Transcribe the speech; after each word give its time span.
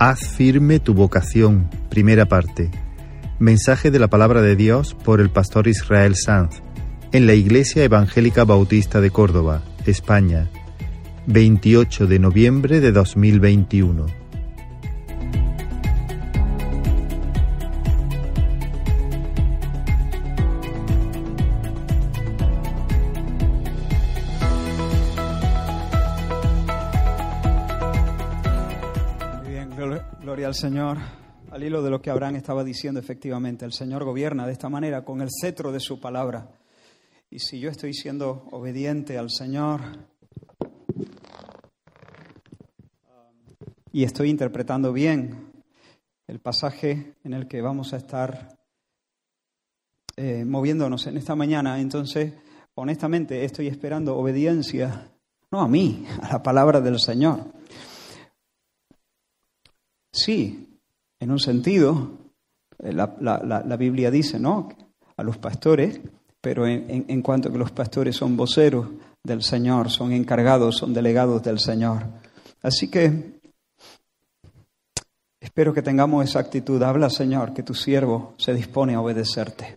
Haz 0.00 0.28
firme 0.28 0.78
tu 0.78 0.94
vocación, 0.94 1.68
primera 1.90 2.26
parte. 2.26 2.70
Mensaje 3.40 3.90
de 3.90 3.98
la 3.98 4.06
palabra 4.06 4.42
de 4.42 4.54
Dios 4.54 4.94
por 4.94 5.20
el 5.20 5.28
pastor 5.28 5.66
Israel 5.66 6.14
Sanz 6.14 6.62
en 7.10 7.26
la 7.26 7.34
Iglesia 7.34 7.82
Evangélica 7.82 8.44
Bautista 8.44 9.00
de 9.00 9.10
Córdoba, 9.10 9.64
España, 9.86 10.48
28 11.26 12.06
de 12.06 12.18
noviembre 12.20 12.78
de 12.78 12.92
2021. 12.92 14.17
Señor. 30.58 30.98
Al 31.52 31.62
hilo 31.62 31.84
de 31.84 31.90
lo 31.90 32.02
que 32.02 32.10
Abraham 32.10 32.34
estaba 32.34 32.64
diciendo, 32.64 32.98
efectivamente, 32.98 33.64
el 33.64 33.72
Señor 33.72 34.02
gobierna 34.02 34.44
de 34.44 34.52
esta 34.52 34.68
manera, 34.68 35.04
con 35.04 35.20
el 35.20 35.28
cetro 35.30 35.70
de 35.70 35.78
su 35.78 36.00
palabra. 36.00 36.50
Y 37.30 37.38
si 37.38 37.60
yo 37.60 37.70
estoy 37.70 37.94
siendo 37.94 38.48
obediente 38.50 39.16
al 39.18 39.30
Señor 39.30 39.80
y 43.92 44.02
estoy 44.02 44.30
interpretando 44.30 44.92
bien 44.92 45.52
el 46.26 46.40
pasaje 46.40 47.14
en 47.22 47.34
el 47.34 47.46
que 47.46 47.62
vamos 47.62 47.92
a 47.92 47.98
estar 47.98 48.58
eh, 50.16 50.44
moviéndonos 50.44 51.06
en 51.06 51.18
esta 51.18 51.36
mañana, 51.36 51.78
entonces, 51.78 52.34
honestamente, 52.74 53.44
estoy 53.44 53.68
esperando 53.68 54.16
obediencia, 54.16 55.08
no 55.52 55.60
a 55.60 55.68
mí, 55.68 56.04
a 56.20 56.32
la 56.32 56.42
palabra 56.42 56.80
del 56.80 56.98
Señor. 56.98 57.57
Sí, 60.18 60.80
en 61.20 61.30
un 61.30 61.38
sentido, 61.38 62.10
eh, 62.80 62.92
la, 62.92 63.76
Biblia 63.78 64.10
dice, 64.10 64.40
¿no? 64.40 64.68
A 65.16 65.22
los 65.22 65.38
pastores, 65.38 66.00
pero 66.40 66.66
en, 66.66 67.22
cuanto 67.22 67.52
que 67.52 67.58
los 67.58 67.70
pastores 67.70 68.16
son 68.16 68.36
voceros 68.36 68.88
del 69.22 69.44
Señor, 69.44 69.90
son 69.90 70.12
encargados, 70.12 70.76
son 70.78 70.92
delegados 70.92 71.40
del 71.44 71.60
Señor. 71.60 72.04
Así 72.62 72.90
que 72.90 73.38
espero 75.40 75.72
que 75.72 75.82
tengamos 75.82 76.24
esa 76.24 76.40
actitud. 76.40 76.82
Habla, 76.82 77.10
Señor, 77.10 77.54
que 77.54 77.62
tu 77.62 77.74
siervo 77.74 78.34
se 78.38 78.54
dispone 78.54 78.94
a 78.94 79.00
obedecerte. 79.00 79.76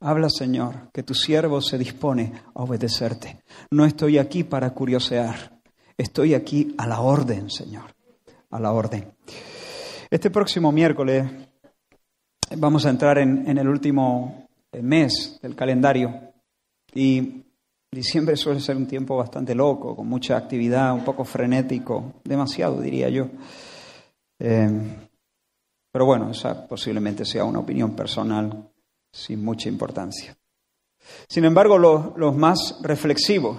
Habla, 0.00 0.28
Señor, 0.28 0.90
que 0.92 1.02
tu 1.02 1.14
siervo 1.14 1.62
se 1.62 1.78
dispone 1.78 2.34
a 2.54 2.62
obedecerte. 2.62 3.42
No 3.70 3.86
estoy 3.86 4.18
aquí 4.18 4.44
para 4.44 4.68
curiosear, 4.70 5.60
estoy 5.96 6.34
aquí 6.34 6.74
a 6.76 6.86
la 6.86 7.00
orden, 7.00 7.50
Señor, 7.50 7.94
a 8.50 8.60
la 8.60 8.72
orden. 8.72 9.14
Este 10.12 10.28
próximo 10.28 10.70
miércoles 10.70 11.24
vamos 12.56 12.84
a 12.84 12.90
entrar 12.90 13.16
en, 13.16 13.56
el 13.56 13.66
último 13.66 14.46
mes 14.82 15.38
del 15.40 15.56
calendario 15.56 16.34
y 16.92 17.42
diciembre 17.90 18.36
suele 18.36 18.60
ser 18.60 18.76
un 18.76 18.86
tiempo 18.86 19.16
bastante 19.16 19.54
loco, 19.54 19.96
con 19.96 20.06
mucha 20.06 20.36
actividad, 20.36 20.92
un 20.92 21.02
poco 21.02 21.24
frenético, 21.24 22.12
demasiado 22.24 22.78
diría 22.78 23.08
yo. 23.08 23.26
Eh, 24.38 25.06
pero 25.90 26.04
bueno, 26.04 26.30
esa 26.30 26.68
posiblemente 26.68 27.24
sea 27.24 27.44
una 27.44 27.60
opinión 27.60 27.96
personal 27.96 28.70
sin 29.10 29.42
mucha 29.42 29.70
importancia. 29.70 30.36
Sin 31.26 31.46
embargo, 31.46 31.78
los 31.78 32.36
más 32.36 32.78
reflexivos 32.82 33.56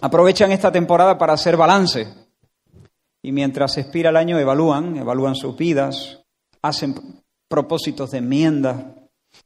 aprovechan 0.00 0.50
esta 0.50 0.72
temporada 0.72 1.16
para 1.16 1.34
hacer 1.34 1.56
balance 1.56 2.23
y 3.24 3.32
mientras 3.32 3.78
expira 3.78 4.10
el 4.10 4.18
año 4.18 4.38
evalúan, 4.38 4.98
evalúan 4.98 5.34
sus 5.34 5.56
vidas, 5.56 6.20
hacen 6.60 6.94
propósitos 7.48 8.10
de 8.10 8.18
enmienda 8.18 8.94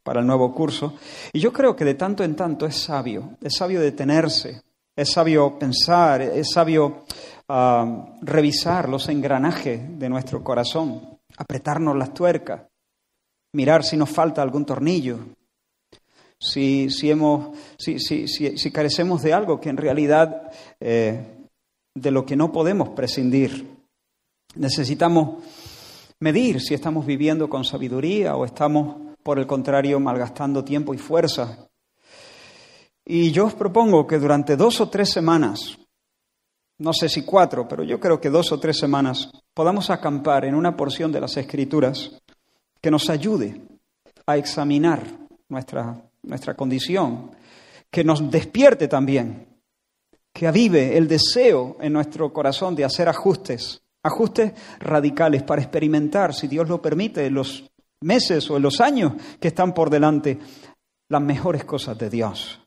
para 0.03 0.19
el 0.19 0.27
nuevo 0.27 0.53
curso. 0.53 0.95
Y 1.33 1.39
yo 1.39 1.53
creo 1.53 1.77
que 1.77 1.85
de 1.85 1.95
tanto 1.95 2.25
en 2.25 2.35
tanto 2.35 2.67
es 2.67 2.75
sabio, 2.75 3.37
es 3.41 3.55
sabio 3.55 3.81
detenerse, 3.81 4.63
es 4.97 5.13
sabio 5.13 5.61
pensar, 5.61 6.23
es 6.23 6.51
sabio 6.51 7.05
ah, 7.49 8.17
revisar 8.21 8.89
los 8.89 9.09
engranajes 9.09 9.97
de 9.97 10.09
nuestro 10.09 10.43
corazón, 10.43 11.21
apretarnos 11.37 11.97
las 11.97 12.13
tuercas, 12.13 12.63
mirar 13.53 13.85
si 13.85 13.97
nos 13.97 14.11
falta 14.11 14.43
algún 14.43 14.65
tornillo, 14.67 15.21
si, 16.37 16.91
si, 16.91 17.13
hemos, 17.13 17.57
si, 17.79 18.01
si 18.01 18.73
carecemos 18.73 19.23
de 19.23 19.35
algo 19.35 19.61
que 19.61 19.69
en 19.69 19.77
realidad 19.77 20.51
eh, 20.81 21.38
de 22.01 22.11
lo 22.11 22.25
que 22.25 22.37
no 22.37 22.53
podemos 22.53 22.91
prescindir. 22.91 23.67
Necesitamos 24.55 25.43
medir 26.21 26.61
si 26.61 26.75
estamos 26.75 27.07
viviendo 27.07 27.49
con 27.49 27.65
sabiduría 27.65 28.37
o 28.37 28.45
estamos, 28.45 29.15
por 29.23 29.39
el 29.39 29.47
contrario, 29.47 30.01
malgastando 30.01 30.65
tiempo 30.65 30.95
y 30.95 30.99
fuerza. 30.99 31.69
Y 33.05 33.31
yo 33.33 33.47
os 33.47 33.55
propongo 33.55 34.07
que 34.07 34.19
durante 34.19 34.57
dos 34.57 34.81
o 34.81 34.89
tres 34.89 35.11
semanas, 35.11 35.79
no 36.79 36.93
sé 36.93 37.09
si 37.09 37.25
cuatro, 37.25 37.67
pero 37.67 37.83
yo 37.83 37.99
creo 37.99 38.21
que 38.21 38.31
dos 38.31 38.53
o 38.53 38.61
tres 38.61 38.79
semanas, 38.79 39.31
podamos 39.55 39.91
acampar 39.91 40.45
en 40.45 40.55
una 40.55 40.77
porción 40.77 41.11
de 41.11 41.21
las 41.21 41.37
Escrituras 41.37 42.21
que 42.81 42.91
nos 42.91 43.11
ayude 43.11 43.61
a 44.27 44.37
examinar 44.37 45.03
nuestra, 45.49 46.01
nuestra 46.23 46.55
condición, 46.55 47.31
que 47.91 48.05
nos 48.05 48.31
despierte 48.31 48.87
también 48.87 49.48
que 50.39 50.47
avive 50.47 50.97
el 50.97 51.09
deseo 51.09 51.79
en 51.81 51.93
nuestro 51.93 52.33
corazón 52.33 52.77
de 52.77 52.85
hacer 52.85 53.09
ajustes, 53.09 53.83
ajustes 54.05 54.53
radicales 54.79 55.43
para 55.43 55.61
experimentar, 55.61 56.33
si 56.33 56.47
Dios 56.47 56.69
lo 56.69 56.81
permite, 56.81 57.27
en 57.27 57.35
los 57.35 57.69
meses 58.03 58.49
o 58.49 58.57
en 58.57 58.63
los 58.63 58.81
años 58.81 59.15
que 59.41 59.49
están 59.49 59.75
por 59.75 59.91
delante, 59.91 60.39
las 61.09 61.23
mejores 61.23 61.65
cosas 61.65 61.99
de 61.99 62.09
Dios. 62.09 62.61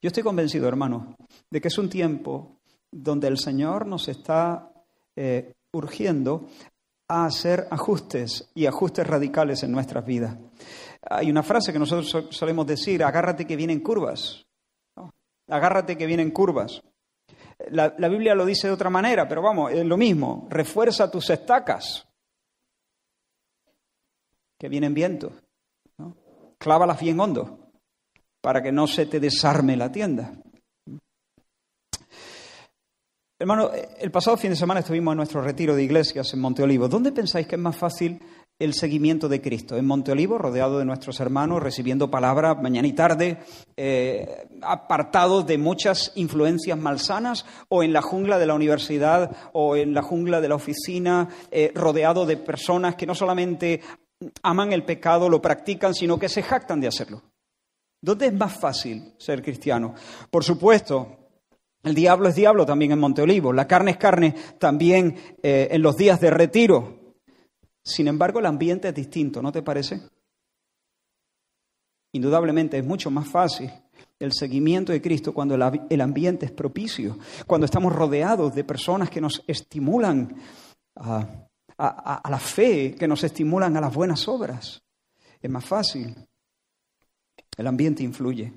Yo 0.00 0.06
estoy 0.06 0.22
convencido, 0.22 0.66
hermano, 0.66 1.14
de 1.50 1.60
que 1.60 1.68
es 1.68 1.76
un 1.76 1.90
tiempo 1.90 2.56
donde 2.90 3.28
el 3.28 3.36
Señor 3.36 3.84
nos 3.84 4.08
está 4.08 4.72
eh, 5.14 5.52
urgiendo 5.74 6.46
a 7.06 7.26
hacer 7.26 7.68
ajustes 7.70 8.48
y 8.54 8.64
ajustes 8.64 9.06
radicales 9.06 9.62
en 9.62 9.72
nuestras 9.72 10.06
vidas. 10.06 10.38
Hay 11.02 11.30
una 11.30 11.42
frase 11.42 11.70
que 11.70 11.78
nosotros 11.78 12.28
solemos 12.30 12.66
decir, 12.66 13.04
agárrate 13.04 13.46
que 13.46 13.56
vienen 13.56 13.80
curvas 13.80 14.47
agárrate 15.48 15.96
que 15.96 16.06
vienen 16.06 16.30
curvas. 16.30 16.82
La, 17.70 17.90
Biblia 18.08 18.34
lo 18.34 18.46
dice 18.46 18.68
de 18.68 18.72
otra 18.72 18.90
manera, 18.90 19.28
pero 19.28 19.42
vamos, 19.42 19.72
es 19.72 19.84
lo 19.84 19.96
mismo, 19.96 20.46
refuerza 20.48 21.10
tus 21.10 21.28
estacas, 21.30 22.06
que 24.58 24.68
vienen 24.68 24.94
vientos, 24.94 25.32
¿no? 25.98 26.16
clávalas 26.58 27.00
bien 27.00 27.18
hondo, 27.18 27.70
para 28.40 28.62
que 28.62 28.72
no 28.72 28.86
se 28.86 29.06
te 29.06 29.20
desarme 29.20 29.76
la 29.76 29.90
tienda. 29.90 30.32
Hermano, 33.40 33.70
el 33.72 34.10
pasado 34.10 34.36
fin 34.36 34.50
de 34.50 34.56
semana 34.56 34.80
estuvimos 34.80 35.12
en 35.12 35.18
nuestro 35.18 35.40
retiro 35.40 35.76
de 35.76 35.84
iglesias 35.84 36.32
en 36.34 36.40
Monte 36.40 36.62
Olivo. 36.62 36.88
¿Dónde 36.88 37.12
pensáis 37.12 37.46
que 37.46 37.54
es 37.54 37.60
más 37.60 37.76
fácil 37.76 38.20
el 38.58 38.74
seguimiento 38.74 39.28
de 39.28 39.40
Cristo. 39.40 39.76
En 39.76 39.86
Monte 39.86 40.12
Olivo, 40.12 40.36
rodeado 40.36 40.78
de 40.78 40.84
nuestros 40.84 41.20
hermanos, 41.20 41.62
recibiendo 41.62 42.10
palabra 42.10 42.54
mañana 42.54 42.88
y 42.88 42.92
tarde, 42.92 43.38
eh, 43.76 44.48
apartado 44.62 45.42
de 45.42 45.58
muchas 45.58 46.12
influencias 46.16 46.76
malsanas, 46.76 47.46
o 47.68 47.82
en 47.82 47.92
la 47.92 48.02
jungla 48.02 48.38
de 48.38 48.46
la 48.46 48.54
universidad 48.54 49.30
o 49.52 49.76
en 49.76 49.94
la 49.94 50.02
jungla 50.02 50.40
de 50.40 50.48
la 50.48 50.56
oficina, 50.56 51.28
eh, 51.50 51.70
rodeado 51.74 52.26
de 52.26 52.36
personas 52.36 52.96
que 52.96 53.06
no 53.06 53.14
solamente 53.14 53.80
aman 54.42 54.72
el 54.72 54.84
pecado, 54.84 55.28
lo 55.28 55.40
practican, 55.40 55.94
sino 55.94 56.18
que 56.18 56.28
se 56.28 56.42
jactan 56.42 56.80
de 56.80 56.88
hacerlo. 56.88 57.22
¿Dónde 58.00 58.26
es 58.26 58.34
más 58.34 58.58
fácil 58.58 59.14
ser 59.18 59.42
cristiano? 59.42 59.94
Por 60.30 60.42
supuesto, 60.42 61.16
el 61.84 61.94
diablo 61.94 62.28
es 62.28 62.34
diablo 62.34 62.66
también 62.66 62.90
en 62.90 62.98
Monte 62.98 63.22
Olivo, 63.22 63.52
la 63.52 63.68
carne 63.68 63.92
es 63.92 63.96
carne 63.96 64.34
también 64.58 65.16
eh, 65.42 65.68
en 65.70 65.82
los 65.82 65.96
días 65.96 66.20
de 66.20 66.30
retiro. 66.30 66.97
Sin 67.88 68.06
embargo, 68.06 68.38
el 68.38 68.46
ambiente 68.46 68.88
es 68.88 68.94
distinto, 68.94 69.40
¿no 69.40 69.50
te 69.50 69.62
parece? 69.62 70.02
Indudablemente 72.12 72.76
es 72.76 72.84
mucho 72.84 73.10
más 73.10 73.26
fácil 73.26 73.70
el 74.18 74.32
seguimiento 74.32 74.92
de 74.92 75.00
Cristo 75.00 75.32
cuando 75.32 75.54
el 75.54 76.00
ambiente 76.00 76.44
es 76.44 76.52
propicio, 76.52 77.18
cuando 77.46 77.64
estamos 77.64 77.94
rodeados 77.94 78.54
de 78.54 78.62
personas 78.62 79.08
que 79.08 79.22
nos 79.22 79.42
estimulan 79.46 80.36
a, 80.96 81.48
la 82.28 82.38
fe, 82.38 82.94
que 82.94 83.08
nos 83.08 83.24
estimulan 83.24 83.74
a 83.76 83.80
las 83.80 83.94
buenas 83.94 84.28
obras. 84.28 84.82
Es 85.40 85.50
más 85.50 85.64
fácil. 85.64 86.14
El 87.56 87.66
ambiente 87.66 88.02
influye. 88.02 88.52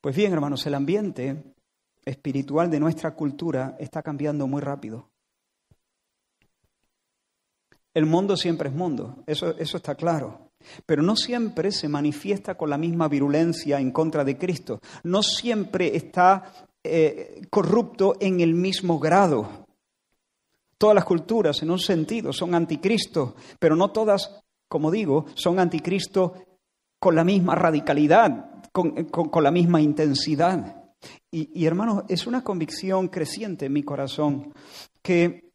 Pues 0.00 0.16
bien, 0.16 0.32
hermanos, 0.32 0.64
el 0.66 0.74
ambiente 0.74 1.54
espiritual 2.02 2.70
de 2.70 2.80
nuestra 2.80 3.14
cultura 3.14 3.76
está 3.78 4.02
cambiando 4.02 4.46
muy 4.46 4.62
rápido. 4.62 5.10
El 7.94 8.06
mundo 8.06 8.36
siempre 8.36 8.68
es 8.68 8.74
mundo, 8.74 9.22
eso, 9.26 9.56
eso 9.58 9.76
está 9.76 9.94
claro. 9.94 10.48
Pero 10.86 11.02
no 11.02 11.16
siempre 11.16 11.72
se 11.72 11.88
manifiesta 11.88 12.56
con 12.56 12.70
la 12.70 12.78
misma 12.78 13.08
virulencia 13.08 13.80
en 13.80 13.90
contra 13.90 14.24
de 14.24 14.36
Cristo. 14.36 14.80
No 15.04 15.22
siempre 15.22 15.96
está 15.96 16.68
eh, 16.84 17.42
corrupto 17.50 18.16
en 18.20 18.40
el 18.40 18.54
mismo 18.54 18.98
grado. 18.98 19.66
Todas 20.76 20.94
las 20.94 21.04
culturas, 21.04 21.62
en 21.62 21.70
un 21.70 21.78
sentido, 21.78 22.32
son 22.32 22.54
anticristo, 22.54 23.34
pero 23.58 23.74
no 23.74 23.90
todas, 23.90 24.40
como 24.68 24.90
digo, 24.90 25.26
son 25.34 25.58
anticristo 25.58 26.34
con 27.00 27.14
la 27.16 27.24
misma 27.24 27.54
radicalidad, 27.56 28.62
con, 28.72 29.42
la 29.42 29.50
misma 29.50 29.80
intensidad. 29.80 30.92
Y, 31.30 31.60
y 31.60 31.66
hermanos, 31.66 32.04
es 32.08 32.26
una 32.26 32.44
convicción 32.44 33.08
creciente 33.08 33.66
en 33.66 33.72
mi 33.72 33.82
corazón 33.82 34.52
que 35.02 35.47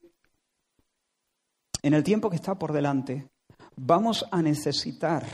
en 1.83 1.93
el 1.93 2.03
tiempo 2.03 2.29
que 2.29 2.37
está 2.37 2.55
por 2.55 2.71
delante 2.73 3.29
vamos 3.75 4.25
a 4.31 4.41
necesitar 4.41 5.25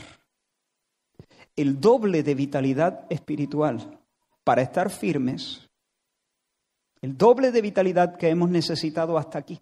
el 1.56 1.80
doble 1.80 2.22
de 2.22 2.34
vitalidad 2.34 3.06
espiritual 3.10 3.98
para 4.44 4.62
estar 4.62 4.90
firmes, 4.90 5.68
el 7.02 7.16
doble 7.16 7.52
de 7.52 7.62
vitalidad 7.62 8.16
que 8.16 8.28
hemos 8.28 8.50
necesitado 8.50 9.16
hasta 9.16 9.38
aquí, 9.38 9.60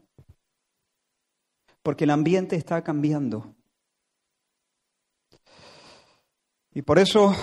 porque 1.82 2.04
el 2.04 2.10
ambiente 2.10 2.56
está 2.56 2.82
cambiando. 2.82 3.54
Y 6.72 6.82
por 6.82 6.98
eso 6.98 7.34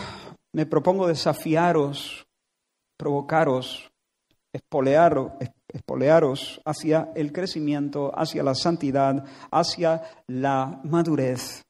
me 0.53 0.65
propongo 0.65 1.07
desafiaros, 1.07 2.25
provocaros, 2.97 3.91
espolearos, 4.53 5.33
espolearos 5.75 6.61
hacia 6.65 7.11
el 7.15 7.31
crecimiento, 7.31 8.11
hacia 8.17 8.43
la 8.43 8.55
santidad, 8.55 9.25
hacia 9.51 10.01
la 10.27 10.81
madurez. 10.83 11.63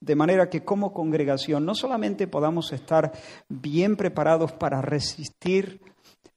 De 0.00 0.16
manera 0.16 0.50
que 0.50 0.64
como 0.64 0.92
congregación 0.92 1.64
no 1.64 1.74
solamente 1.74 2.26
podamos 2.26 2.72
estar 2.72 3.12
bien 3.48 3.96
preparados 3.96 4.52
para 4.52 4.82
resistir 4.82 5.80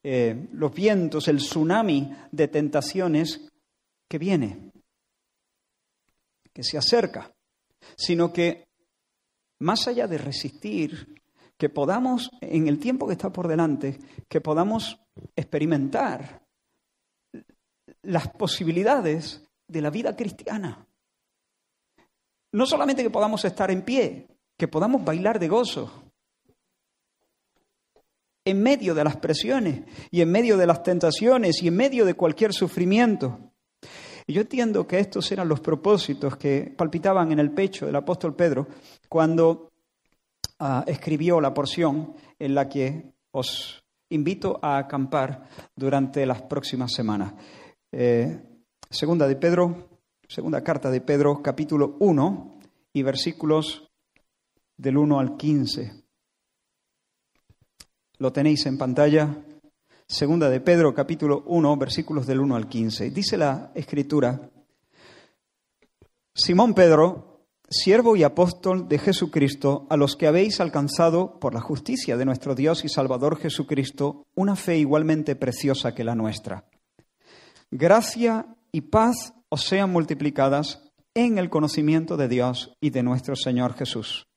eh, 0.03 0.47
los 0.51 0.71
vientos, 0.71 1.27
el 1.27 1.37
tsunami 1.37 2.15
de 2.31 2.47
tentaciones 2.47 3.49
que 4.07 4.19
viene, 4.19 4.71
que 6.53 6.63
se 6.63 6.77
acerca, 6.77 7.33
sino 7.97 8.31
que 8.31 8.67
más 9.59 9.87
allá 9.87 10.07
de 10.07 10.19
resistir, 10.19 11.15
que 11.57 11.69
podamos, 11.69 12.29
en 12.41 12.67
el 12.67 12.77
tiempo 12.77 13.07
que 13.07 13.13
está 13.13 13.31
por 13.31 13.47
delante, 13.47 13.97
que 14.27 14.41
podamos 14.41 14.99
experimentar 15.35 16.44
las 18.03 18.29
posibilidades 18.29 19.43
de 19.67 19.81
la 19.81 19.89
vida 19.89 20.15
cristiana. 20.15 20.87
No 22.51 22.65
solamente 22.65 23.03
que 23.03 23.09
podamos 23.09 23.43
estar 23.45 23.69
en 23.71 23.81
pie, 23.81 24.27
que 24.57 24.67
podamos 24.67 25.03
bailar 25.03 25.39
de 25.39 25.47
gozo 25.47 26.05
en 28.45 28.61
medio 28.61 28.93
de 28.93 29.03
las 29.03 29.17
presiones 29.17 29.81
y 30.11 30.21
en 30.21 30.31
medio 30.31 30.55
de 30.55 30.67
las 30.67 30.83
tentaciones 30.83 31.61
y 31.63 31.67
en 31.67 31.75
medio 31.75 32.05
de 32.05 32.13
cualquier 32.13 32.53
sufrimiento. 32.53 33.39
Y 34.27 34.33
yo 34.33 34.41
entiendo 34.41 34.87
que 34.87 34.99
estos 34.99 35.31
eran 35.31 35.47
los 35.47 35.59
propósitos 35.59 36.37
que 36.37 36.73
palpitaban 36.75 37.31
en 37.31 37.39
el 37.39 37.51
pecho 37.51 37.85
del 37.85 37.95
apóstol 37.95 38.35
Pedro 38.35 38.67
cuando 39.09 39.71
ah, 40.59 40.83
escribió 40.87 41.41
la 41.41 41.53
porción 41.53 42.13
en 42.39 42.55
la 42.55 42.69
que 42.69 43.13
os 43.31 43.83
invito 44.09 44.59
a 44.61 44.77
acampar 44.77 45.47
durante 45.75 46.25
las 46.25 46.43
próximas 46.43 46.93
semanas. 46.93 47.33
Eh, 47.97 48.41
segunda 48.89 49.25
de 49.25 49.37
Pedro, 49.37 49.87
segunda 50.27 50.61
carta 50.61 50.91
de 50.91 50.99
Pedro, 50.99 51.41
capítulo 51.41 51.95
1 52.01 52.59
y 52.91 53.03
versículos 53.03 53.89
del 54.75 54.97
1 54.97 55.17
al 55.17 55.37
15. 55.37 56.03
Lo 58.17 58.33
tenéis 58.33 58.65
en 58.65 58.77
pantalla. 58.77 59.45
Segunda 60.07 60.49
de 60.49 60.59
Pedro, 60.59 60.93
capítulo 60.93 61.45
1, 61.47 61.77
versículos 61.77 62.27
del 62.27 62.41
1 62.41 62.57
al 62.57 62.67
15. 62.67 63.11
Dice 63.11 63.37
la 63.37 63.71
escritura, 63.73 64.51
Simón 66.33 66.73
Pedro, 66.73 67.45
siervo 67.69 68.17
y 68.17 68.23
apóstol 68.23 68.89
de 68.89 68.99
Jesucristo, 68.99 69.87
a 69.89 69.95
los 69.95 70.17
que 70.17 70.27
habéis 70.27 70.59
alcanzado 70.59 71.39
por 71.39 71.53
la 71.53 71.61
justicia 71.61 72.17
de 72.17 72.25
nuestro 72.25 72.55
Dios 72.55 72.83
y 72.83 72.89
Salvador 72.89 73.37
Jesucristo 73.37 74.25
una 74.35 74.57
fe 74.57 74.77
igualmente 74.77 75.37
preciosa 75.37 75.95
que 75.95 76.03
la 76.03 76.13
nuestra 76.13 76.65
Gracia 77.77 78.45
y 78.71 78.79
paz 78.79 79.33
os 79.49 79.65
sean 79.65 79.91
multiplicadas 79.91 80.81
en 81.13 81.37
el 81.37 81.49
conocimiento 81.49 82.15
de 82.15 82.29
Dios 82.29 82.71
y 82.79 82.91
de 82.91 83.03
nuestro 83.03 83.35
Señor 83.35 83.73
Jesús. 83.73 84.27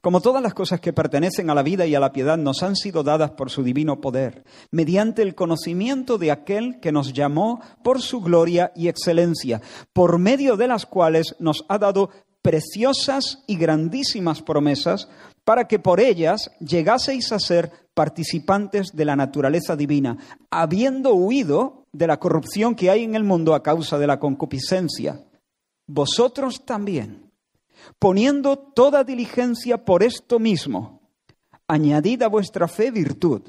Como 0.00 0.22
todas 0.22 0.42
las 0.42 0.54
cosas 0.54 0.80
que 0.80 0.94
pertenecen 0.94 1.50
a 1.50 1.54
la 1.54 1.62
vida 1.62 1.84
y 1.84 1.94
a 1.94 2.00
la 2.00 2.12
piedad 2.12 2.38
nos 2.38 2.62
han 2.62 2.74
sido 2.74 3.02
dadas 3.02 3.32
por 3.32 3.50
su 3.50 3.62
divino 3.62 4.00
poder, 4.00 4.44
mediante 4.70 5.20
el 5.20 5.34
conocimiento 5.34 6.16
de 6.16 6.30
aquel 6.30 6.80
que 6.80 6.90
nos 6.90 7.12
llamó 7.12 7.60
por 7.84 8.00
su 8.00 8.22
gloria 8.22 8.72
y 8.74 8.88
excelencia, 8.88 9.60
por 9.92 10.18
medio 10.18 10.56
de 10.56 10.68
las 10.68 10.86
cuales 10.86 11.36
nos 11.38 11.66
ha 11.68 11.76
dado 11.76 12.08
preciosas 12.42 13.42
y 13.46 13.56
grandísimas 13.56 14.42
promesas, 14.42 15.08
para 15.44 15.66
que 15.66 15.78
por 15.78 16.00
ellas 16.00 16.50
llegaseis 16.60 17.32
a 17.32 17.38
ser 17.38 17.72
participantes 17.94 18.92
de 18.94 19.04
la 19.04 19.16
naturaleza 19.16 19.76
divina, 19.76 20.16
habiendo 20.50 21.14
huido 21.14 21.86
de 21.92 22.06
la 22.06 22.18
corrupción 22.18 22.74
que 22.74 22.90
hay 22.90 23.04
en 23.04 23.14
el 23.14 23.24
mundo 23.24 23.54
a 23.54 23.62
causa 23.62 23.98
de 23.98 24.06
la 24.06 24.18
concupiscencia. 24.18 25.24
Vosotros 25.86 26.64
también, 26.64 27.32
poniendo 27.98 28.56
toda 28.56 29.04
diligencia 29.04 29.84
por 29.84 30.02
esto 30.02 30.38
mismo, 30.38 31.00
añadid 31.66 32.22
a 32.22 32.28
vuestra 32.28 32.68
fe 32.68 32.90
virtud, 32.90 33.42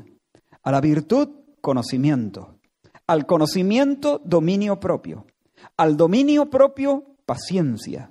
a 0.64 0.72
la 0.72 0.82
virtud 0.82 1.30
conocimiento, 1.62 2.60
al 3.08 3.26
conocimiento 3.26 4.22
dominio 4.24 4.80
propio, 4.80 5.28
al 5.78 5.98
dominio 5.98 6.50
propio 6.50 7.16
paciencia, 7.26 8.11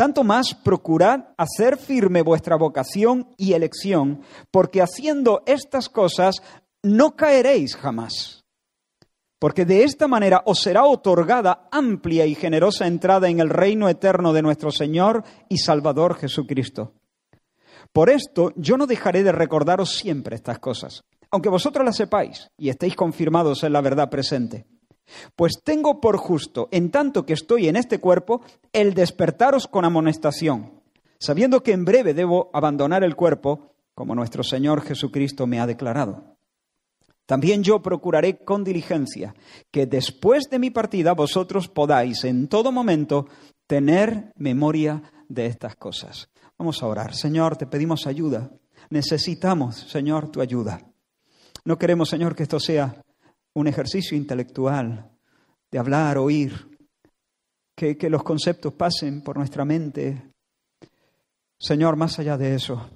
tanto 0.00 0.24
más 0.24 0.54
procurad 0.54 1.26
hacer 1.36 1.76
firme 1.76 2.22
vuestra 2.22 2.56
vocación 2.56 3.34
y 3.36 3.52
elección, 3.52 4.22
porque 4.50 4.80
haciendo 4.80 5.42
estas 5.44 5.90
cosas 5.90 6.36
no 6.82 7.16
caeréis 7.16 7.76
jamás, 7.76 8.46
porque 9.38 9.66
de 9.66 9.84
esta 9.84 10.08
manera 10.08 10.40
os 10.46 10.60
será 10.60 10.86
otorgada 10.86 11.68
amplia 11.70 12.24
y 12.24 12.34
generosa 12.34 12.86
entrada 12.86 13.28
en 13.28 13.40
el 13.40 13.50
reino 13.50 13.90
eterno 13.90 14.32
de 14.32 14.40
nuestro 14.40 14.70
Señor 14.70 15.22
y 15.50 15.58
Salvador 15.58 16.14
Jesucristo. 16.14 16.94
Por 17.92 18.08
esto 18.08 18.54
yo 18.56 18.78
no 18.78 18.86
dejaré 18.86 19.22
de 19.22 19.32
recordaros 19.32 19.98
siempre 19.98 20.34
estas 20.34 20.60
cosas, 20.60 21.04
aunque 21.30 21.50
vosotros 21.50 21.84
las 21.84 21.96
sepáis 21.96 22.48
y 22.56 22.70
estéis 22.70 22.96
confirmados 22.96 23.64
en 23.64 23.74
la 23.74 23.82
verdad 23.82 24.08
presente. 24.08 24.64
Pues 25.36 25.60
tengo 25.62 26.00
por 26.00 26.16
justo, 26.16 26.68
en 26.70 26.90
tanto 26.90 27.26
que 27.26 27.32
estoy 27.32 27.68
en 27.68 27.76
este 27.76 27.98
cuerpo, 27.98 28.42
el 28.72 28.94
despertaros 28.94 29.66
con 29.66 29.84
amonestación, 29.84 30.72
sabiendo 31.18 31.62
que 31.62 31.72
en 31.72 31.84
breve 31.84 32.14
debo 32.14 32.50
abandonar 32.52 33.04
el 33.04 33.16
cuerpo, 33.16 33.74
como 33.94 34.14
nuestro 34.14 34.42
Señor 34.42 34.82
Jesucristo 34.82 35.46
me 35.46 35.60
ha 35.60 35.66
declarado. 35.66 36.36
También 37.26 37.62
yo 37.62 37.80
procuraré 37.80 38.38
con 38.38 38.64
diligencia 38.64 39.34
que 39.70 39.86
después 39.86 40.50
de 40.50 40.58
mi 40.58 40.70
partida 40.70 41.12
vosotros 41.12 41.68
podáis 41.68 42.24
en 42.24 42.48
todo 42.48 42.72
momento 42.72 43.28
tener 43.68 44.32
memoria 44.34 45.02
de 45.28 45.46
estas 45.46 45.76
cosas. 45.76 46.28
Vamos 46.58 46.82
a 46.82 46.86
orar. 46.88 47.14
Señor, 47.14 47.56
te 47.56 47.66
pedimos 47.66 48.08
ayuda. 48.08 48.50
Necesitamos, 48.90 49.76
Señor, 49.76 50.32
tu 50.32 50.40
ayuda. 50.40 50.80
No 51.64 51.78
queremos, 51.78 52.08
Señor, 52.08 52.34
que 52.34 52.42
esto 52.42 52.58
sea 52.58 53.00
un 53.54 53.66
ejercicio 53.66 54.16
intelectual 54.16 55.10
de 55.70 55.78
hablar, 55.78 56.18
oír, 56.18 56.78
que, 57.76 57.96
que 57.96 58.10
los 58.10 58.22
conceptos 58.22 58.74
pasen 58.74 59.22
por 59.22 59.36
nuestra 59.36 59.64
mente. 59.64 60.32
Señor, 61.58 61.96
más 61.96 62.18
allá 62.18 62.36
de 62.36 62.54
eso, 62.54 62.90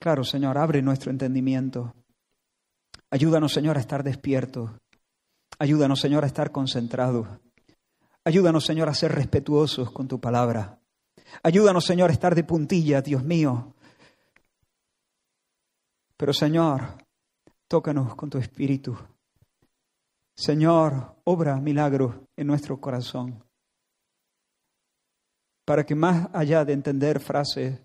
claro, 0.00 0.24
Señor, 0.24 0.58
abre 0.58 0.82
nuestro 0.82 1.10
entendimiento 1.10 1.94
Ayúdanos, 3.10 3.52
Señor, 3.52 3.78
a 3.78 3.80
estar 3.80 4.02
despiertos. 4.02 4.70
Ayúdanos, 5.58 6.00
Señor, 6.00 6.24
a 6.24 6.26
estar 6.26 6.52
concentrados. 6.52 7.26
Ayúdanos, 8.22 8.66
Señor, 8.66 8.88
a 8.88 8.94
ser 8.94 9.12
respetuosos 9.12 9.90
con 9.90 10.06
tu 10.06 10.20
palabra. 10.20 10.78
Ayúdanos, 11.42 11.86
Señor, 11.86 12.10
a 12.10 12.12
estar 12.12 12.34
de 12.34 12.44
puntilla, 12.44 13.00
Dios 13.00 13.24
mío. 13.24 13.74
Pero, 16.18 16.34
Señor, 16.34 17.02
tócanos 17.66 18.14
con 18.14 18.28
tu 18.28 18.36
espíritu. 18.36 18.98
Señor, 20.38 21.16
obra 21.24 21.56
milagros 21.56 22.14
en 22.36 22.46
nuestro 22.46 22.80
corazón, 22.80 23.42
para 25.64 25.84
que 25.84 25.96
más 25.96 26.28
allá 26.32 26.64
de 26.64 26.74
entender 26.74 27.18
frases, 27.18 27.80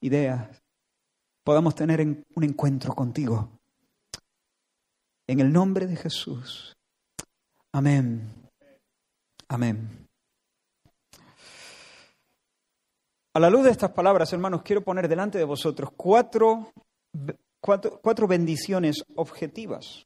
ideas, 0.00 0.60
podamos 1.44 1.76
tener 1.76 2.00
un 2.00 2.42
encuentro 2.42 2.92
contigo. 2.92 3.48
En 5.28 5.38
el 5.38 5.52
nombre 5.52 5.86
de 5.86 5.94
Jesús. 5.94 6.74
Amén. 7.72 8.50
Amén. 9.46 10.08
A 13.32 13.38
la 13.38 13.48
luz 13.48 13.62
de 13.62 13.70
estas 13.70 13.92
palabras, 13.92 14.32
hermanos, 14.32 14.62
quiero 14.62 14.82
poner 14.82 15.06
delante 15.06 15.38
de 15.38 15.44
vosotros 15.44 15.90
cuatro, 15.96 16.72
cuatro, 17.60 18.26
bendiciones 18.26 19.04
objetivas 19.14 20.04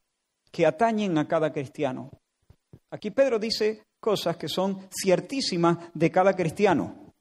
que 0.51 0.65
atañen 0.65 1.17
a 1.17 1.27
cada 1.27 1.51
cristiano. 1.51 2.11
Aquí 2.91 3.11
Pedro 3.11 3.39
dice 3.39 3.83
cosas 3.99 4.37
que 4.37 4.47
son 4.47 4.87
ciertísimas 4.91 5.77
de 5.93 6.11
cada 6.11 6.33
cristiano, 6.33 7.13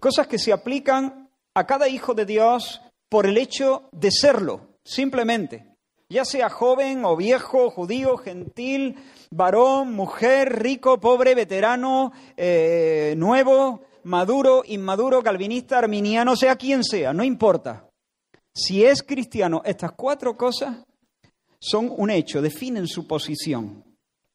cosas 0.00 0.26
que 0.26 0.38
se 0.38 0.52
aplican 0.52 1.28
a 1.54 1.66
cada 1.66 1.88
hijo 1.88 2.14
de 2.14 2.26
Dios 2.26 2.80
por 3.08 3.26
el 3.26 3.36
hecho 3.38 3.88
de 3.92 4.10
serlo, 4.10 4.76
simplemente, 4.84 5.74
ya 6.10 6.24
sea 6.24 6.48
joven 6.48 7.04
o 7.04 7.16
viejo, 7.16 7.70
judío, 7.70 8.16
gentil, 8.16 8.96
varón, 9.30 9.92
mujer, 9.94 10.62
rico, 10.62 11.00
pobre, 11.00 11.34
veterano, 11.34 12.12
eh, 12.36 13.14
nuevo, 13.16 13.82
maduro, 14.04 14.62
inmaduro, 14.64 15.22
calvinista, 15.22 15.78
arminiano, 15.78 16.36
sea 16.36 16.56
quien 16.56 16.84
sea, 16.84 17.12
no 17.12 17.24
importa. 17.24 17.88
Si 18.54 18.84
es 18.84 19.02
cristiano, 19.02 19.62
estas 19.64 19.92
cuatro 19.92 20.36
cosas 20.36 20.78
son 21.60 21.92
un 21.96 22.10
hecho, 22.10 22.42
definen 22.42 22.86
su 22.86 23.06
posición. 23.06 23.84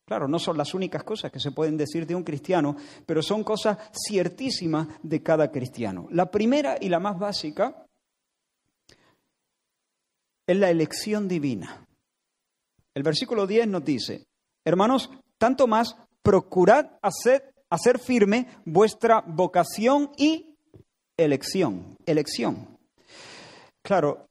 Claro, 0.05 0.27
no 0.27 0.37
son 0.37 0.57
las 0.57 0.73
únicas 0.73 1.03
cosas 1.03 1.31
que 1.31 1.39
se 1.39 1.51
pueden 1.51 1.77
decir 1.77 2.05
de 2.05 2.15
un 2.15 2.23
cristiano, 2.23 2.75
pero 3.05 3.21
son 3.21 3.43
cosas 3.43 3.77
ciertísimas 3.93 4.87
de 5.01 5.23
cada 5.23 5.49
cristiano. 5.49 6.07
La 6.11 6.29
primera 6.29 6.77
y 6.79 6.89
la 6.89 6.99
más 6.99 7.17
básica 7.17 7.85
es 10.45 10.57
la 10.57 10.69
elección 10.69 11.27
divina. 11.27 11.87
El 12.93 13.03
versículo 13.03 13.47
10 13.47 13.67
nos 13.69 13.85
dice, 13.85 14.25
hermanos, 14.65 15.09
tanto 15.37 15.67
más 15.67 15.95
procurad 16.21 16.91
hacer 17.01 17.53
hacer 17.73 17.97
firme 17.97 18.47
vuestra 18.65 19.21
vocación 19.25 20.11
y 20.15 20.55
elección. 21.17 21.97
Elección. 22.05 22.77
Claro, 23.83 24.27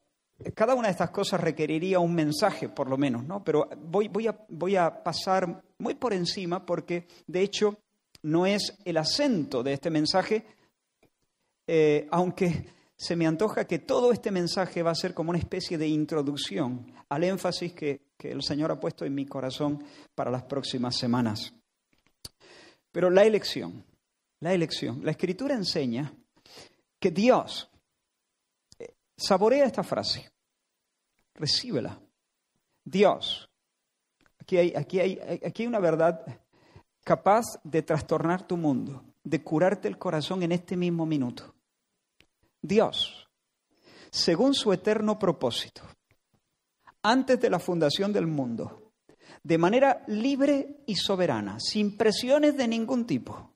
cada 0.54 0.74
una 0.74 0.88
de 0.88 0.92
estas 0.92 1.10
cosas 1.10 1.40
requeriría 1.40 1.98
un 1.98 2.14
mensaje, 2.14 2.68
por 2.68 2.88
lo 2.88 2.96
menos, 2.96 3.24
¿no? 3.24 3.42
Pero 3.44 3.68
voy, 3.76 4.26
a, 4.26 5.02
pasar 5.02 5.62
muy 5.78 5.94
por 5.94 6.12
encima 6.12 6.64
porque, 6.64 7.06
de 7.26 7.42
hecho, 7.42 7.78
no 8.22 8.46
es 8.46 8.76
el 8.84 8.96
acento 8.96 9.62
de 9.62 9.72
este 9.72 9.90
mensaje, 9.90 10.44
eh, 11.66 12.06
aunque 12.10 12.66
se 13.02 13.16
me 13.16 13.26
antoja 13.26 13.66
que 13.66 13.80
todo 13.80 14.12
este 14.12 14.30
mensaje 14.30 14.82
va 14.82 14.92
a 14.92 14.94
ser 14.94 15.12
como 15.12 15.30
una 15.30 15.38
especie 15.38 15.76
de 15.76 15.88
introducción 15.88 16.92
al 17.08 17.24
énfasis 17.24 17.72
que, 17.72 18.12
el 18.22 18.40
Señor 18.44 18.70
ha 18.70 18.78
puesto 18.78 19.04
en 19.04 19.16
mi 19.16 19.26
corazón 19.26 19.82
para 20.14 20.30
las 20.30 20.44
próximas 20.44 20.96
semanas. 20.96 21.52
Pero 22.92 23.10
la 23.10 23.24
elección, 23.24 23.84
la 24.38 24.54
elección, 24.54 25.04
la 25.04 25.10
escritura 25.10 25.56
enseña 25.56 26.14
que 27.00 27.10
Dios 27.10 27.68
saborea 29.22 29.64
esta 29.64 29.82
frase, 29.82 30.30
recíbela. 31.34 32.00
Dios, 32.84 33.48
aquí 34.38 34.56
hay, 34.56 34.72
aquí 34.74 35.00
hay, 35.00 35.18
aquí 35.44 35.62
hay 35.62 35.66
una 35.66 35.80
verdad 35.80 36.24
capaz 37.04 37.44
de 37.62 37.82
trastornar 37.82 38.46
tu 38.46 38.56
mundo, 38.56 39.04
de 39.22 39.42
curarte 39.42 39.88
el 39.88 39.98
corazón 39.98 40.42
en 40.42 40.52
este 40.52 40.76
mismo 40.76 41.06
minuto. 41.06 41.54
Dios, 42.60 43.28
según 44.10 44.54
su 44.54 44.72
eterno 44.72 45.18
propósito, 45.18 45.82
antes 47.02 47.40
de 47.40 47.50
la 47.50 47.58
fundación 47.58 48.12
del 48.12 48.26
mundo, 48.26 48.92
de 49.42 49.58
manera 49.58 50.04
libre 50.06 50.82
y 50.86 50.94
soberana, 50.96 51.58
sin 51.58 51.96
presiones 51.96 52.56
de 52.56 52.68
ningún 52.68 53.06
tipo. 53.06 53.54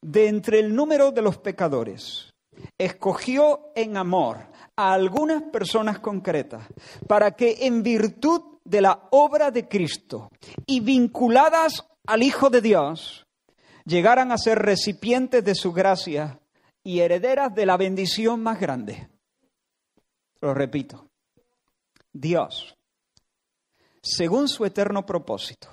De 0.00 0.28
entre 0.28 0.60
el 0.60 0.74
número 0.74 1.10
de 1.12 1.22
los 1.22 1.38
pecadores, 1.38 2.25
escogió 2.78 3.72
en 3.74 3.96
amor 3.96 4.38
a 4.76 4.92
algunas 4.92 5.42
personas 5.44 5.98
concretas 6.00 6.66
para 7.06 7.32
que 7.32 7.66
en 7.66 7.82
virtud 7.82 8.58
de 8.64 8.80
la 8.80 9.08
obra 9.10 9.50
de 9.50 9.68
Cristo 9.68 10.30
y 10.66 10.80
vinculadas 10.80 11.84
al 12.06 12.22
Hijo 12.22 12.50
de 12.50 12.60
Dios, 12.60 13.26
llegaran 13.84 14.32
a 14.32 14.38
ser 14.38 14.58
recipientes 14.58 15.44
de 15.44 15.54
su 15.54 15.72
gracia 15.72 16.40
y 16.82 17.00
herederas 17.00 17.54
de 17.54 17.66
la 17.66 17.76
bendición 17.76 18.42
más 18.42 18.60
grande. 18.60 19.08
Lo 20.40 20.54
repito, 20.54 21.08
Dios 22.12 22.76
según 24.06 24.48
su 24.48 24.64
eterno 24.64 25.04
propósito, 25.04 25.68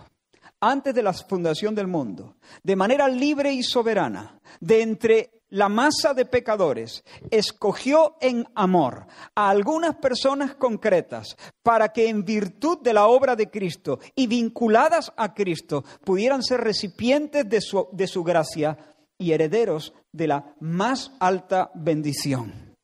antes 0.60 0.96
de 0.96 1.04
la 1.04 1.14
fundación 1.14 1.76
del 1.76 1.88
mundo, 1.88 2.38
de 2.64 2.76
manera 2.76 3.08
libre 3.08 3.54
y 3.54 3.62
soberana, 3.62 4.40
de 4.60 4.82
entre 4.82 5.43
la 5.54 5.70
masa 5.70 6.16
de 6.16 6.26
pecadores, 6.26 7.04
escogió 7.30 8.18
en 8.22 8.48
amor 8.56 9.06
a 9.36 9.52
algunas 9.52 9.96
personas 9.98 10.56
concretas 10.56 11.38
para 11.62 11.90
que 11.90 12.10
en 12.10 12.26
virtud 12.26 12.80
de 12.82 12.92
la 12.92 13.06
obra 13.06 13.36
de 13.36 13.52
Cristo 13.52 14.00
y 14.16 14.26
vinculadas 14.26 15.14
a 15.16 15.36
Cristo 15.36 15.84
pudieran 16.04 16.42
ser 16.42 16.62
recipientes 16.62 17.48
de 17.48 17.62
su, 17.62 17.88
de 17.92 18.08
su 18.08 18.24
gracia 18.24 18.78
y 19.20 19.32
herederos 19.32 19.94
de 20.12 20.28
la 20.28 20.56
más 20.60 21.12
alta 21.20 21.70
bendición. 21.76 22.76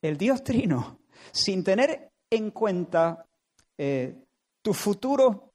El 0.00 0.16
Dios 0.16 0.42
Trino, 0.42 1.00
sin 1.30 1.62
tener 1.62 2.08
en 2.30 2.52
cuenta 2.52 3.26
eh, 3.76 4.14
tu 4.62 4.72
futuro, 4.72 5.52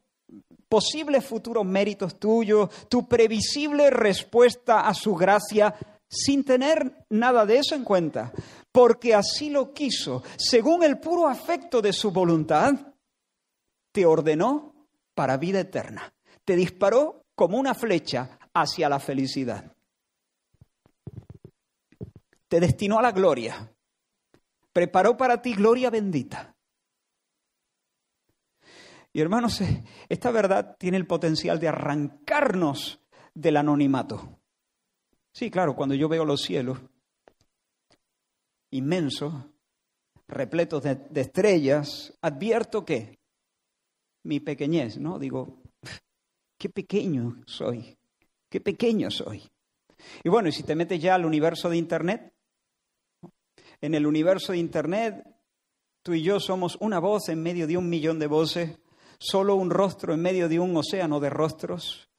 posibles 0.69 1.25
futuros 1.25 1.65
méritos 1.65 2.19
tuyos, 2.19 2.69
tu 2.89 3.07
previsible 3.07 3.89
respuesta 3.89 4.87
a 4.87 4.93
su 4.93 5.15
gracia, 5.15 5.73
sin 6.15 6.43
tener 6.43 7.05
nada 7.09 7.45
de 7.45 7.57
eso 7.57 7.75
en 7.75 7.83
cuenta, 7.83 8.31
porque 8.71 9.13
así 9.13 9.49
lo 9.49 9.73
quiso, 9.73 10.23
según 10.37 10.83
el 10.83 10.99
puro 10.99 11.27
afecto 11.27 11.81
de 11.81 11.93
su 11.93 12.11
voluntad, 12.11 12.73
te 13.91 14.05
ordenó 14.05 14.87
para 15.13 15.37
vida 15.37 15.59
eterna, 15.59 16.13
te 16.43 16.55
disparó 16.55 17.25
como 17.35 17.57
una 17.57 17.73
flecha 17.73 18.39
hacia 18.53 18.89
la 18.89 18.99
felicidad, 18.99 19.75
te 22.47 22.59
destinó 22.59 22.99
a 22.99 23.01
la 23.01 23.11
gloria, 23.11 23.73
preparó 24.71 25.17
para 25.17 25.41
ti 25.41 25.53
gloria 25.53 25.89
bendita. 25.89 26.55
Y 29.11 29.21
hermanos, 29.21 29.61
esta 30.09 30.31
verdad 30.31 30.75
tiene 30.77 30.97
el 30.97 31.07
potencial 31.07 31.57
de 31.57 31.69
arrancarnos 31.69 32.99
del 33.33 33.55
anonimato. 33.55 34.34
Sí, 35.35 35.51
claro, 35.51 35.75
cuando 35.75 35.95
yo 35.95 36.07
veo 36.07 36.23
los 36.23 36.43
cielos 36.43 36.79
inmensos, 38.71 39.33
repletos 40.29 40.81
de, 40.83 40.97
estrellas, 41.13 42.17
advierto 42.21 42.85
que 42.85 43.19
mi 44.23 44.39
pequeñez, 44.39 44.97
¿no? 44.97 45.19
Digo, 45.19 45.61
qué 46.57 46.69
pequeño 46.69 47.43
soy, 47.45 47.97
qué 48.49 48.61
pequeño 48.61 49.11
soy. 49.11 49.43
Y 50.23 50.29
bueno, 50.29 50.47
y 50.47 50.53
si 50.53 50.63
te 50.63 50.73
metes 50.73 51.01
ya 51.01 51.15
al 51.15 51.25
universo 51.25 51.69
de 51.69 51.75
Internet, 51.75 52.33
en 53.81 53.93
el 53.93 54.07
universo 54.07 54.53
de 54.53 54.59
Internet, 54.59 55.21
tú 56.01 56.13
y 56.13 56.21
yo 56.21 56.39
somos 56.39 56.77
una 56.79 56.99
voz 56.99 57.27
en 57.27 57.43
medio 57.43 57.67
de 57.67 57.75
un 57.75 57.89
millón 57.89 58.19
de 58.19 58.27
voces 58.27 58.79
solo 59.19 59.55
un 59.55 59.69
rostro 59.69 60.13
en 60.13 60.21
medio 60.21 60.47
de 60.47 60.61
un 60.61 60.77
océano 60.77 61.19
de 61.19 61.29
rostros. 61.29 62.09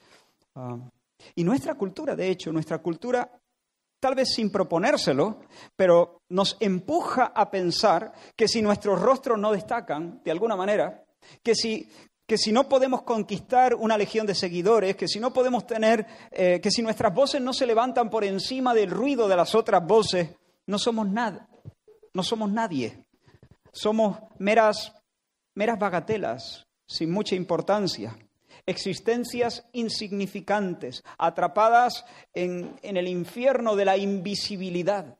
Ah, 0.54 0.90
y 1.34 1.44
nuestra 1.44 1.74
cultura, 1.74 2.14
de 2.14 2.28
hecho, 2.28 2.52
nuestra 2.52 2.78
cultura, 2.78 3.30
tal 4.00 4.14
vez 4.14 4.34
sin 4.34 4.50
proponérselo, 4.50 5.40
pero 5.74 6.22
nos 6.28 6.56
empuja 6.60 7.32
a 7.34 7.50
pensar 7.50 8.12
que 8.36 8.48
si 8.48 8.62
nuestros 8.62 9.00
rostros 9.00 9.38
no 9.38 9.52
destacan, 9.52 10.20
de 10.24 10.30
alguna 10.30 10.56
manera, 10.56 11.04
que 11.42 11.54
si, 11.54 11.88
que 12.26 12.38
si 12.38 12.52
no 12.52 12.68
podemos 12.68 13.02
conquistar 13.02 13.74
una 13.74 13.96
legión 13.96 14.26
de 14.26 14.34
seguidores, 14.34 14.96
que 14.96 15.08
si 15.08 15.20
no 15.20 15.32
podemos 15.32 15.66
tener, 15.66 16.06
eh, 16.30 16.60
que 16.62 16.70
si 16.70 16.82
nuestras 16.82 17.14
voces 17.14 17.40
no 17.40 17.52
se 17.52 17.66
levantan 17.66 18.10
por 18.10 18.24
encima 18.24 18.74
del 18.74 18.90
ruido 18.90 19.28
de 19.28 19.36
las 19.36 19.54
otras 19.54 19.84
voces, 19.86 20.30
no 20.66 20.78
somos 20.78 21.08
nada, 21.08 21.48
no 22.12 22.22
somos 22.22 22.50
nadie, 22.50 23.06
somos 23.72 24.18
meras, 24.38 24.92
meras 25.54 25.78
bagatelas, 25.78 26.66
sin 26.86 27.10
mucha 27.10 27.34
importancia, 27.34 28.16
existencias 28.66 29.64
insignificantes, 29.72 31.04
atrapadas 31.18 32.04
en, 32.34 32.76
el 32.82 33.08
infierno 33.08 33.76
de 33.76 33.84
la 33.84 33.96
invisibilidad. 33.96 35.16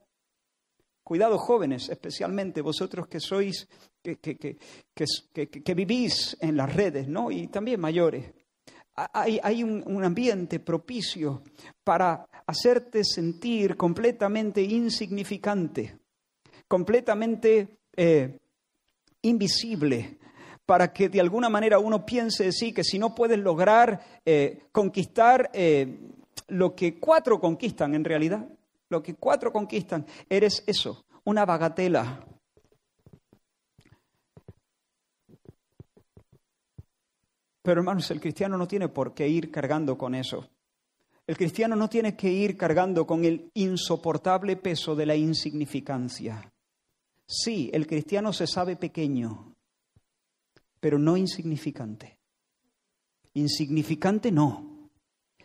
Cuidado 1.05 1.39
jóvenes, 1.39 1.89
especialmente 1.89 2.61
vosotros 2.61 3.07
que 3.07 3.21
sois, 3.21 3.69
que, 4.03 4.19
que, 4.19 5.75
vivís 5.75 6.37
en 6.41 6.57
las 6.57 6.75
redes, 6.75 7.07
¿no? 7.07 7.31
Y 7.31 7.47
también 7.47 7.81
mayores. 7.81 8.33
Hay, 8.95 9.63
un, 9.63 10.05
ambiente 10.05 10.59
propicio 10.59 11.43
para 11.85 12.27
hacerte 12.47 13.05
sentir 13.05 13.77
completamente 13.77 14.63
insignificante, 14.63 15.99
completamente 16.67 17.79
eh, 17.95 18.39
invisible, 19.23 20.19
para 20.67 20.93
que 20.93 21.09
de 21.09 21.21
alguna 21.21 21.49
manera 21.49 21.79
uno 21.79 22.05
piense 22.05 22.45
de 22.45 22.53
sí 22.53 22.73
que 22.73 22.83
si 22.83 22.99
no 22.99 23.15
puedes 23.15 23.39
lograr 23.39 24.21
eh, 24.25 24.67
conquistar 24.73 25.49
eh, 25.55 25.99
lo 26.49 26.75
que 26.75 26.99
cuatro 26.99 27.41
conquistan 27.41 27.95
en 27.95 28.05
realidad, 28.05 28.47
lo 28.89 29.03
que 29.03 29.15
cuatro 29.15 29.53
conquistan, 29.53 30.05
eres 30.29 30.65
eso, 30.67 31.07
una 31.25 31.45
bagatela. 31.47 32.21
Pero 37.63 37.81
hermanos, 37.81 38.11
el 38.11 38.21
cristiano 38.21 38.57
no 38.57 38.69
tiene 38.69 38.89
por 38.89 39.15
qué 39.15 39.29
ir 39.29 39.51
cargando 39.51 39.97
con 39.97 40.15
eso. 40.15 40.49
El 41.27 41.37
cristiano 41.37 41.75
no 41.75 41.89
tiene 41.89 42.17
que 42.17 42.31
ir 42.31 42.57
cargando 42.57 43.05
con 43.05 43.25
el 43.25 43.51
insoportable 43.55 44.57
peso 44.57 44.95
de 44.95 45.07
la 45.07 45.17
insignificancia. 45.17 46.53
Sí, 47.27 47.69
el 47.73 47.89
cristiano 47.89 48.33
se 48.33 48.47
sabe 48.47 48.77
pequeño, 48.77 49.56
pero 50.81 50.99
no 50.99 51.17
insignificante. 51.17 52.19
Insignificante 53.35 54.31
no. 54.31 54.91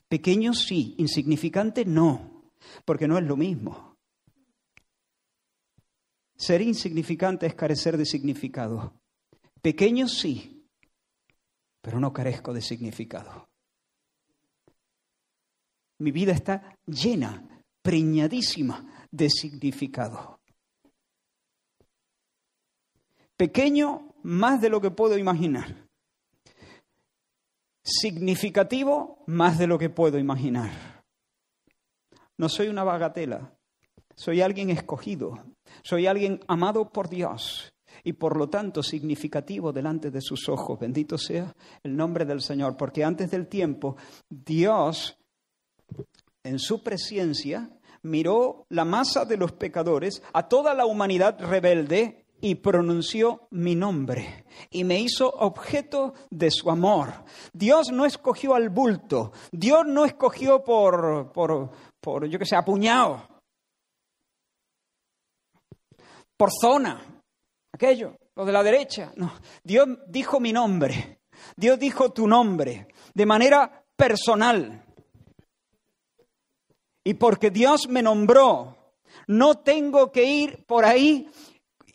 Pequeño 0.07 0.53
sí, 0.53 0.95
insignificante 0.97 1.85
no, 1.85 2.51
porque 2.85 3.07
no 3.07 3.17
es 3.17 3.23
lo 3.23 3.37
mismo. 3.37 3.97
Ser 6.35 6.61
insignificante 6.61 7.45
es 7.45 7.55
carecer 7.55 7.97
de 7.97 8.05
significado. 8.05 8.99
Pequeño 9.61 10.07
sí, 10.07 10.67
pero 11.81 11.99
no 11.99 12.11
carezco 12.11 12.53
de 12.53 12.61
significado. 12.61 13.47
Mi 15.99 16.11
vida 16.11 16.33
está 16.33 16.77
llena, 16.85 17.63
preñadísima 17.81 19.07
de 19.11 19.29
significado. 19.29 20.39
Pequeño 23.37 24.10
más 24.23 24.61
de 24.61 24.69
lo 24.69 24.81
que 24.81 24.91
puedo 24.91 25.17
imaginar. 25.17 25.87
Significativo 27.83 29.23
más 29.27 29.57
de 29.57 29.67
lo 29.67 29.77
que 29.77 29.89
puedo 29.89 30.17
imaginar. 30.17 30.71
No 32.37 32.49
soy 32.49 32.67
una 32.67 32.83
bagatela, 32.83 33.53
soy 34.15 34.41
alguien 34.41 34.69
escogido, 34.69 35.43
soy 35.83 36.07
alguien 36.07 36.39
amado 36.47 36.89
por 36.89 37.09
Dios 37.09 37.73
y 38.03 38.13
por 38.13 38.37
lo 38.37 38.49
tanto 38.49 38.83
significativo 38.83 39.71
delante 39.71 40.11
de 40.11 40.21
sus 40.21 40.49
ojos. 40.49 40.79
Bendito 40.79 41.17
sea 41.17 41.55
el 41.83 41.95
nombre 41.95 42.25
del 42.25 42.41
Señor, 42.41 42.77
porque 42.77 43.03
antes 43.03 43.31
del 43.31 43.47
tiempo 43.47 43.95
Dios 44.29 45.17
en 46.43 46.59
su 46.59 46.81
presencia 46.83 47.69
miró 48.03 48.65
la 48.69 48.85
masa 48.85 49.25
de 49.25 49.37
los 49.37 49.51
pecadores, 49.51 50.23
a 50.33 50.47
toda 50.47 50.73
la 50.73 50.85
humanidad 50.85 51.39
rebelde 51.39 52.20
y 52.41 52.55
pronunció 52.55 53.47
mi 53.51 53.75
nombre 53.75 54.45
y 54.71 54.83
me 54.83 54.99
hizo 54.99 55.29
objeto 55.29 56.13
de 56.29 56.49
su 56.49 56.69
amor. 56.69 57.23
Dios 57.53 57.91
no 57.91 58.05
escogió 58.05 58.55
al 58.55 58.69
bulto, 58.69 59.31
Dios 59.51 59.85
no 59.85 60.03
escogió 60.05 60.63
por, 60.63 61.31
por, 61.31 61.69
por 61.99 62.27
yo 62.27 62.39
que 62.39 62.45
sé, 62.45 62.55
apuñado, 62.55 63.27
por 66.35 66.49
zona, 66.51 67.23
aquello, 67.71 68.15
lo 68.35 68.45
de 68.45 68.51
la 68.51 68.63
derecha. 68.63 69.13
No, 69.15 69.31
Dios 69.63 69.87
dijo 70.07 70.39
mi 70.39 70.51
nombre, 70.51 71.21
Dios 71.55 71.77
dijo 71.77 72.11
tu 72.11 72.27
nombre, 72.27 72.87
de 73.13 73.25
manera 73.25 73.85
personal. 73.95 74.83
Y 77.03 77.13
porque 77.15 77.49
Dios 77.49 77.87
me 77.87 78.01
nombró, 78.01 78.93
no 79.27 79.59
tengo 79.59 80.11
que 80.11 80.23
ir 80.23 80.65
por 80.65 80.85
ahí 80.85 81.29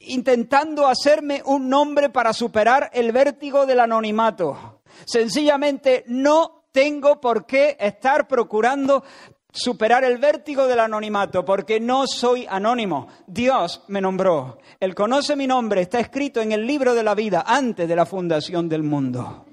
intentando 0.06 0.86
hacerme 0.86 1.42
un 1.44 1.68
nombre 1.68 2.10
para 2.10 2.32
superar 2.32 2.90
el 2.92 3.12
vértigo 3.12 3.66
del 3.66 3.80
anonimato. 3.80 4.80
Sencillamente 5.04 6.04
no 6.08 6.64
tengo 6.72 7.20
por 7.20 7.46
qué 7.46 7.76
estar 7.78 8.28
procurando 8.28 9.02
superar 9.50 10.04
el 10.04 10.18
vértigo 10.18 10.66
del 10.66 10.80
anonimato, 10.80 11.44
porque 11.44 11.80
no 11.80 12.06
soy 12.06 12.46
anónimo. 12.48 13.08
Dios 13.26 13.82
me 13.88 14.00
nombró. 14.00 14.58
Él 14.78 14.94
conoce 14.94 15.34
mi 15.36 15.46
nombre, 15.46 15.82
está 15.82 15.98
escrito 15.98 16.40
en 16.40 16.52
el 16.52 16.66
libro 16.66 16.94
de 16.94 17.02
la 17.02 17.14
vida 17.14 17.44
antes 17.46 17.88
de 17.88 17.96
la 17.96 18.04
fundación 18.04 18.68
del 18.68 18.82
mundo. 18.82 19.46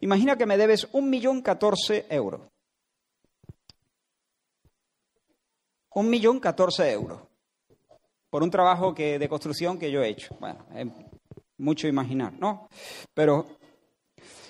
Imagina 0.00 0.36
que 0.36 0.46
me 0.46 0.56
debes 0.56 0.88
un 0.92 1.10
millón 1.10 1.42
catorce 1.42 2.06
euros. 2.08 2.42
Un 5.92 6.08
millón 6.08 6.38
catorce 6.38 6.92
euros 6.92 7.29
por 8.30 8.42
un 8.42 8.50
trabajo 8.50 8.94
que, 8.94 9.18
de 9.18 9.28
construcción 9.28 9.78
que 9.78 9.90
yo 9.90 10.02
he 10.02 10.08
hecho. 10.08 10.34
Bueno, 10.38 10.64
es 10.74 10.86
mucho 11.58 11.88
imaginar, 11.88 12.32
¿no? 12.38 12.68
Pero, 13.12 13.44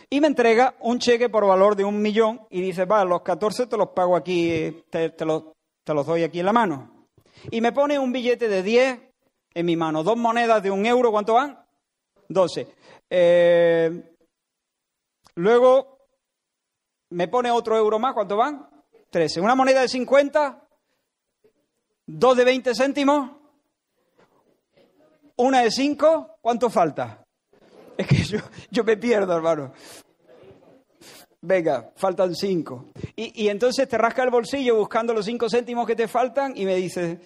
y 0.08 0.20
me 0.20 0.28
entrega 0.28 0.74
un 0.80 0.98
cheque 0.98 1.28
por 1.28 1.46
valor 1.46 1.74
de 1.74 1.84
un 1.84 2.00
millón 2.00 2.42
y 2.50 2.60
dice, 2.60 2.84
va, 2.84 3.04
los 3.04 3.22
14 3.22 3.66
te 3.66 3.76
los 3.76 3.88
pago 3.88 4.16
aquí, 4.16 4.84
te, 4.90 5.12
los, 5.24 5.44
te 5.82 5.94
los 5.94 6.06
doy 6.06 6.22
aquí 6.22 6.40
en 6.40 6.46
la 6.46 6.52
mano. 6.52 7.08
Y 7.50 7.60
me 7.60 7.72
pone 7.72 7.98
un 7.98 8.12
billete 8.12 8.48
de 8.48 8.62
10 8.62 9.00
en 9.54 9.66
mi 9.66 9.76
mano, 9.76 10.02
dos 10.04 10.16
monedas 10.16 10.62
de 10.62 10.70
un 10.70 10.84
euro, 10.86 11.10
¿cuánto 11.10 11.34
van? 11.34 11.58
12. 12.28 12.68
Eh, 13.08 14.14
luego 15.34 15.98
me 17.10 17.26
pone 17.28 17.50
otro 17.50 17.76
euro 17.76 17.98
más, 17.98 18.14
¿cuánto 18.14 18.36
van? 18.36 18.68
13. 19.10 19.40
Una 19.40 19.56
moneda 19.56 19.80
de 19.80 19.88
50, 19.88 20.68
dos 22.06 22.36
de 22.36 22.44
20 22.44 22.74
céntimos, 22.74 23.39
una 25.40 25.62
de 25.62 25.70
cinco, 25.70 26.38
¿cuánto 26.40 26.70
falta? 26.70 27.24
Es 27.96 28.06
que 28.06 28.16
yo, 28.16 28.38
yo 28.70 28.84
me 28.84 28.96
pierdo, 28.96 29.36
hermano. 29.36 29.72
Venga, 31.42 31.92
faltan 31.96 32.34
cinco. 32.34 32.92
Y, 33.16 33.48
entonces 33.48 33.88
te 33.88 33.96
rasca 33.96 34.22
el 34.22 34.30
bolsillo 34.30 34.76
buscando 34.76 35.14
los 35.14 35.24
cinco 35.24 35.48
céntimos 35.48 35.86
que 35.86 35.96
te 35.96 36.08
faltan 36.08 36.52
y 36.56 36.66
me 36.66 36.76
dice, 36.76 37.20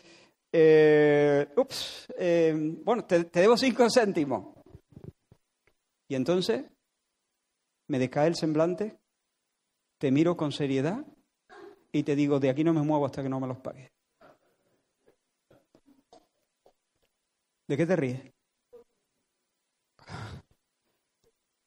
eh, 0.52 1.48
ups, 1.56 2.06
eh, 2.16 2.54
bueno, 2.84 3.04
te, 3.04 3.24
te 3.24 3.40
debo 3.40 3.56
cinco 3.56 3.86
céntimos. 3.90 4.54
Y 6.08 6.14
entonces 6.14 6.64
me 7.88 7.98
decae 7.98 8.28
el 8.28 8.36
semblante, 8.36 8.96
te 9.98 10.12
miro 10.12 10.36
con 10.36 10.52
seriedad 10.52 11.04
y 11.90 12.04
te 12.04 12.14
digo, 12.14 12.38
de 12.38 12.50
aquí 12.50 12.62
no 12.62 12.72
me 12.72 12.82
muevo 12.82 13.06
hasta 13.06 13.22
que 13.22 13.28
no 13.28 13.40
me 13.40 13.48
los 13.48 13.58
pagues. 13.58 13.93
¿De 17.66 17.76
qué 17.76 17.86
te 17.86 17.96
ríes? 17.96 18.20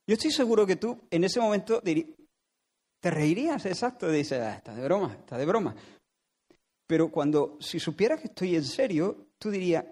Yo 0.08 0.14
estoy 0.14 0.32
seguro 0.32 0.66
que 0.66 0.78
tú 0.78 0.98
en 1.12 1.24
ese 1.24 1.40
momento 1.40 1.82
te 1.82 3.12
reirías, 3.12 3.66
exacto, 3.66 4.10
dices, 4.10 4.40
ah, 4.40 4.56
está 4.56 4.74
de 4.74 4.84
broma, 4.84 5.14
está 5.14 5.38
de 5.38 5.46
broma. 5.46 5.76
Pero 6.88 7.12
cuando, 7.12 7.58
si 7.60 7.80
supieras 7.80 8.22
que 8.22 8.28
estoy 8.28 8.56
en 8.56 8.64
serio, 8.64 9.28
tú 9.38 9.52
dirías, 9.52 9.84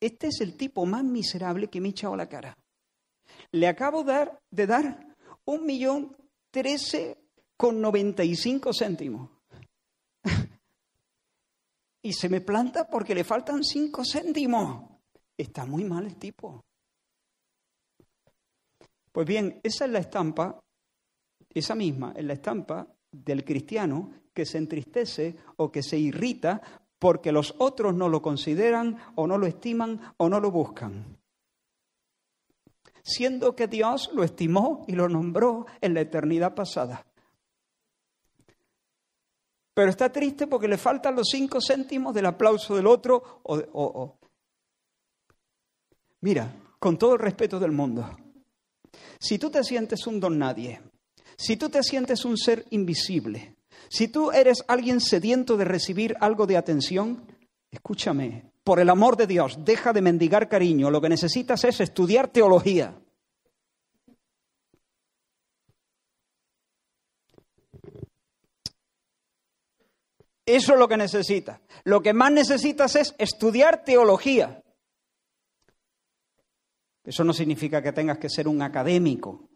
este 0.00 0.28
es 0.28 0.40
el 0.40 0.56
tipo 0.56 0.86
más 0.86 1.04
miserable 1.04 1.68
que 1.68 1.80
me 1.80 1.88
ha 1.88 1.90
echado 1.90 2.16
la 2.16 2.28
cara. 2.28 2.56
Le 3.52 3.68
acabo 3.68 4.02
de 4.04 4.66
dar 4.66 5.14
un 5.44 5.66
millón 5.66 6.16
trece 6.50 7.18
con 7.56 7.80
noventa 7.80 8.24
y 8.24 8.34
cinco 8.36 8.70
céntimos. 8.72 9.28
y 12.02 12.14
se 12.14 12.30
me 12.30 12.40
planta 12.40 12.88
porque 12.88 13.14
le 13.14 13.24
faltan 13.24 13.62
cinco 13.62 14.02
céntimos. 14.10 14.99
Está 15.40 15.64
muy 15.64 15.84
mal 15.84 16.04
el 16.04 16.16
tipo. 16.16 16.62
Pues 19.10 19.26
bien, 19.26 19.58
esa 19.62 19.86
es 19.86 19.90
la 19.90 19.98
estampa, 19.98 20.60
esa 21.54 21.74
misma 21.74 22.12
es 22.14 22.24
la 22.26 22.34
estampa 22.34 22.86
del 23.10 23.42
cristiano 23.42 24.12
que 24.34 24.44
se 24.44 24.58
entristece 24.58 25.36
o 25.56 25.72
que 25.72 25.82
se 25.82 25.98
irrita 25.98 26.60
porque 26.98 27.32
los 27.32 27.54
otros 27.58 27.94
no 27.94 28.10
lo 28.10 28.20
consideran 28.20 28.98
o 29.14 29.26
no 29.26 29.38
lo 29.38 29.46
estiman 29.46 30.12
o 30.18 30.28
no 30.28 30.40
lo 30.40 30.50
buscan. 30.50 31.18
Siendo 33.02 33.56
que 33.56 33.66
Dios 33.66 34.10
lo 34.12 34.24
estimó 34.24 34.84
y 34.88 34.92
lo 34.92 35.08
nombró 35.08 35.64
en 35.80 35.94
la 35.94 36.02
eternidad 36.02 36.54
pasada. 36.54 37.06
Pero 39.72 39.88
está 39.88 40.12
triste 40.12 40.46
porque 40.46 40.68
le 40.68 40.76
faltan 40.76 41.16
los 41.16 41.28
cinco 41.30 41.60
céntimos 41.66 42.12
del 42.12 42.26
aplauso 42.26 42.76
del 42.76 42.86
otro 42.86 43.40
o, 43.42 44.19
Mira, 46.22 46.54
con 46.78 46.98
todo 46.98 47.14
el 47.14 47.18
respeto 47.18 47.58
del 47.58 47.72
mundo, 47.72 48.16
si 49.18 49.38
tú 49.38 49.50
te 49.50 49.64
sientes 49.64 50.06
un 50.06 50.20
don 50.20 50.38
nadie, 50.38 50.80
si 51.36 51.56
tú 51.56 51.68
te 51.70 51.82
sientes 51.82 52.24
un 52.24 52.36
ser 52.36 52.66
invisible, 52.70 53.56
si 53.88 54.08
tú 54.08 54.30
eres 54.30 54.62
alguien 54.68 55.00
sediento 55.00 55.56
de 55.56 55.64
recibir 55.64 56.16
algo 56.20 56.46
de 56.46 56.56
atención, 56.56 57.26
escúchame, 57.70 58.52
por 58.62 58.78
el 58.80 58.90
amor 58.90 59.16
de 59.16 59.26
Dios, 59.26 59.58
deja 59.64 59.92
de 59.92 60.02
mendigar 60.02 60.48
cariño, 60.48 60.90
lo 60.90 61.00
que 61.00 61.08
necesitas 61.08 61.64
es 61.64 61.80
estudiar 61.80 62.28
teología. 62.28 62.94
Eso 70.44 70.72
es 70.72 70.78
lo 70.78 70.88
que 70.88 70.96
necesitas. 70.96 71.60
Lo 71.84 72.02
que 72.02 72.12
más 72.12 72.32
necesitas 72.32 72.96
es 72.96 73.14
estudiar 73.18 73.84
teología. 73.84 74.62
Eso 77.04 77.24
no 77.24 77.32
significa 77.32 77.82
que 77.82 77.92
tengas 77.92 78.18
que 78.18 78.28
ser 78.28 78.46
un 78.46 78.62
académico. 78.62 79.48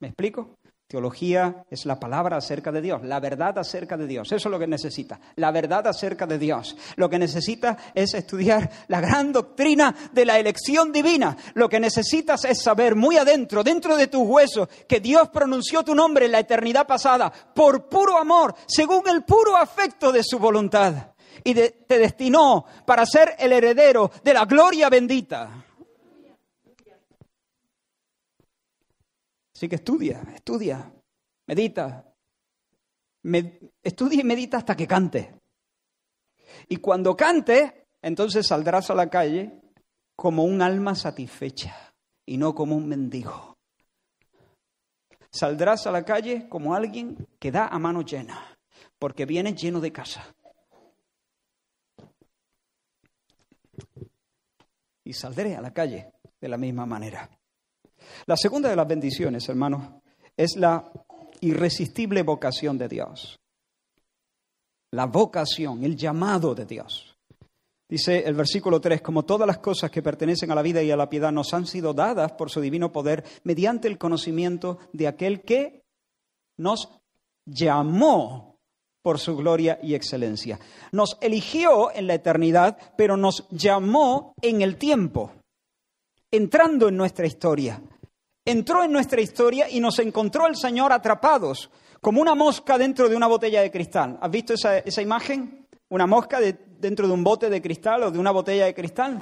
¿Me 0.00 0.08
explico? 0.08 0.58
Teología 0.88 1.66
es 1.68 1.84
la 1.84 2.00
palabra 2.00 2.38
acerca 2.38 2.72
de 2.72 2.80
Dios, 2.80 3.04
la 3.04 3.20
verdad 3.20 3.58
acerca 3.58 3.98
de 3.98 4.06
Dios. 4.06 4.28
Eso 4.28 4.48
es 4.48 4.50
lo 4.50 4.58
que 4.58 4.66
necesita, 4.66 5.20
la 5.36 5.50
verdad 5.50 5.86
acerca 5.86 6.26
de 6.26 6.38
Dios. 6.38 6.78
Lo 6.96 7.10
que 7.10 7.18
necesita 7.18 7.76
es 7.94 8.14
estudiar 8.14 8.70
la 8.88 8.98
gran 9.02 9.30
doctrina 9.30 9.94
de 10.12 10.24
la 10.24 10.38
elección 10.38 10.90
divina. 10.90 11.36
Lo 11.52 11.68
que 11.68 11.78
necesitas 11.78 12.46
es 12.46 12.62
saber 12.62 12.94
muy 12.94 13.18
adentro, 13.18 13.62
dentro 13.62 13.98
de 13.98 14.06
tus 14.06 14.26
huesos, 14.26 14.66
que 14.88 15.00
Dios 15.00 15.28
pronunció 15.28 15.82
tu 15.82 15.94
nombre 15.94 16.24
en 16.24 16.32
la 16.32 16.38
eternidad 16.38 16.86
pasada 16.86 17.30
por 17.30 17.90
puro 17.90 18.16
amor, 18.16 18.54
según 18.66 19.06
el 19.10 19.24
puro 19.24 19.58
afecto 19.58 20.10
de 20.10 20.22
su 20.24 20.38
voluntad. 20.38 21.12
Y 21.44 21.52
te 21.52 21.98
destinó 21.98 22.64
para 22.86 23.04
ser 23.04 23.34
el 23.38 23.52
heredero 23.52 24.10
de 24.24 24.32
la 24.32 24.46
gloria 24.46 24.88
bendita. 24.88 25.66
Así 29.58 29.68
que 29.68 29.74
estudia, 29.74 30.22
estudia, 30.36 30.88
medita. 31.48 32.14
estudia 33.82 34.20
y 34.20 34.24
medita 34.24 34.58
hasta 34.58 34.76
que 34.76 34.86
cante. 34.86 35.40
Y 36.68 36.76
cuando 36.76 37.16
cante, 37.16 37.88
entonces 38.00 38.46
saldrás 38.46 38.88
a 38.90 38.94
la 38.94 39.10
calle 39.10 39.60
como 40.14 40.44
un 40.44 40.62
alma 40.62 40.94
satisfecha 40.94 41.74
y 42.24 42.36
no 42.36 42.54
como 42.54 42.76
un 42.76 42.86
mendigo. 42.86 43.58
Saldrás 45.28 45.88
a 45.88 45.90
la 45.90 46.04
calle 46.04 46.48
como 46.48 46.76
alguien 46.76 47.26
que 47.40 47.50
da 47.50 47.66
a 47.66 47.80
mano 47.80 48.02
llena, 48.02 48.56
porque 48.96 49.26
viene 49.26 49.54
lleno 49.54 49.80
de 49.80 49.90
casa. 49.90 50.36
Y 55.02 55.14
saldré 55.14 55.56
a 55.56 55.60
la 55.60 55.72
calle 55.72 56.12
de 56.40 56.48
la 56.48 56.56
misma 56.56 56.86
manera. 56.86 57.37
La 58.26 58.36
segunda 58.36 58.68
de 58.68 58.76
las 58.76 58.86
bendiciones, 58.86 59.48
hermanos, 59.48 59.82
es 60.36 60.56
la 60.56 60.90
irresistible 61.40 62.22
vocación 62.22 62.78
de 62.78 62.88
Dios. 62.88 63.38
La 64.92 65.06
vocación, 65.06 65.84
el 65.84 65.96
llamado 65.96 66.54
de 66.54 66.64
Dios. 66.64 67.16
Dice 67.88 68.18
el 68.26 68.34
versículo 68.34 68.80
3, 68.80 69.00
como 69.00 69.24
todas 69.24 69.46
las 69.46 69.58
cosas 69.58 69.90
que 69.90 70.02
pertenecen 70.02 70.50
a 70.50 70.54
la 70.54 70.62
vida 70.62 70.82
y 70.82 70.90
a 70.90 70.96
la 70.96 71.08
piedad 71.08 71.32
nos 71.32 71.54
han 71.54 71.66
sido 71.66 71.94
dadas 71.94 72.32
por 72.32 72.50
su 72.50 72.60
divino 72.60 72.92
poder 72.92 73.24
mediante 73.44 73.88
el 73.88 73.96
conocimiento 73.96 74.78
de 74.92 75.08
aquel 75.08 75.40
que 75.40 75.84
nos 76.58 76.90
llamó 77.46 78.58
por 79.02 79.18
su 79.18 79.36
gloria 79.36 79.78
y 79.82 79.94
excelencia. 79.94 80.60
Nos 80.92 81.16
eligió 81.22 81.90
en 81.94 82.06
la 82.06 82.14
eternidad, 82.14 82.76
pero 82.96 83.16
nos 83.16 83.48
llamó 83.50 84.34
en 84.42 84.60
el 84.60 84.76
tiempo, 84.76 85.32
entrando 86.30 86.88
en 86.88 86.96
nuestra 86.96 87.26
historia 87.26 87.80
entró 88.50 88.82
en 88.82 88.92
nuestra 88.92 89.20
historia 89.20 89.68
y 89.68 89.80
nos 89.80 89.98
encontró 89.98 90.46
el 90.46 90.56
Señor 90.56 90.92
atrapados, 90.92 91.70
como 92.00 92.20
una 92.20 92.34
mosca 92.34 92.78
dentro 92.78 93.08
de 93.08 93.16
una 93.16 93.26
botella 93.26 93.60
de 93.60 93.70
cristal. 93.70 94.18
¿Has 94.20 94.30
visto 94.30 94.54
esa, 94.54 95.02
imagen? 95.02 95.66
Una 95.90 96.06
mosca 96.06 96.38
dentro 96.40 97.06
de 97.06 97.12
un 97.12 97.24
bote 97.24 97.50
de 97.50 97.60
cristal 97.60 98.04
o 98.04 98.10
de 98.10 98.18
una 98.18 98.30
botella 98.30 98.66
de 98.66 98.74
cristal. 98.74 99.18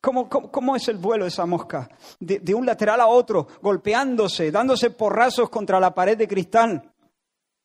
¿Cómo, 0.00 0.76
es 0.76 0.88
el 0.88 0.98
vuelo 0.98 1.24
de 1.24 1.28
esa 1.28 1.46
mosca? 1.46 1.88
De, 2.20 2.38
de, 2.38 2.54
un 2.54 2.64
lateral 2.64 3.00
a 3.00 3.08
otro, 3.08 3.48
golpeándose, 3.60 4.50
dándose 4.52 4.90
porrazos 4.90 5.50
contra 5.50 5.80
la 5.80 5.94
pared 5.94 6.16
de 6.16 6.28
cristal. 6.28 6.92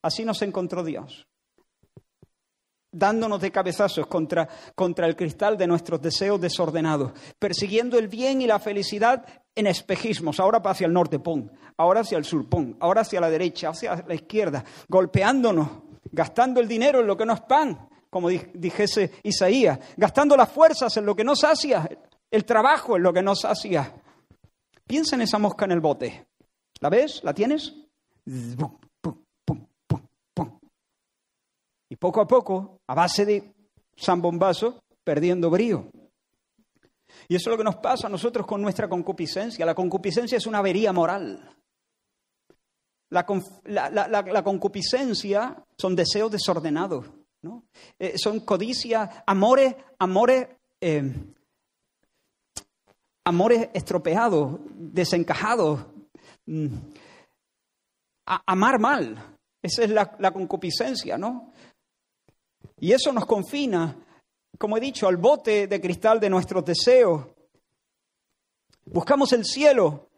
Así 0.01 0.25
nos 0.25 0.41
encontró 0.41 0.83
Dios 0.83 1.27
dándonos 2.91 3.39
de 3.41 3.51
cabezazos 3.51 4.07
contra, 4.07 4.47
contra 4.75 5.07
el 5.07 5.15
cristal 5.15 5.57
de 5.57 5.67
nuestros 5.67 6.01
deseos 6.01 6.39
desordenados, 6.41 7.13
persiguiendo 7.39 7.97
el 7.97 8.07
bien 8.07 8.41
y 8.41 8.47
la 8.47 8.59
felicidad 8.59 9.25
en 9.55 9.67
espejismos, 9.67 10.39
ahora 10.39 10.61
hacia 10.63 10.87
el 10.87 10.93
norte, 10.93 11.19
pum, 11.19 11.49
ahora 11.77 12.01
hacia 12.01 12.17
el 12.17 12.25
sur, 12.25 12.47
pum, 12.47 12.75
ahora 12.79 13.01
hacia 13.01 13.21
la 13.21 13.29
derecha, 13.29 13.69
hacia 13.69 14.03
la 14.07 14.13
izquierda, 14.13 14.63
golpeándonos, 14.87 15.67
gastando 16.11 16.59
el 16.59 16.67
dinero 16.67 16.99
en 16.99 17.07
lo 17.07 17.17
que 17.17 17.25
no 17.25 17.33
es 17.33 17.41
pan, 17.41 17.89
como 18.09 18.29
dijese 18.29 19.11
Isaías, 19.23 19.79
gastando 19.95 20.35
las 20.35 20.49
fuerzas 20.49 20.95
en 20.97 21.05
lo 21.05 21.15
que 21.15 21.23
no 21.23 21.35
sacia, 21.35 21.89
el 22.29 22.45
trabajo 22.45 22.97
en 22.97 23.03
lo 23.03 23.13
que 23.13 23.21
no 23.21 23.35
sacia. 23.35 23.93
Piensa 24.85 25.15
en 25.15 25.21
esa 25.21 25.37
mosca 25.37 25.65
en 25.65 25.71
el 25.71 25.79
bote. 25.79 26.27
¿La 26.81 26.89
ves? 26.89 27.21
¿La 27.23 27.33
tienes? 27.33 27.73
Y 31.91 31.97
poco 31.97 32.21
a 32.21 32.25
poco, 32.25 32.79
a 32.87 32.95
base 32.95 33.25
de 33.25 33.53
zambombazo, 33.99 34.81
perdiendo 35.03 35.49
brío. 35.49 35.91
Y 37.27 37.35
eso 37.35 37.49
es 37.49 37.51
lo 37.51 37.57
que 37.57 37.65
nos 37.65 37.75
pasa 37.75 38.07
a 38.07 38.09
nosotros 38.09 38.47
con 38.47 38.61
nuestra 38.61 38.87
concupiscencia. 38.87 39.65
La 39.65 39.75
concupiscencia 39.75 40.37
es 40.37 40.47
una 40.47 40.59
avería 40.59 40.93
moral. 40.93 41.53
La, 43.09 43.25
concupiscencia 44.41 45.61
son 45.77 45.93
deseos 45.93 46.31
desordenados, 46.31 47.07
¿no? 47.41 47.65
Eh, 47.99 48.17
son 48.17 48.39
codicias, 48.39 49.09
amores, 49.27 49.75
amores, 49.99 50.47
eh, 50.79 51.13
amores 53.25 53.69
estropeados, 53.73 54.61
desencajados, 54.63 55.87
mm, 56.45 56.67
amar 58.25 58.79
mal. 58.79 59.37
Esa 59.61 59.83
es 59.83 59.89
la 59.89 60.31
concupiscencia, 60.31 61.17
¿no? 61.17 61.51
Y 62.81 62.93
eso 62.93 63.13
nos 63.13 63.27
confina, 63.27 63.95
como 64.57 64.75
he 64.75 64.79
dicho, 64.79 65.07
al 65.07 65.17
bote 65.17 65.67
de 65.67 65.79
cristal 65.79 66.19
de 66.19 66.31
nuestros 66.31 66.65
deseos. 66.65 67.27
Buscamos 68.85 69.31
el 69.33 69.45
cielo 69.45 70.09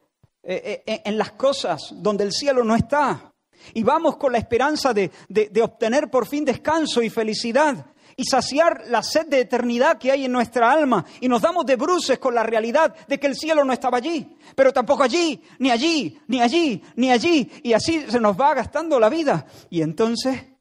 eh, 0.41 0.81
eh, 0.85 1.01
en 1.03 1.17
las 1.17 1.33
cosas 1.33 1.93
donde 1.95 2.23
el 2.23 2.31
cielo 2.31 2.63
no 2.63 2.73
está. 2.73 3.33
Y 3.73 3.83
vamos 3.83 4.15
con 4.15 4.31
la 4.31 4.37
esperanza 4.37 4.93
de, 4.93 5.11
de, 5.27 5.61
obtener 5.61 6.09
por 6.09 6.25
fin 6.25 6.45
descanso 6.45 7.03
y 7.03 7.09
felicidad 7.09 7.85
y 8.15 8.23
saciar 8.23 8.83
la 8.87 9.03
sed 9.03 9.27
de 9.27 9.41
eternidad 9.41 9.97
que 9.97 10.11
hay 10.11 10.23
en 10.23 10.31
nuestra 10.31 10.71
alma. 10.71 11.03
Y 11.19 11.27
nos 11.27 11.41
damos 11.41 11.65
de 11.65 11.75
bruces 11.75 12.17
con 12.17 12.33
la 12.33 12.43
realidad 12.43 12.95
de 13.07 13.19
que 13.19 13.27
el 13.27 13.35
cielo 13.35 13.65
no 13.65 13.73
estaba 13.73 13.97
allí, 13.97 14.37
pero 14.55 14.71
tampoco 14.71 15.03
allí, 15.03 15.41
ni 15.59 15.69
allí, 15.69 16.17
ni 16.27 16.41
allí, 16.41 16.81
ni 16.95 17.11
allí. 17.11 17.51
Y 17.61 17.73
así 17.73 18.05
se 18.09 18.21
nos 18.21 18.39
va 18.39 18.53
gastando 18.53 19.01
la 19.01 19.09
vida. 19.09 19.45
Y 19.69 19.81
entonces 19.81 20.52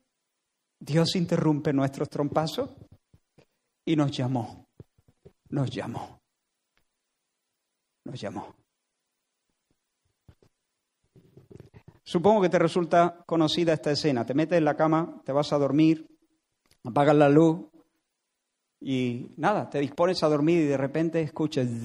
Dios 0.84 1.14
interrumpe 1.14 1.72
nuestros 1.72 2.10
trompazos 2.10 2.70
y 3.86 3.94
nos 3.94 4.10
llamó, 4.10 4.66
nos 5.48 5.70
llamó, 5.70 6.20
nos 8.04 8.20
llamó. 8.20 8.56
Supongo 12.02 12.42
que 12.42 12.48
te 12.48 12.58
resulta 12.58 13.22
conocida 13.24 13.74
esta 13.74 13.92
escena. 13.92 14.26
Te 14.26 14.34
metes 14.34 14.58
en 14.58 14.64
la 14.64 14.74
cama, 14.74 15.22
te 15.24 15.30
vas 15.30 15.52
a 15.52 15.58
dormir, 15.58 16.04
apagas 16.82 17.14
la 17.14 17.28
luz 17.28 17.60
y 18.80 19.28
nada, 19.36 19.70
te 19.70 19.78
dispones 19.78 20.20
a 20.24 20.28
dormir 20.28 20.64
y 20.64 20.66
de 20.66 20.76
repente 20.76 21.22
escuchas 21.22 21.68
el 21.68 21.78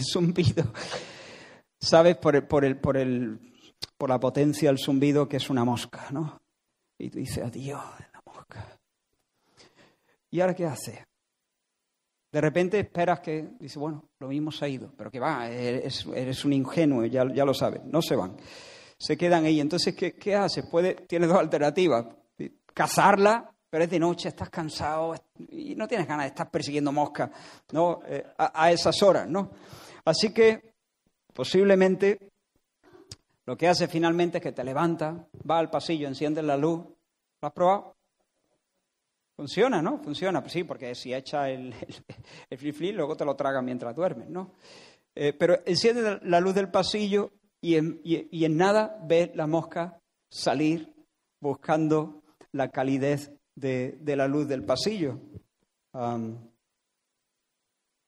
zumbido. 0.00 0.72
Sabes 1.80 2.16
por 2.18 2.36
el, 2.36 2.46
por 2.46 2.64
el, 2.64 2.78
por 2.78 2.96
el 2.96 3.55
por 3.96 4.10
la 4.10 4.20
potencia 4.20 4.68
del 4.68 4.78
zumbido 4.78 5.28
que 5.28 5.38
es 5.38 5.50
una 5.50 5.64
mosca, 5.64 6.08
¿no? 6.10 6.40
Y 6.98 7.10
tú 7.10 7.18
dices, 7.18 7.44
adiós, 7.44 7.82
la 8.12 8.22
mosca. 8.24 8.78
¿Y 10.30 10.40
ahora 10.40 10.54
qué 10.54 10.66
hace? 10.66 11.04
De 12.32 12.40
repente 12.40 12.78
esperas 12.78 13.20
que, 13.20 13.50
dice, 13.58 13.78
bueno, 13.78 14.10
lo 14.18 14.28
mismo 14.28 14.50
se 14.50 14.64
ha 14.64 14.68
ido, 14.68 14.92
pero 14.96 15.10
que 15.10 15.20
va, 15.20 15.48
eres, 15.48 16.44
un 16.44 16.52
ingenuo, 16.52 17.04
ya, 17.06 17.24
ya, 17.32 17.44
lo 17.44 17.54
sabes, 17.54 17.82
no 17.84 18.02
se 18.02 18.16
van. 18.16 18.36
Se 18.98 19.16
quedan 19.16 19.44
ahí. 19.44 19.60
Entonces, 19.60 19.94
¿qué, 19.94 20.14
qué 20.14 20.34
haces? 20.34 20.66
Puede, 20.70 20.94
tienes 21.06 21.28
dos 21.28 21.38
alternativas. 21.38 22.06
Cazarla, 22.74 23.50
pero 23.70 23.84
es 23.84 23.90
de 23.90 23.98
noche, 23.98 24.28
estás 24.28 24.50
cansado 24.50 25.14
y 25.48 25.74
no 25.74 25.88
tienes 25.88 26.06
ganas 26.06 26.24
de 26.24 26.28
estar 26.28 26.50
persiguiendo 26.50 26.92
moscas 26.92 27.30
¿no? 27.72 28.00
Eh, 28.06 28.24
a 28.36 28.70
esas 28.70 29.02
horas, 29.02 29.26
¿no? 29.28 29.50
Así 30.04 30.32
que 30.32 30.74
posiblemente 31.32 32.32
lo 33.46 33.56
que 33.56 33.68
hace 33.68 33.88
finalmente 33.88 34.38
es 34.38 34.42
que 34.42 34.52
te 34.52 34.64
levanta, 34.64 35.28
va 35.48 35.58
al 35.58 35.70
pasillo, 35.70 36.08
enciende 36.08 36.42
la 36.42 36.56
luz. 36.56 36.80
¿Lo 37.40 37.48
has 37.48 37.52
probado? 37.52 37.96
Funciona, 39.36 39.80
¿no? 39.80 39.98
Funciona, 40.02 40.46
sí, 40.48 40.64
porque 40.64 40.94
si 40.94 41.14
echa 41.14 41.48
el, 41.48 41.74
el, 42.50 42.60
el 42.60 42.94
luego 42.94 43.16
te 43.16 43.24
lo 43.24 43.36
traga 43.36 43.62
mientras 43.62 43.94
duermes, 43.94 44.28
¿no? 44.28 44.52
Eh, 45.14 45.32
pero 45.32 45.60
enciende 45.64 46.20
la 46.22 46.40
luz 46.40 46.54
del 46.54 46.70
pasillo 46.70 47.32
y 47.60 47.76
en, 47.76 48.00
y 48.04 48.44
en 48.44 48.56
nada 48.56 48.98
ves 49.02 49.30
la 49.34 49.46
mosca 49.46 49.98
salir 50.28 50.94
buscando 51.40 52.22
la 52.52 52.70
calidez 52.70 53.32
de, 53.54 53.98
la 54.04 54.28
luz 54.28 54.48
del 54.48 54.64
pasillo. 54.64 55.20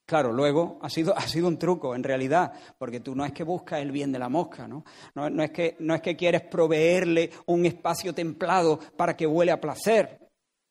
Claro, 0.08 0.32
luego 0.32 0.78
ha 0.80 0.88
sido, 0.88 1.12
ha 1.16 1.20
sido 1.20 1.48
un 1.48 1.58
truco, 1.58 1.94
en 1.94 2.02
realidad, 2.02 2.50
porque 2.78 3.00
tú 3.00 3.14
no 3.14 3.26
es 3.26 3.32
que 3.32 3.44
buscas 3.44 3.80
el 3.80 3.92
bien 3.92 4.10
de 4.10 4.18
la 4.18 4.30
mosca, 4.30 4.66
¿no? 4.66 4.82
No, 5.14 5.42
es 5.42 5.50
que, 5.50 5.76
no 5.80 5.94
es 5.94 6.00
que 6.00 6.16
quieres 6.16 6.40
proveerle 6.42 7.30
un 7.44 7.66
espacio 7.66 8.14
templado 8.14 8.78
para 8.96 9.14
que 9.14 9.26
huele 9.26 9.52
a 9.52 9.60
placer. 9.60 10.18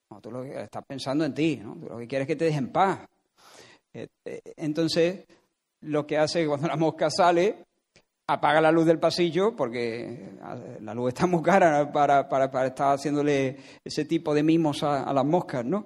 No, 0.10 0.19
tú 0.21 0.32
lo 0.32 0.41
que 0.41 0.63
estás 0.63 0.84
pensando 0.88 1.23
en 1.23 1.36
ti, 1.36 1.58
¿no? 1.58 1.76
Tú 1.76 1.88
lo 1.88 2.00
que 2.00 2.08
quieres 2.08 2.26
es 2.26 2.30
que 2.30 2.36
te 2.36 2.45
dejen 2.45 2.71
paz. 2.71 3.02
Eh, 3.93 4.08
eh, 4.26 4.41
entonces, 4.56 5.23
lo 5.82 6.08
que 6.08 6.17
hace 6.17 6.47
cuando 6.47 6.67
la 6.67 6.76
mosca 6.76 7.12
sale, 7.12 7.63
apaga 8.26 8.60
la 8.60 8.71
luz 8.71 8.88
del 8.88 8.97
pasillo, 8.97 9.56
porque 9.56 10.32
la 10.82 10.95
luz 10.95 11.10
está 11.10 11.28
muy 11.28 11.43
cara 11.43 11.91
para, 11.91 12.28
para, 12.28 12.65
estar 12.65 12.95
haciéndole 12.95 13.56
ese 13.84 14.06
tipo 14.06 14.34
de 14.34 14.41
mimos 14.41 14.82
a, 14.82 15.13
las 15.13 15.26
moscas, 15.26 15.63
¿no? 15.63 15.86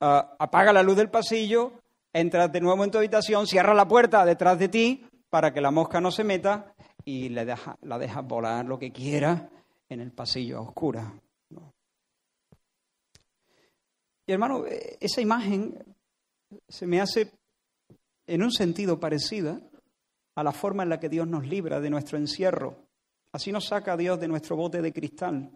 Ah, 0.00 0.34
apaga 0.40 0.72
la 0.72 0.82
luz 0.82 0.96
del 0.96 1.08
pasillo 1.08 1.74
entras 2.12 2.50
de 2.52 2.60
nuevo 2.60 2.84
en 2.84 2.90
tu 2.90 2.98
habitación, 2.98 3.46
cierras 3.46 3.76
la 3.76 3.88
puerta 3.88 4.24
detrás 4.24 4.58
de 4.58 4.68
ti 4.68 5.06
para 5.28 5.52
que 5.52 5.60
la 5.60 5.70
mosca 5.70 6.00
no 6.00 6.10
se 6.10 6.24
meta 6.24 6.74
y 7.04 7.28
le 7.28 7.44
deja, 7.44 7.76
la 7.82 7.98
dejas 7.98 8.26
volar 8.26 8.64
lo 8.64 8.78
que 8.78 8.92
quiera 8.92 9.48
en 9.88 10.00
el 10.00 10.12
pasillo 10.12 10.58
a 10.58 10.62
oscura. 10.62 11.12
Y 14.26 14.32
hermano, 14.32 14.64
esa 15.00 15.20
imagen 15.20 15.96
se 16.68 16.86
me 16.86 17.00
hace 17.00 17.32
en 18.26 18.42
un 18.42 18.52
sentido 18.52 19.00
parecida 19.00 19.60
a 20.36 20.44
la 20.44 20.52
forma 20.52 20.84
en 20.84 20.88
la 20.88 21.00
que 21.00 21.08
Dios 21.08 21.26
nos 21.26 21.46
libra 21.46 21.80
de 21.80 21.90
nuestro 21.90 22.16
encierro. 22.16 22.86
Así 23.32 23.50
nos 23.50 23.66
saca 23.66 23.96
Dios 23.96 24.20
de 24.20 24.28
nuestro 24.28 24.56
bote 24.56 24.82
de 24.82 24.92
cristal. 24.92 25.50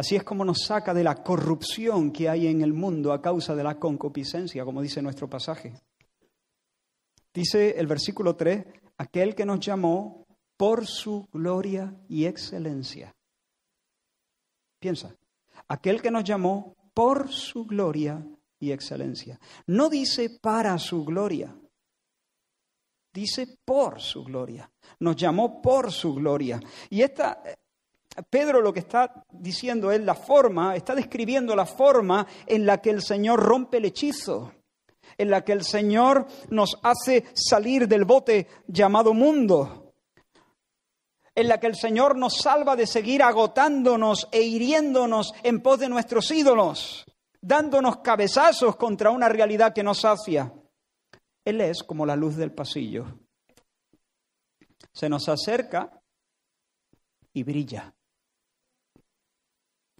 Así 0.00 0.16
es 0.16 0.24
como 0.24 0.46
nos 0.46 0.64
saca 0.64 0.94
de 0.94 1.04
la 1.04 1.22
corrupción 1.22 2.10
que 2.10 2.26
hay 2.26 2.46
en 2.46 2.62
el 2.62 2.72
mundo 2.72 3.12
a 3.12 3.20
causa 3.20 3.54
de 3.54 3.62
la 3.62 3.78
concupiscencia, 3.78 4.64
como 4.64 4.80
dice 4.80 5.02
nuestro 5.02 5.28
pasaje. 5.28 5.74
Dice 7.34 7.78
el 7.78 7.86
versículo 7.86 8.34
3, 8.34 8.64
aquel 8.96 9.34
que 9.34 9.44
nos 9.44 9.60
llamó 9.60 10.26
por 10.56 10.86
su 10.86 11.28
gloria 11.30 11.94
y 12.08 12.24
excelencia. 12.24 13.14
Piensa, 14.78 15.14
aquel 15.68 16.00
que 16.00 16.10
nos 16.10 16.24
llamó 16.24 16.74
por 16.94 17.30
su 17.30 17.66
gloria 17.66 18.26
y 18.58 18.72
excelencia. 18.72 19.38
No 19.66 19.90
dice 19.90 20.30
para 20.40 20.78
su 20.78 21.04
gloria, 21.04 21.54
dice 23.12 23.58
por 23.66 24.00
su 24.00 24.24
gloria. 24.24 24.72
Nos 24.98 25.16
llamó 25.16 25.60
por 25.60 25.92
su 25.92 26.14
gloria. 26.14 26.58
Y 26.88 27.02
esta 27.02 27.42
Pedro 28.28 28.60
lo 28.60 28.72
que 28.72 28.80
está 28.80 29.24
diciendo 29.30 29.90
es 29.92 30.00
la 30.00 30.14
forma, 30.14 30.76
está 30.76 30.94
describiendo 30.94 31.54
la 31.54 31.66
forma 31.66 32.26
en 32.46 32.66
la 32.66 32.80
que 32.80 32.90
el 32.90 33.02
Señor 33.02 33.40
rompe 33.40 33.78
el 33.78 33.86
hechizo, 33.86 34.52
en 35.16 35.30
la 35.30 35.44
que 35.44 35.52
el 35.52 35.64
Señor 35.64 36.26
nos 36.48 36.78
hace 36.82 37.26
salir 37.34 37.86
del 37.86 38.04
bote 38.04 38.48
llamado 38.66 39.14
mundo, 39.14 39.94
en 41.34 41.48
la 41.48 41.60
que 41.60 41.68
el 41.68 41.76
Señor 41.76 42.16
nos 42.16 42.38
salva 42.38 42.76
de 42.76 42.86
seguir 42.86 43.22
agotándonos 43.22 44.28
e 44.32 44.42
hiriéndonos 44.42 45.32
en 45.42 45.62
pos 45.62 45.78
de 45.78 45.88
nuestros 45.88 46.30
ídolos, 46.30 47.06
dándonos 47.40 47.98
cabezazos 47.98 48.76
contra 48.76 49.10
una 49.10 49.28
realidad 49.28 49.72
que 49.72 49.82
nos 49.82 50.00
sacia. 50.00 50.52
Él 51.44 51.60
es 51.60 51.82
como 51.82 52.04
la 52.04 52.16
luz 52.16 52.36
del 52.36 52.52
pasillo. 52.52 53.06
Se 54.92 55.08
nos 55.08 55.28
acerca 55.28 56.02
y 57.32 57.44
brilla 57.44 57.94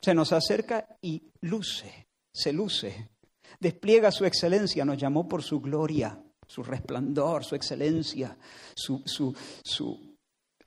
se 0.01 0.15
nos 0.15 0.33
acerca 0.33 0.87
y 1.03 1.23
luce, 1.43 2.09
se 2.33 2.53
luce, 2.53 3.11
despliega 3.59 4.11
su 4.11 4.25
excelencia, 4.25 4.85
nos 4.85 4.99
llamó 4.99 5.29
por 5.29 5.43
su 5.43 5.61
gloria, 5.61 6.23
su 6.47 6.63
resplandor, 6.63 7.45
su 7.45 7.55
excelencia, 7.55 8.37
su, 8.75 9.03
su, 9.05 9.35
su 9.63 10.10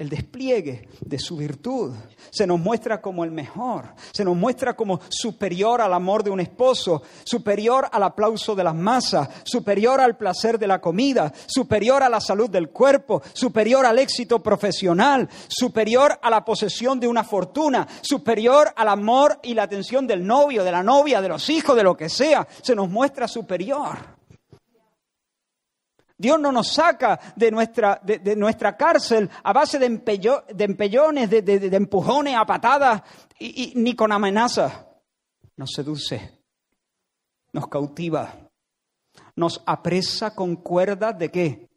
el 0.04 0.10
despliegue 0.10 0.88
de 1.00 1.18
su 1.18 1.38
virtud. 1.38 1.94
Se 2.30 2.46
nos 2.46 2.60
muestra 2.60 3.02
como 3.02 3.24
el 3.24 3.32
mejor, 3.32 3.94
se 4.12 4.26
nos 4.26 4.36
muestra 4.36 4.76
como 4.76 5.00
superior 5.10 5.82
al 5.82 5.94
amor 5.94 6.24
de 6.24 6.30
un 6.30 6.40
esposo, 6.40 7.02
superior 7.24 7.88
al 7.92 8.04
aplauso 8.04 8.54
de 8.54 8.64
las 8.64 8.76
masas, 8.76 9.30
superior 9.44 10.02
al 10.02 10.18
placer 10.18 10.60
de 10.60 10.68
la 10.68 10.82
comida, 10.82 11.34
superior 11.48 12.04
a 12.04 12.10
la 12.10 12.20
salud 12.20 12.50
del 12.50 12.70
cuerpo, 12.70 13.22
superior 13.34 13.86
al 13.86 14.00
éxito 14.00 14.44
profesional, 14.44 15.30
superior 15.48 16.20
a 16.22 16.30
la 16.30 16.44
posesión 16.44 17.00
de 17.00 17.08
una 17.08 17.24
fortuna, 17.24 17.88
superior 18.02 18.74
al 18.76 18.90
amor 18.90 19.40
y 19.42 19.54
la 19.54 19.64
atención 19.64 20.06
del 20.06 20.26
novio, 20.26 20.64
de 20.64 20.72
la 20.72 20.84
novia, 20.84 21.22
de 21.22 21.30
los 21.30 21.50
hijos, 21.50 21.76
de 21.76 21.84
lo 21.84 21.96
que 21.96 22.10
sea. 22.10 22.48
Se 22.62 22.76
nos 22.76 22.90
muestra 22.90 23.28
superior. 23.28 24.23
Dios 26.24 26.40
no 26.40 26.54
nos 26.54 26.70
saca 26.70 27.20
de 27.36 27.52
nuestra, 27.52 28.00
de, 28.02 28.34
nuestra 28.38 28.78
cárcel 28.78 29.30
a 29.44 29.52
base 29.52 29.78
de, 29.78 29.90
de 29.90 30.64
empellones, 30.64 31.30
de, 31.30 31.76
empujones, 31.76 32.38
a 32.38 32.46
patadas, 32.46 33.04
y, 33.38 33.74
ni 33.76 33.94
con 33.94 34.10
amenazas. 34.10 34.86
Nos 35.58 35.72
seduce, 35.72 36.40
nos 37.52 37.68
cautiva, 37.68 38.50
nos 39.36 39.62
apresa 39.66 40.34
con 40.34 40.56
cuerdas 40.56 41.20
de 41.20 41.30
qué? 41.30 41.70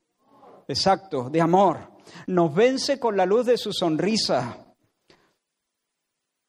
Exacto, 0.68 1.28
de 1.28 1.40
amor. 1.40 1.90
Nos 2.28 2.54
vence 2.54 3.00
con 3.00 3.16
la 3.16 3.26
luz 3.26 3.46
de 3.46 3.58
su 3.58 3.72
sonrisa. 3.72 4.64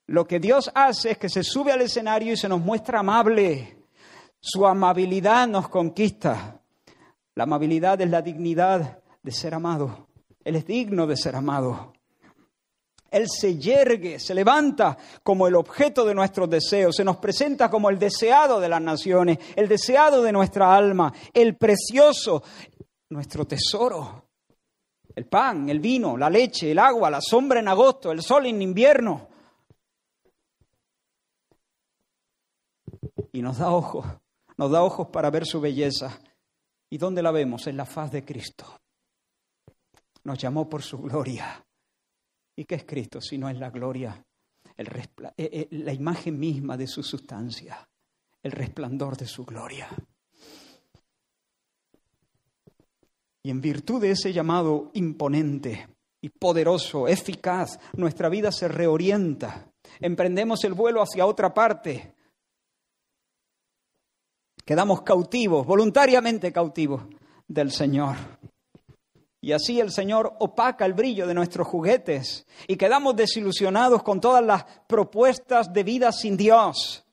Lo 0.05 0.27
que 0.27 0.39
Dios 0.39 0.69
hace 0.75 1.13
es 1.13 1.17
que 1.17 1.29
se 1.29 1.41
sube 1.41 1.71
al 1.71 1.81
escenario 1.81 2.33
y 2.33 2.37
se 2.37 2.47
nos 2.47 2.61
muestra 2.61 2.99
amable. 2.99 3.87
Su 4.39 4.67
amabilidad 4.67 5.47
nos 5.47 5.67
conquista. 5.67 6.61
La 7.37 7.43
amabilidad 7.43 8.01
es 8.01 8.09
la 8.09 8.23
dignidad 8.23 9.03
de 9.21 9.31
ser 9.31 9.53
amado. 9.53 10.07
Él 10.43 10.55
es 10.55 10.65
digno 10.65 11.05
de 11.05 11.15
ser 11.15 11.35
amado. 11.35 11.93
Él 13.11 13.27
se 13.29 13.59
yergue, 13.59 14.17
se 14.17 14.33
levanta 14.33 14.97
como 15.21 15.45
el 15.45 15.53
objeto 15.53 16.03
de 16.03 16.15
nuestros 16.15 16.49
deseos, 16.49 16.95
se 16.95 17.03
nos 17.03 17.17
presenta 17.17 17.69
como 17.69 17.91
el 17.91 17.99
deseado 17.99 18.59
de 18.59 18.69
las 18.69 18.81
naciones, 18.81 19.37
el 19.55 19.67
deseado 19.67 20.23
de 20.23 20.31
nuestra 20.31 20.75
alma, 20.75 21.13
el 21.31 21.57
precioso, 21.57 22.41
nuestro 23.11 23.45
tesoro. 23.45 24.29
El 25.15 25.27
pan, 25.27 25.69
el 25.69 25.79
vino, 25.79 26.17
la 26.17 26.31
leche, 26.31 26.71
el 26.71 26.79
agua, 26.79 27.11
la 27.11 27.21
sombra 27.21 27.59
en 27.59 27.67
agosto, 27.67 28.11
el 28.11 28.23
sol 28.23 28.47
en 28.47 28.63
invierno. 28.63 29.27
Y 33.31 33.43
nos 33.43 33.59
da 33.59 33.69
ojos, 33.69 34.07
nos 34.57 34.71
da 34.71 34.81
ojos 34.81 35.09
para 35.09 35.29
ver 35.29 35.45
su 35.45 35.61
belleza. 35.61 36.19
¿Y 36.89 36.97
dónde 36.97 37.21
la 37.21 37.31
vemos? 37.31 37.67
En 37.67 37.77
la 37.77 37.85
faz 37.85 38.11
de 38.11 38.23
Cristo. 38.23 38.79
Nos 40.23 40.37
llamó 40.37 40.69
por 40.69 40.81
su 40.81 40.99
gloria. 40.99 41.63
¿Y 42.55 42.65
qué 42.65 42.75
es 42.75 42.85
Cristo 42.85 43.21
si 43.21 43.37
no 43.37 43.49
es 43.49 43.57
la 43.57 43.69
gloria? 43.69 44.23
El 44.75 44.87
eh, 44.87 45.31
eh, 45.37 45.67
la 45.71 45.93
imagen 45.93 46.39
misma 46.39 46.77
de 46.77 46.87
su 46.87 47.03
sustancia, 47.03 47.87
el 48.43 48.51
resplandor 48.51 49.17
de 49.17 49.25
su 49.25 49.43
gloria. 49.43 49.89
Y 53.43 53.49
en 53.49 53.61
virtud 53.61 54.01
de 54.01 54.11
ese 54.11 54.33
llamado 54.33 54.91
imponente 54.93 55.87
y 56.21 56.29
poderoso, 56.29 57.07
eficaz, 57.07 57.79
nuestra 57.93 58.29
vida 58.29 58.51
se 58.51 58.67
reorienta. 58.67 59.71
Emprendemos 59.99 60.63
el 60.63 60.73
vuelo 60.73 61.01
hacia 61.01 61.25
otra 61.25 61.53
parte, 61.53 62.16
Quedamos 64.67 65.01
cautivos, 65.03 65.65
voluntariamente 65.65 66.51
cautivos 66.51 67.03
del 67.47 67.71
Señor. 67.71 68.17
Y 69.39 69.53
así 69.53 69.79
el 69.79 69.91
Señor 69.91 70.33
opaca 70.39 70.85
el 70.85 70.91
brillo 70.91 71.25
de 71.25 71.33
nuestros 71.33 71.65
juguetes 71.65 72.45
y 72.67 72.75
quedamos 72.75 73.15
desilusionados 73.15 74.03
con 74.03 74.19
todas 74.19 74.43
las 74.43 74.65
propuestas 74.85 75.71
de 75.71 75.83
vida 75.83 76.11
sin 76.11 76.35
Dios. 76.35 77.05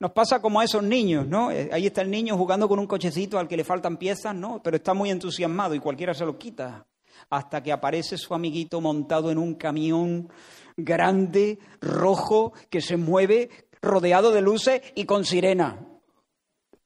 Nos 0.00 0.12
pasa 0.12 0.42
como 0.42 0.60
a 0.60 0.64
esos 0.64 0.82
niños, 0.82 1.26
¿no? 1.26 1.50
Eh, 1.50 1.70
ahí 1.72 1.86
está 1.86 2.02
el 2.02 2.10
niño 2.10 2.36
jugando 2.36 2.68
con 2.68 2.78
un 2.78 2.86
cochecito 2.86 3.38
al 3.38 3.48
que 3.48 3.56
le 3.56 3.64
faltan 3.64 3.96
piezas, 3.96 4.34
¿no? 4.34 4.62
Pero 4.62 4.76
está 4.76 4.92
muy 4.92 5.10
entusiasmado 5.10 5.74
y 5.74 5.80
cualquiera 5.80 6.12
se 6.12 6.26
lo 6.26 6.36
quita. 6.36 6.86
Hasta 7.30 7.62
que 7.62 7.72
aparece 7.72 8.18
su 8.18 8.34
amiguito 8.34 8.82
montado 8.82 9.30
en 9.30 9.38
un 9.38 9.54
camión 9.54 10.28
grande, 10.76 11.58
rojo, 11.80 12.52
que 12.68 12.82
se 12.82 12.98
mueve, 12.98 13.48
rodeado 13.80 14.30
de 14.30 14.42
luces 14.42 14.82
y 14.94 15.06
con 15.06 15.24
sirena. 15.24 15.88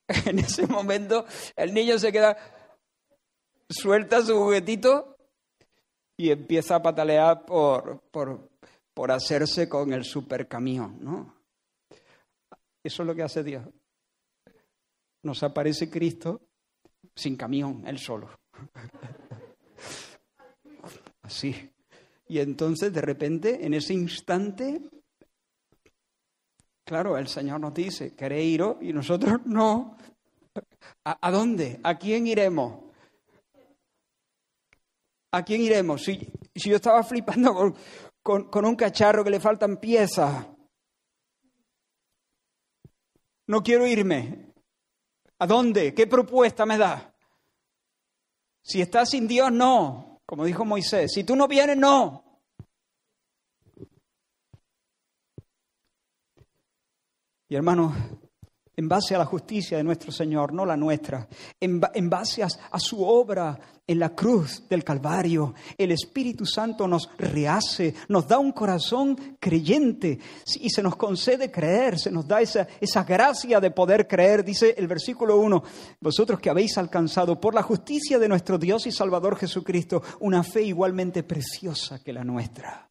En 0.27 0.39
ese 0.39 0.67
momento 0.67 1.27
el 1.57 1.75
niño 1.75 1.99
se 1.99 2.13
queda, 2.13 2.37
suelta 3.69 4.23
su 4.23 4.37
juguetito 4.37 5.17
y 6.17 6.31
empieza 6.31 6.77
a 6.77 6.83
patalear 6.83 7.45
por, 7.45 8.01
por, 8.11 8.51
por 8.95 9.11
hacerse 9.11 9.69
con 9.69 9.93
el 9.93 10.05
supercamión, 10.05 10.99
¿no? 11.01 11.35
Eso 12.83 13.03
es 13.03 13.07
lo 13.07 13.15
que 13.15 13.23
hace 13.23 13.43
Dios. 13.43 13.67
Nos 15.25 15.43
aparece 15.43 15.91
Cristo 15.91 16.41
sin 17.15 17.37
camión, 17.37 17.83
él 17.87 17.99
solo. 17.99 18.31
Así. 21.23 21.73
Y 22.29 22.39
entonces, 22.39 22.93
de 22.93 23.01
repente, 23.01 23.67
en 23.67 23.75
ese 23.75 23.95
instante, 23.95 24.81
Claro, 26.87 27.19
el 27.19 27.27
Señor 27.27 27.59
nos 27.61 27.75
dice, 27.75 28.15
¿queréis 28.15 28.55
iros? 28.55 28.77
Y 28.81 28.93
nosotros 28.93 29.41
no. 29.45 29.97
¿A, 31.05 31.31
dónde? 31.33 31.81
¿A 31.83 31.99
quién 31.99 32.29
iremos? 32.29 32.85
¿A 35.33 35.45
quién 35.45 35.61
iremos? 35.63 36.05
Si, 36.05 36.33
yo 36.55 36.77
estaba 36.77 37.03
flipando 37.03 37.75
con, 38.23 38.45
con 38.45 38.65
un 38.65 38.77
cacharro 38.77 39.25
que 39.25 39.31
le 39.31 39.41
faltan 39.41 39.79
piezas. 39.79 40.47
No 43.49 43.63
quiero 43.65 43.85
irme. 43.87 44.53
¿A 45.41 45.47
dónde? 45.47 45.93
¿Qué 45.93 46.07
propuesta 46.07 46.65
me 46.65 46.79
da? 46.79 47.15
Si 48.63 48.81
estás 48.81 49.11
sin 49.11 49.27
Dios, 49.27 49.51
no. 49.51 50.21
Como 50.25 50.45
dijo 50.45 50.65
Moisés, 50.65 51.13
si 51.13 51.25
tú 51.25 51.35
no 51.35 51.49
vienes, 51.49 51.77
no. 51.77 52.26
Y 57.49 57.55
hermanos, 57.55 57.95
en 58.77 58.89
base 58.89 59.15
a 59.15 59.19
la 59.19 59.25
justicia 59.25 59.79
de 59.79 59.85
nuestro 59.85 60.13
Señor, 60.13 60.53
no 60.53 60.67
la 60.67 60.77
nuestra, 60.77 61.27
en, 61.61 61.81
base 62.11 62.43
a, 62.43 62.49
a, 62.71 62.79
su 62.79 63.03
obra 63.03 63.59
en 63.87 63.99
la 63.99 64.15
cruz 64.15 64.65
del 64.69 64.85
Calvario, 64.85 65.55
el 65.79 65.93
Espíritu 65.93 66.45
Santo 66.45 66.87
nos 66.87 67.09
rehace, 67.17 67.95
nos 68.09 68.29
da 68.29 68.39
un 68.39 68.53
corazón 68.53 69.37
creyente 69.39 70.19
y 70.61 70.69
se 70.69 70.83
nos 70.83 70.97
concede 70.97 71.51
creer, 71.51 71.99
se 71.99 72.11
nos 72.11 72.27
da 72.27 72.41
esa, 72.41 72.67
esa 72.81 73.05
gracia 73.05 73.61
de 73.61 73.71
poder 73.71 74.07
creer, 74.07 74.45
dice 74.45 74.75
el 74.77 74.89
versículo 74.89 75.39
1, 75.39 75.63
vosotros 76.01 76.39
que 76.41 76.51
habéis 76.51 76.77
alcanzado 76.77 77.41
por 77.41 77.55
la 77.55 77.63
justicia 77.63 78.19
de 78.19 78.29
nuestro 78.29 78.59
Dios 78.59 78.87
y 78.87 78.93
Salvador 78.93 79.37
Jesucristo 79.37 80.03
una 80.21 80.43
fe 80.43 80.63
igualmente 80.63 81.23
preciosa 81.23 82.03
que 82.03 82.13
la 82.13 82.25
nuestra. 82.25 82.86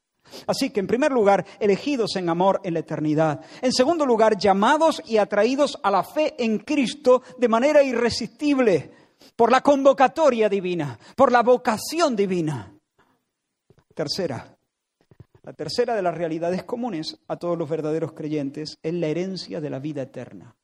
Así 0.47 0.69
que, 0.69 0.79
en 0.79 0.87
primer 0.87 1.11
lugar, 1.11 1.45
elegidos 1.59 2.15
en 2.15 2.29
amor 2.29 2.61
en 2.63 2.73
la 2.73 2.79
eternidad. 2.81 3.41
En 3.61 3.71
segundo 3.71 4.05
lugar, 4.05 4.37
llamados 4.37 5.01
y 5.05 5.17
atraídos 5.17 5.79
a 5.83 5.91
la 5.91 6.03
fe 6.03 6.35
en 6.37 6.59
Cristo 6.59 7.23
de 7.37 7.47
manera 7.47 7.83
irresistible 7.83 8.91
por 9.35 9.51
la 9.51 9.61
convocatoria 9.61 10.49
divina, 10.49 10.97
por 11.15 11.31
la 11.31 11.43
vocación 11.43 12.15
divina. 12.15 12.73
Tercera, 13.93 14.55
la 15.43 15.53
tercera 15.53 15.95
de 15.95 16.01
las 16.01 16.15
realidades 16.15 16.63
comunes 16.63 17.19
a 17.27 17.37
todos 17.37 17.57
los 17.57 17.69
verdaderos 17.69 18.13
creyentes 18.13 18.77
es 18.81 18.93
la 18.93 19.07
herencia 19.07 19.61
de 19.61 19.69
la 19.69 19.79
vida 19.79 20.01
eterna. 20.01 20.55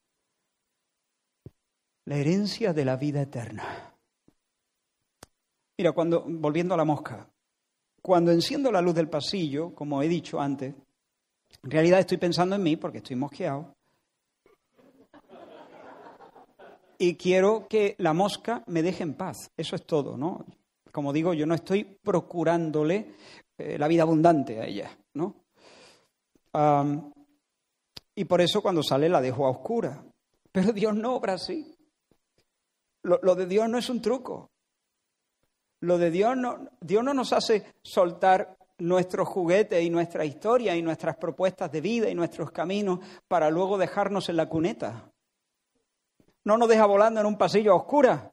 La 2.06 2.18
herencia 2.18 2.74
de 2.74 2.84
la 2.84 2.96
vida 2.98 3.22
eterna. 3.22 3.96
Mira, 5.78 5.92
cuando, 5.94 6.26
volviendo 6.28 6.74
a 6.74 6.78
la 6.78 6.86
mosca, 6.86 7.31
cuando 8.02 8.32
enciendo 8.32 8.72
la 8.72 8.82
luz 8.82 8.96
del 8.96 9.10
pasillo, 9.10 9.74
como 9.76 10.02
he 10.02 10.08
dicho 10.08 10.40
antes, 10.40 10.74
en 11.64 11.72
realidad 11.72 12.00
estoy 12.00 12.18
pensando 12.18 12.56
en 12.56 12.64
mí 12.64 12.76
porque 12.76 13.00
estoy 13.00 13.16
mosqueado. 13.16 13.76
Y 16.98 17.16
quiero 17.16 17.68
que 17.68 17.96
la 17.98 18.14
mosca 18.14 18.64
me 18.68 18.84
deje 18.84 19.04
en 19.04 19.16
paz. 19.16 19.52
Eso 19.58 19.76
es 19.76 19.86
todo, 19.86 20.18
¿no? 20.18 20.46
Como 20.92 21.14
digo, 21.14 21.34
yo 21.34 21.46
no 21.46 21.56
estoy 21.56 21.84
procurándole 21.84 23.16
eh, 23.58 23.78
la 23.78 23.88
vida 23.88 24.04
abundante 24.04 24.60
a 24.60 24.66
ella, 24.66 24.98
¿no? 25.14 25.36
y 28.14 28.26
por 28.26 28.42
eso 28.42 28.62
cuando 28.62 28.84
sale 28.84 29.08
la 29.08 29.22
dejo 29.22 29.48
a 29.48 29.52
oscura. 29.52 30.04
Pero 30.52 30.74
Dios 30.74 30.94
no 30.94 31.16
obra 31.16 31.36
así. 31.36 31.78
lo 33.04 33.36
de 33.36 33.46
Dios 33.46 33.70
no 33.70 33.78
es 33.78 33.90
un 33.90 34.02
truco. 34.02 34.51
Lo 35.82 35.98
de 35.98 36.12
Dios 36.12 36.38
no, 36.38 36.70
Dios 36.80 37.04
no 37.04 37.14
nos 37.14 37.34
hace 37.34 37.74
soltar 37.82 38.56
nuestros 38.78 39.28
juguetes 39.28 39.84
y 39.84 39.90
nuestra 39.90 40.26
historia 40.26 40.76
y 40.76 40.82
nuestras 40.82 41.18
propuestas 41.18 41.72
de 41.72 41.82
vida 41.82 42.10
y 42.10 42.16
nuestros 42.16 42.52
caminos 42.52 43.00
para 43.28 43.50
luego 43.50 43.78
dejarnos 43.78 44.30
en 44.30 44.38
la 44.38 44.48
cuneta. 44.48 45.12
No 46.44 46.58
nos 46.58 46.70
deja 46.70 46.86
volando 46.86 47.20
en 47.20 47.26
un 47.26 47.38
pasillo 47.38 47.74
a 47.74 47.76
oscura. 47.76 48.32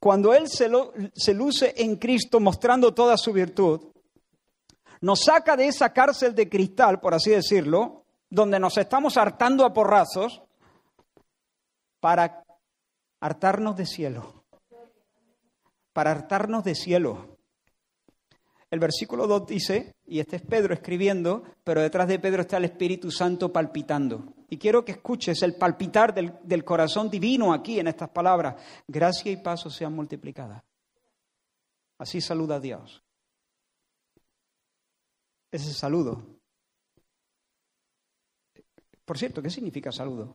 Cuando 0.00 0.34
Él 0.34 0.48
se, 0.48 0.70
se 1.14 1.34
luce 1.34 1.74
en 1.76 1.96
Cristo 1.96 2.40
mostrando 2.40 2.92
toda 2.92 3.16
su 3.16 3.32
virtud, 3.32 3.80
nos 5.00 5.20
saca 5.20 5.56
de 5.56 5.66
esa 5.66 5.92
cárcel 5.92 6.34
de 6.34 6.48
cristal, 6.48 7.00
por 7.00 7.14
así 7.14 7.30
decirlo, 7.30 8.04
donde 8.28 8.58
nos 8.58 8.76
estamos 8.78 9.16
hartando 9.16 9.64
a 9.64 9.72
porrazos, 9.72 10.42
para 12.00 12.42
hartarnos 13.20 13.76
de 13.76 13.86
cielo 13.86 14.41
para 15.92 16.10
hartarnos 16.10 16.64
de 16.64 16.74
cielo. 16.74 17.38
El 18.70 18.80
versículo 18.80 19.26
2 19.26 19.46
dice, 19.46 19.94
y 20.06 20.20
este 20.20 20.36
es 20.36 20.42
Pedro 20.42 20.72
escribiendo, 20.72 21.42
pero 21.62 21.82
detrás 21.82 22.08
de 22.08 22.18
Pedro 22.18 22.40
está 22.40 22.56
el 22.56 22.64
Espíritu 22.64 23.10
Santo 23.10 23.52
palpitando. 23.52 24.32
Y 24.48 24.56
quiero 24.56 24.84
que 24.84 24.92
escuches 24.92 25.42
el 25.42 25.56
palpitar 25.56 26.14
del, 26.14 26.32
del 26.42 26.64
corazón 26.64 27.10
divino 27.10 27.52
aquí 27.52 27.78
en 27.78 27.88
estas 27.88 28.08
palabras. 28.08 28.56
Gracia 28.88 29.30
y 29.30 29.36
paso 29.36 29.68
sean 29.68 29.92
multiplicadas. 29.92 30.62
Así 31.98 32.20
saluda 32.20 32.56
a 32.56 32.60
Dios. 32.60 33.02
Ese 35.50 35.74
saludo. 35.74 36.40
Por 39.04 39.18
cierto, 39.18 39.42
¿qué 39.42 39.50
significa 39.50 39.92
saludo? 39.92 40.34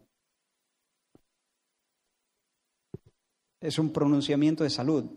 Es 3.60 3.80
un 3.80 3.92
pronunciamiento 3.92 4.64
de 4.64 4.70
salud, 4.70 5.10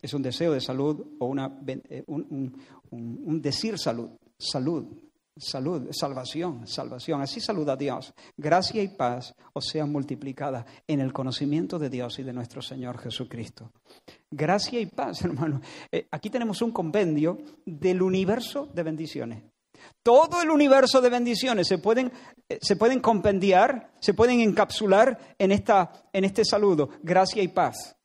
es 0.00 0.14
un 0.14 0.22
deseo 0.22 0.52
de 0.52 0.60
salud 0.60 1.16
o 1.18 1.26
una, 1.26 1.58
eh, 1.66 2.04
un, 2.06 3.40
decir 3.40 3.78
salud, 3.78 4.10
salud, 4.38 4.86
salud, 5.36 5.88
salvación, 5.90 6.66
salvación. 6.66 7.22
Así 7.22 7.40
saluda 7.40 7.76
Dios. 7.76 8.12
Gracia 8.36 8.82
y 8.82 8.88
paz 8.88 9.34
os 9.52 9.66
sean 9.66 9.90
multiplicadas 9.90 10.66
en 10.86 11.00
el 11.00 11.12
conocimiento 11.12 11.78
de 11.78 11.90
Dios 11.90 12.18
y 12.18 12.22
de 12.22 12.32
nuestro 12.32 12.62
Señor 12.62 12.98
Jesucristo. 12.98 13.72
Gracia 14.30 14.80
y 14.80 14.86
paz, 14.86 15.22
hermano. 15.24 15.60
Eh, 15.90 16.06
aquí 16.10 16.30
tenemos 16.30 16.62
un 16.62 16.72
compendio 16.72 17.38
del 17.64 18.02
universo 18.02 18.66
de 18.66 18.82
bendiciones. 18.82 19.42
Todo 20.02 20.42
el 20.42 20.50
universo 20.50 21.00
de 21.00 21.10
bendiciones 21.10 21.66
se 21.66 21.78
pueden, 21.78 22.12
eh, 22.48 22.58
se 22.60 22.76
pueden 22.76 23.00
compendiar, 23.00 23.92
se 24.00 24.14
pueden 24.14 24.40
encapsular 24.40 25.34
en, 25.38 25.52
esta, 25.52 25.92
en 26.12 26.24
este 26.24 26.44
saludo. 26.44 26.90
Gracia 27.02 27.42
y 27.42 27.48
paz. 27.48 27.95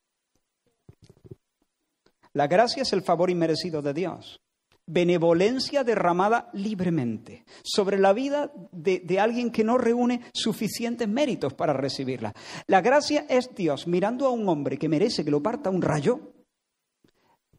La 2.34 2.48
gracia 2.48 2.84
es 2.84 2.94
el 2.94 3.02
favor 3.02 3.30
inmerecido 3.30 3.82
de 3.82 3.94
Dios. 3.94 4.42
Benevolencia 4.88 5.84
derramada 5.84 6.50
libremente 6.54 7.46
sobre 7.64 7.98
la 8.00 8.14
vida 8.14 8.52
de, 8.72 9.20
alguien 9.20 9.52
que 9.52 9.64
no 9.64 9.78
reúne 9.78 10.22
suficientes 10.34 11.08
méritos 11.08 11.54
para 11.54 11.74
recibirla. 11.74 12.34
La 12.68 12.82
gracia 12.82 13.26
es 13.30 13.54
Dios 13.56 13.88
mirando 13.88 14.26
a 14.26 14.32
un 14.32 14.50
hombre 14.50 14.78
que 14.78 14.90
merece 14.90 15.24
que 15.24 15.32
lo 15.32 15.42
parta 15.42 15.70
un 15.70 15.82
rayo 15.82 16.34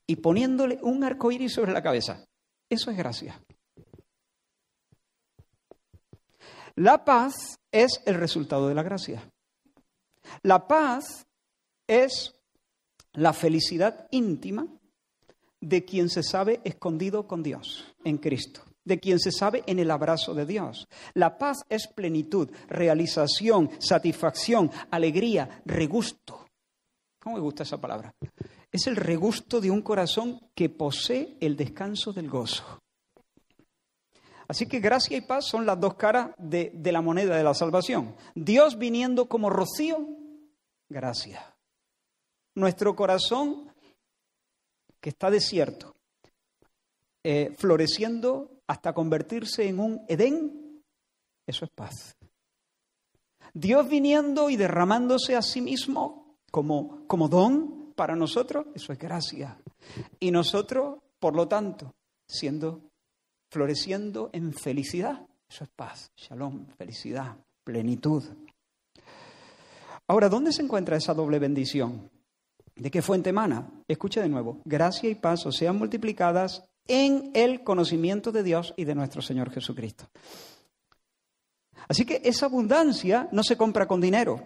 y 0.07 0.17
poniéndole 0.17 0.79
un 0.83 1.05
arco 1.05 1.31
iris 1.31 1.55
sobre 1.55 1.73
la 1.73 1.83
cabeza. 1.83 2.25
Eso 2.69 2.91
es 2.91 2.97
gracia. 2.97 3.41
La 6.75 7.05
paz 7.05 7.61
es 7.71 8.03
el 8.07 8.17
resultado 8.17 8.69
de 8.69 8.75
la 8.75 8.83
gracia. 8.83 9.31
La 10.43 10.67
paz 10.67 11.27
es 11.87 12.35
la 13.15 13.33
felicidad 13.33 14.07
íntima 14.11 14.67
de 15.61 15.85
quien 15.85 16.09
se 16.09 16.23
sabe 16.23 16.61
escondido 16.65 17.27
con 17.27 17.43
Dios 17.43 17.85
en 18.05 18.19
Cristo, 18.19 18.63
de 18.85 18.99
quien 18.99 19.19
se 19.19 19.31
sabe 19.31 19.63
en 19.67 19.79
el 19.79 19.91
abrazo 19.91 20.35
de 20.35 20.47
Dios. 20.47 20.89
La 21.15 21.39
paz 21.39 21.65
es 21.69 21.87
plenitud, 21.87 22.51
realización, 22.69 23.71
satisfacción, 23.79 24.71
alegría, 24.91 25.63
regusto. 25.65 26.47
¿Cómo 27.21 27.37
me 27.37 27.43
gusta 27.43 27.63
esa 27.63 27.81
palabra? 27.81 28.13
Es 28.71 28.87
el 28.87 28.97
regusto 28.97 29.61
de 29.61 29.71
un 29.71 29.83
corazón 29.83 30.41
que 30.55 30.69
posee 30.69 31.37
el 31.41 31.57
descanso 31.57 32.13
del 32.13 32.29
gozo. 32.29 32.81
Así 34.49 34.67
que 34.67 34.81
gracia 34.81 35.17
y 35.17 35.21
paz 35.21 35.47
son 35.47 35.65
las 35.65 35.79
dos 35.79 35.95
caras 35.95 36.31
de, 36.37 36.73
de 36.75 36.93
la 36.93 37.01
moneda 37.01 37.37
de 37.37 37.45
la 37.45 37.55
salvación. 37.55 38.17
Dios 38.35 38.77
viniendo 38.77 39.27
como 39.27 39.49
rocío, 39.49 40.09
gracia 40.89 41.52
nuestro 42.55 42.95
corazón 42.95 43.71
que 45.01 45.11
está 45.11 45.31
desierto, 45.31 45.95
eh, 47.25 47.55
floreciendo 47.59 48.63
hasta 48.67 48.93
convertirse 48.93 49.69
en 49.69 49.81
un 49.81 50.05
Edén, 50.09 50.83
eso 51.47 51.65
es 51.65 51.71
paz. 51.71 52.17
Dios 53.55 53.89
viniendo 53.89 54.49
y 54.49 54.57
derramándose 54.57 55.37
a 55.37 55.43
sí 55.43 55.61
mismo 55.61 56.37
como, 56.51 57.07
como 57.07 57.29
don 57.29 57.93
para 57.95 58.17
nosotros, 58.17 58.67
eso 58.75 58.93
es 58.93 58.99
gracia. 58.99 59.61
Y 60.21 60.31
nosotros, 60.31 60.99
por 61.19 61.35
lo 61.35 61.49
tanto, 61.49 61.95
siendo, 62.27 62.81
floreciendo 63.51 64.31
en 64.33 64.55
felicidad, 64.55 65.27
eso 65.49 65.65
es 65.65 65.71
paz, 65.71 66.11
shalom, 66.17 66.67
felicidad, 66.79 67.37
plenitud. 67.65 68.25
Ahora, 70.07 70.29
¿dónde 70.29 70.53
se 70.53 70.63
encuentra 70.63 70.97
esa 70.97 71.15
doble 71.15 71.39
bendición? 71.39 72.11
¿De 72.77 72.91
qué 72.91 73.03
fuente 73.03 73.31
emana? 73.31 73.71
Escuche 73.87 74.21
de 74.21 74.29
nuevo. 74.29 74.61
Gracia 74.65 75.09
y 75.11 75.15
paz 75.15 75.45
sean 75.51 75.77
multiplicadas 75.77 76.65
en 76.89 77.31
el 77.35 77.63
conocimiento 77.63 78.33
de 78.33 78.43
Dios 78.43 78.75
y 78.77 78.85
de 78.85 78.95
nuestro 78.95 79.23
Señor 79.23 79.51
Jesucristo. 79.51 80.07
Así 81.89 82.05
que 82.05 82.23
esa 82.25 82.47
abundancia 82.47 83.29
no 83.33 83.43
se 83.43 83.57
compra 83.57 83.87
con 83.87 84.01
dinero. 84.01 84.43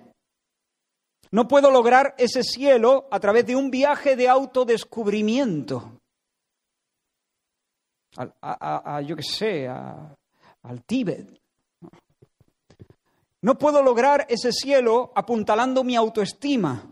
No 1.31 1.49
puedo 1.49 1.71
lograr 1.71 2.15
ese 2.19 2.43
cielo 2.43 3.09
a 3.11 3.21
través 3.21 3.47
de 3.47 3.57
un 3.57 3.71
viaje 3.71 4.17
de 4.17 4.29
autodescubrimiento. 4.29 6.01
A, 8.17 9.03
yo 9.03 9.15
qué 9.17 9.23
sé, 9.23 9.69
al 9.69 10.85
Tíbet. 10.87 11.41
No 13.43 13.59
puedo 13.59 13.83
lograr 13.83 14.27
ese 14.29 14.51
cielo 14.53 15.13
apuntalando 15.15 15.85
mi 15.85 15.95
autoestima 15.95 16.91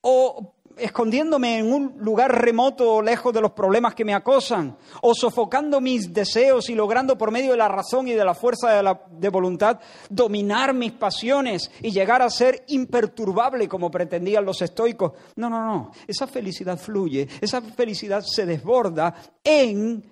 o 0.00 0.54
escondiéndome 0.76 1.58
en 1.58 1.72
un 1.72 1.94
lugar 1.98 2.40
remoto, 2.40 3.02
lejos 3.02 3.32
de 3.32 3.40
los 3.40 3.52
problemas 3.52 3.94
que 3.94 4.04
me 4.04 4.14
acosan, 4.14 4.76
o 5.00 5.14
sofocando 5.14 5.80
mis 5.80 6.12
deseos 6.12 6.68
y 6.70 6.74
logrando 6.74 7.16
por 7.16 7.30
medio 7.30 7.52
de 7.52 7.56
la 7.56 7.68
razón 7.68 8.08
y 8.08 8.12
de 8.12 8.24
la 8.24 8.34
fuerza 8.34 8.70
de, 8.70 8.82
la, 8.82 9.02
de 9.10 9.28
voluntad 9.28 9.80
dominar 10.08 10.74
mis 10.74 10.92
pasiones 10.92 11.70
y 11.80 11.90
llegar 11.90 12.22
a 12.22 12.30
ser 12.30 12.64
imperturbable 12.68 13.68
como 13.68 13.90
pretendían 13.90 14.44
los 14.44 14.62
estoicos. 14.62 15.12
No, 15.36 15.48
no, 15.48 15.64
no. 15.64 15.92
Esa 16.06 16.26
felicidad 16.26 16.78
fluye, 16.78 17.28
esa 17.40 17.60
felicidad 17.60 18.22
se 18.22 18.46
desborda 18.46 19.14
en 19.42 20.04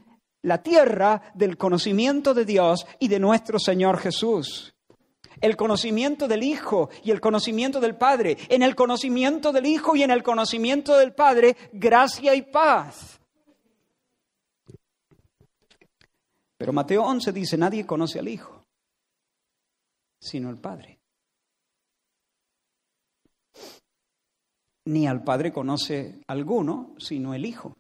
la 0.42 0.62
tierra 0.62 1.20
del 1.34 1.56
conocimiento 1.56 2.34
de 2.34 2.44
Dios 2.44 2.86
y 2.98 3.08
de 3.08 3.18
nuestro 3.18 3.58
Señor 3.58 3.98
Jesús 3.98 4.74
el 5.40 5.56
conocimiento 5.56 6.28
del 6.28 6.42
Hijo 6.42 6.90
y 7.02 7.10
el 7.10 7.20
conocimiento 7.20 7.80
del 7.80 7.96
Padre. 7.96 8.36
En 8.48 8.62
el 8.62 8.74
conocimiento 8.74 9.52
del 9.52 9.66
Hijo 9.66 9.96
y 9.96 10.02
en 10.02 10.10
el 10.10 10.22
conocimiento 10.22 10.96
del 10.96 11.14
Padre, 11.14 11.56
gracia 11.72 12.34
y 12.34 12.42
paz. 12.42 13.20
Pero 16.56 16.72
Mateo 16.72 17.04
11 17.04 17.32
dice, 17.32 17.56
nadie 17.56 17.86
conoce 17.86 18.18
al 18.18 18.28
Hijo, 18.28 18.66
sino 20.20 20.50
el 20.50 20.58
Padre. 20.58 20.98
Ni 24.84 25.06
al 25.06 25.22
Padre 25.22 25.52
conoce 25.52 26.20
alguno, 26.26 26.94
sino 26.98 27.32
el 27.32 27.46
Hijo. 27.46 27.74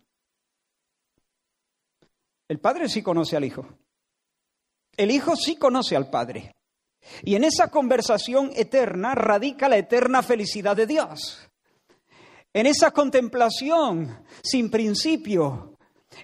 El 2.48 2.58
Padre 2.58 2.88
sí 2.88 3.02
conoce 3.02 3.36
al 3.36 3.44
Hijo. 3.44 3.66
El 4.96 5.10
Hijo 5.10 5.36
sí 5.36 5.56
conoce 5.56 5.94
al 5.94 6.08
Padre. 6.08 6.54
Y 7.22 7.34
en 7.34 7.44
esa 7.44 7.70
conversación 7.70 8.50
eterna 8.54 9.14
radica 9.14 9.68
la 9.68 9.76
eterna 9.76 10.22
felicidad 10.22 10.76
de 10.76 10.86
Dios. 10.86 11.40
En 12.52 12.66
esa 12.66 12.90
contemplación 12.90 14.24
sin 14.42 14.70
principio, 14.70 15.76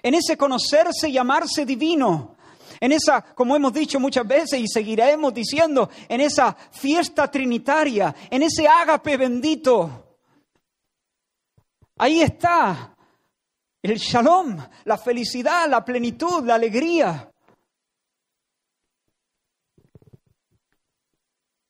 en 0.03 0.15
ese 0.15 0.37
conocerse 0.37 1.09
y 1.09 1.17
amarse 1.17 1.65
divino, 1.65 2.37
en 2.79 2.91
esa, 2.91 3.21
como 3.21 3.55
hemos 3.55 3.73
dicho 3.73 3.99
muchas 3.99 4.27
veces 4.27 4.59
y 4.59 4.67
seguiremos 4.67 5.33
diciendo, 5.33 5.89
en 6.07 6.21
esa 6.21 6.55
fiesta 6.71 7.29
trinitaria, 7.29 8.13
en 8.29 8.43
ese 8.43 8.67
ágape 8.67 9.17
bendito. 9.17 10.17
Ahí 11.97 12.21
está 12.21 12.95
el 13.81 13.97
shalom, 13.97 14.57
la 14.85 14.97
felicidad, 14.97 15.67
la 15.69 15.83
plenitud, 15.83 16.43
la 16.45 16.55
alegría. 16.55 17.31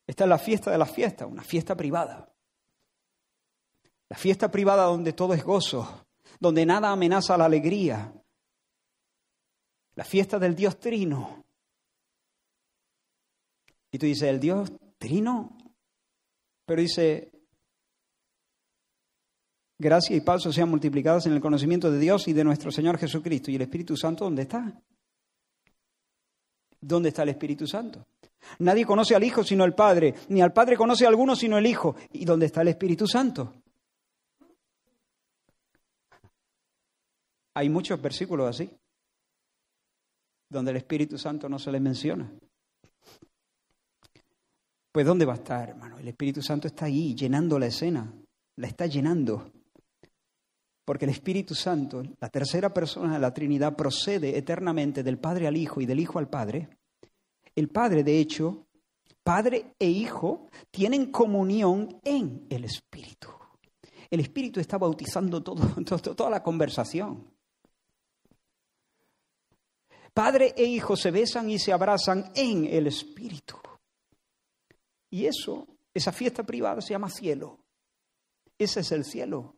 Esta 0.08 0.24
es 0.24 0.30
la 0.30 0.40
fiesta 0.40 0.72
de 0.72 0.78
la 0.78 0.86
fiesta, 0.86 1.28
una 1.28 1.44
fiesta 1.44 1.76
privada. 1.76 2.34
La 4.08 4.16
fiesta 4.16 4.50
privada 4.50 4.86
donde 4.86 5.12
todo 5.12 5.34
es 5.34 5.44
gozo, 5.44 6.08
donde 6.40 6.66
nada 6.66 6.92
amenaza 6.92 7.38
la 7.38 7.46
alegría. 7.46 8.14
La 9.96 10.06
fiesta 10.06 10.40
del 10.40 10.56
Dios 10.56 10.80
Trino. 10.80 11.44
Y 13.92 13.98
tú 13.98 14.06
dices, 14.06 14.30
¿el 14.30 14.40
Dios 14.40 14.72
Trino? 14.98 15.58
Pero 16.66 16.82
dice, 16.82 17.32
gracia 19.78 20.16
y 20.16 20.22
paz 20.22 20.44
sean 20.44 20.70
multiplicadas 20.70 21.26
en 21.26 21.34
el 21.34 21.42
conocimiento 21.42 21.92
de 21.92 22.00
Dios 22.00 22.30
y 22.30 22.34
de 22.34 22.46
nuestro 22.46 22.72
Señor 22.72 22.98
Jesucristo. 22.98 23.52
¿Y 23.52 23.56
el 23.56 23.64
Espíritu 23.64 23.98
Santo 23.98 24.24
dónde 24.24 24.44
está? 24.44 24.82
¿Dónde 26.80 27.10
está 27.10 27.24
el 27.24 27.30
Espíritu 27.30 27.68
Santo? 27.68 28.06
Nadie 28.60 28.86
conoce 28.86 29.16
al 29.16 29.24
Hijo 29.24 29.44
sino 29.44 29.64
el 29.64 29.74
Padre, 29.74 30.14
ni 30.30 30.42
al 30.42 30.54
Padre 30.54 30.76
conoce 30.76 31.06
a 31.06 31.10
alguno 31.10 31.36
sino 31.36 31.58
el 31.58 31.66
Hijo. 31.66 31.96
¿Y 32.14 32.26
dónde 32.26 32.48
está 32.48 32.62
el 32.62 32.70
Espíritu 32.70 33.08
Santo? 33.08 33.54
Hay 37.56 37.70
muchos 37.70 38.00
versículos 38.00 38.48
así, 38.48 38.70
donde 40.50 40.72
el 40.72 40.78
Espíritu 40.78 41.18
Santo 41.18 41.50
no 41.50 41.58
se 41.58 41.72
le 41.72 41.80
menciona. 41.80 42.32
Pues 44.92 45.06
¿dónde 45.06 45.26
va 45.26 45.34
a 45.34 45.38
estar, 45.38 45.70
hermano? 45.70 45.98
El 46.00 46.08
Espíritu 46.08 46.42
Santo 46.42 46.68
está 46.68 46.86
ahí, 46.86 47.16
llenando 47.16 47.60
la 47.60 47.68
escena, 47.68 48.12
la 48.58 48.68
está 48.68 48.86
llenando. 48.86 49.52
Porque 50.86 51.06
el 51.06 51.12
Espíritu 51.12 51.54
Santo, 51.54 52.04
la 52.20 52.30
tercera 52.30 52.74
persona 52.74 53.14
de 53.14 53.20
la 53.20 53.34
Trinidad, 53.34 53.76
procede 53.76 54.38
eternamente 54.38 55.04
del 55.04 55.18
Padre 55.18 55.48
al 55.48 55.58
Hijo 55.58 55.82
y 55.82 55.86
del 55.86 56.00
Hijo 56.00 56.20
al 56.20 56.30
Padre. 56.30 56.77
El 57.58 57.70
Padre, 57.70 58.04
de 58.04 58.20
hecho, 58.20 58.68
Padre 59.24 59.74
e 59.80 59.90
Hijo 59.90 60.48
tienen 60.70 61.12
comunión 61.12 62.00
en 62.04 62.46
el 62.52 62.66
Espíritu. 62.66 63.30
El 64.12 64.20
Espíritu 64.20 64.60
está 64.60 64.78
bautizando 64.78 65.42
todo, 65.42 65.66
toda 66.16 66.30
la 66.30 66.44
conversación. 66.44 67.34
Padre 70.14 70.54
e 70.56 70.66
Hijo 70.66 70.96
se 70.96 71.10
besan 71.10 71.50
y 71.50 71.58
se 71.58 71.74
abrazan 71.74 72.32
en 72.36 72.66
el 72.66 72.86
Espíritu. 72.86 73.56
Y 75.10 75.26
eso, 75.26 75.68
esa 75.96 76.12
fiesta 76.12 76.44
privada 76.44 76.80
se 76.80 76.92
llama 76.92 77.10
cielo. 77.10 77.58
Ese 78.60 78.82
es 78.82 78.92
el 78.92 79.04
cielo. 79.04 79.56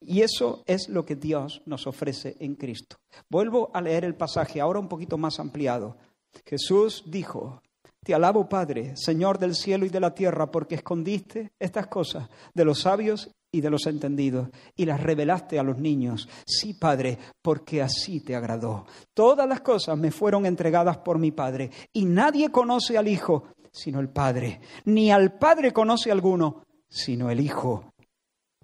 Y 0.00 0.22
eso 0.22 0.62
es 0.66 0.88
lo 0.88 1.04
que 1.04 1.16
Dios 1.16 1.60
nos 1.66 1.86
ofrece 1.86 2.38
en 2.40 2.54
Cristo. 2.54 2.96
Vuelvo 3.28 3.70
a 3.74 3.82
leer 3.82 4.06
el 4.06 4.16
pasaje, 4.16 4.58
ahora 4.58 4.80
un 4.80 4.88
poquito 4.88 5.18
más 5.18 5.38
ampliado. 5.38 5.98
Jesús 6.44 7.04
dijo, 7.06 7.62
te 8.02 8.14
alabo 8.14 8.48
Padre, 8.48 8.96
Señor 8.96 9.38
del 9.38 9.54
cielo 9.54 9.84
y 9.84 9.90
de 9.90 10.00
la 10.00 10.14
tierra, 10.14 10.50
porque 10.50 10.76
escondiste 10.76 11.52
estas 11.58 11.86
cosas 11.88 12.28
de 12.54 12.64
los 12.64 12.80
sabios 12.80 13.30
y 13.52 13.60
de 13.60 13.70
los 13.70 13.86
entendidos 13.86 14.48
y 14.76 14.86
las 14.86 15.02
revelaste 15.02 15.58
a 15.58 15.62
los 15.62 15.78
niños. 15.78 16.28
Sí, 16.46 16.74
Padre, 16.74 17.18
porque 17.42 17.82
así 17.82 18.20
te 18.20 18.34
agradó. 18.34 18.86
Todas 19.12 19.48
las 19.48 19.60
cosas 19.60 19.98
me 19.98 20.10
fueron 20.10 20.46
entregadas 20.46 20.98
por 20.98 21.18
mi 21.18 21.30
Padre 21.30 21.70
y 21.92 22.04
nadie 22.04 22.50
conoce 22.50 22.96
al 22.96 23.08
Hijo 23.08 23.44
sino 23.72 24.00
el 24.00 24.08
Padre, 24.08 24.60
ni 24.84 25.12
al 25.12 25.38
Padre 25.38 25.72
conoce 25.72 26.10
alguno 26.10 26.64
sino 26.88 27.30
el 27.30 27.40
Hijo 27.40 27.92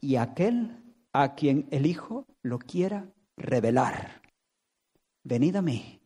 y 0.01 0.17
aquel 0.17 0.83
a 1.13 1.35
quien 1.35 1.69
el 1.71 1.87
Hijo 1.87 2.27
lo 2.43 2.59
quiera 2.59 3.13
revelar. 3.37 4.23
Venid 5.23 5.57
a 5.57 5.63
mí 5.63 6.01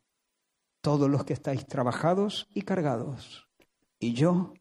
todos 0.80 1.08
los 1.08 1.24
que 1.24 1.32
estáis 1.32 1.66
trabajados 1.66 2.48
y 2.54 2.62
cargados, 2.62 3.48
y 3.98 4.14
yo 4.14 4.54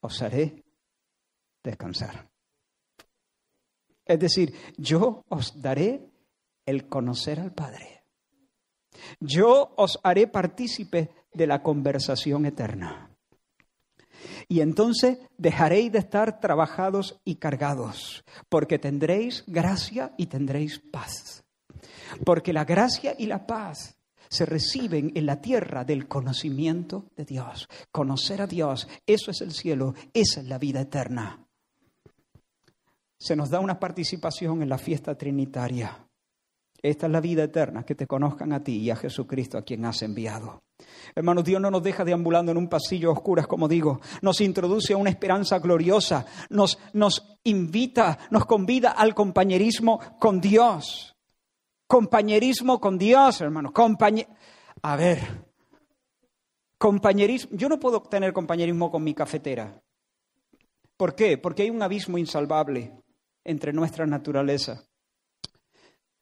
os 0.00 0.22
haré 0.22 0.64
descansar. 1.62 2.30
Es 4.04 4.18
decir, 4.18 4.54
yo 4.76 5.24
os 5.28 5.60
daré 5.60 6.10
el 6.66 6.88
conocer 6.88 7.40
al 7.40 7.52
Padre. 7.52 8.04
Yo 9.18 9.74
os 9.76 9.98
haré 10.02 10.26
partícipe 10.26 11.10
de 11.32 11.46
la 11.46 11.62
conversación 11.62 12.46
eterna. 12.46 13.10
Y 14.48 14.60
entonces 14.60 15.18
dejaréis 15.36 15.92
de 15.92 15.98
estar 15.98 16.40
trabajados 16.40 17.20
y 17.24 17.36
cargados, 17.36 18.24
porque 18.48 18.78
tendréis 18.78 19.44
gracia 19.46 20.14
y 20.16 20.26
tendréis 20.26 20.78
paz. 20.78 21.44
Porque 22.24 22.52
la 22.52 22.64
gracia 22.64 23.14
y 23.18 23.26
la 23.26 23.46
paz 23.46 23.93
se 24.34 24.44
reciben 24.46 25.12
en 25.14 25.26
la 25.26 25.40
tierra 25.40 25.84
del 25.84 26.08
conocimiento 26.08 27.06
de 27.16 27.24
Dios. 27.24 27.68
Conocer 27.92 28.42
a 28.42 28.46
Dios, 28.46 28.88
eso 29.06 29.30
es 29.30 29.40
el 29.40 29.52
cielo, 29.52 29.94
esa 30.12 30.40
es 30.40 30.48
la 30.48 30.58
vida 30.58 30.80
eterna. 30.80 31.46
Se 33.16 33.36
nos 33.36 33.48
da 33.48 33.60
una 33.60 33.78
participación 33.78 34.60
en 34.60 34.68
la 34.68 34.78
fiesta 34.78 35.16
trinitaria. 35.16 36.06
Esta 36.82 37.06
es 37.06 37.12
la 37.12 37.20
vida 37.20 37.44
eterna, 37.44 37.84
que 37.84 37.94
te 37.94 38.06
conozcan 38.06 38.52
a 38.52 38.62
ti 38.62 38.76
y 38.76 38.90
a 38.90 38.96
Jesucristo 38.96 39.56
a 39.56 39.62
quien 39.62 39.84
has 39.86 40.02
enviado. 40.02 40.64
Hermanos, 41.14 41.44
Dios 41.44 41.60
no 41.60 41.70
nos 41.70 41.82
deja 41.82 42.04
deambulando 42.04 42.50
en 42.50 42.58
un 42.58 42.68
pasillo 42.68 43.12
oscuras, 43.12 43.46
como 43.46 43.68
digo. 43.68 44.00
Nos 44.20 44.40
introduce 44.40 44.92
a 44.92 44.96
una 44.96 45.10
esperanza 45.10 45.60
gloriosa. 45.60 46.26
Nos, 46.50 46.78
nos 46.92 47.38
invita, 47.44 48.18
nos 48.30 48.44
convida 48.44 48.90
al 48.90 49.14
compañerismo 49.14 50.00
con 50.18 50.40
Dios. 50.40 51.13
Compañerismo 51.86 52.80
con 52.80 52.98
Dios, 52.98 53.40
hermano. 53.40 53.72
A 54.82 54.96
ver, 54.96 55.20
compañerismo. 56.78 57.56
Yo 57.56 57.68
no 57.68 57.78
puedo 57.78 58.02
tener 58.02 58.32
compañerismo 58.32 58.90
con 58.90 59.04
mi 59.04 59.14
cafetera. 59.14 59.80
¿Por 60.96 61.14
qué? 61.14 61.38
Porque 61.38 61.62
hay 61.62 61.70
un 61.70 61.82
abismo 61.82 62.18
insalvable 62.18 62.92
entre 63.44 63.72
nuestra 63.72 64.06
naturaleza. 64.06 64.84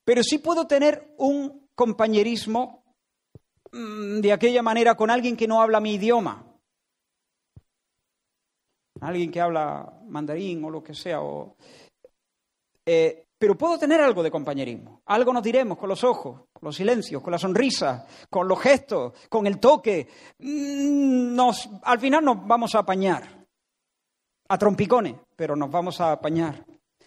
Pero 0.05 0.23
sí 0.23 0.39
puedo 0.39 0.67
tener 0.67 1.15
un 1.19 1.69
compañerismo 1.75 2.85
mm, 3.71 4.21
de 4.21 4.33
aquella 4.33 4.63
manera 4.63 4.97
con 4.97 5.11
alguien 5.11 5.37
que 5.37 5.47
no 5.47 5.61
habla 5.61 5.81
mi 5.81 5.95
idioma. 5.95 6.47
alguien 9.01 9.33
que 9.33 9.41
habla 9.41 10.01
mandarín 10.07 10.65
o 10.65 10.71
lo 10.71 10.83
que 10.83 10.95
sea. 10.95 11.21
Eh, 12.87 13.27
pero 13.43 13.59
puedo 13.59 13.77
tener 13.77 14.01
algo 14.01 14.23
de 14.23 14.31
compañerismo. 14.31 15.03
Algo 15.07 15.33
nos 15.33 15.43
diremos 15.43 15.77
con 15.77 15.89
los 15.89 16.05
ojos, 16.05 16.43
con 16.53 16.65
los 16.69 16.77
silencios, 16.77 17.21
con 17.21 17.33
la 17.33 17.41
sonrisa, 17.41 18.07
con 18.31 18.47
los 18.47 18.61
gestos, 18.61 19.15
con 19.29 19.49
el 19.49 19.59
toque. 19.59 20.07
Mm, 20.39 21.35
nos, 21.35 21.69
al 21.83 21.99
final 21.99 22.25
nos 22.25 22.47
vamos 22.47 22.77
a 22.77 22.79
apañar. 22.79 23.45
A 24.47 24.57
trompicones, 24.57 25.17
pero 25.35 25.57
nos 25.57 25.73
vamos 25.73 26.01
a 26.01 26.13
apañar. 26.13 26.65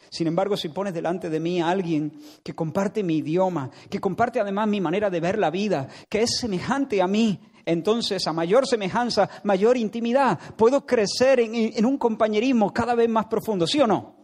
Sin 0.09 0.27
embargo, 0.27 0.57
si 0.57 0.67
pones 0.67 0.93
delante 0.93 1.29
de 1.29 1.39
mí 1.39 1.61
a 1.61 1.69
alguien 1.69 2.11
que 2.43 2.53
comparte 2.53 3.01
mi 3.01 3.19
idioma, 3.19 3.71
que 3.89 4.01
comparte 4.01 4.41
además 4.41 4.67
mi 4.67 4.81
manera 4.81 5.09
de 5.09 5.21
ver 5.21 5.39
la 5.39 5.49
vida, 5.49 5.88
que 6.09 6.23
es 6.23 6.38
semejante 6.38 7.01
a 7.01 7.07
mí, 7.07 7.39
entonces 7.65 8.27
a 8.27 8.33
mayor 8.33 8.67
semejanza, 8.67 9.29
mayor 9.45 9.77
intimidad, 9.77 10.38
puedo 10.57 10.86
crecer 10.86 11.39
en, 11.39 11.86
un 11.86 11.97
compañerismo 11.97 12.73
cada 12.73 12.93
vez 12.93 13.07
más 13.07 13.27
profundo, 13.27 13.65
¿sí 13.65 13.79
o 13.79 13.88
no? 13.88 14.14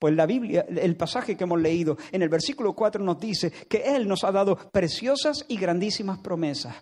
Pues 0.00 0.14
la 0.14 0.24
Biblia, 0.24 0.64
el 0.66 0.96
pasaje 0.96 1.36
que 1.36 1.44
hemos 1.44 1.60
leído 1.60 1.98
en 2.10 2.22
el 2.22 2.30
versículo 2.30 2.72
4 2.74 3.04
nos 3.04 3.20
dice 3.20 3.50
que 3.50 3.82
Él 3.94 4.08
nos 4.08 4.24
ha 4.24 4.32
dado 4.32 4.56
preciosas 4.56 5.44
y 5.46 5.58
grandísimas 5.58 6.18
promesas. 6.20 6.74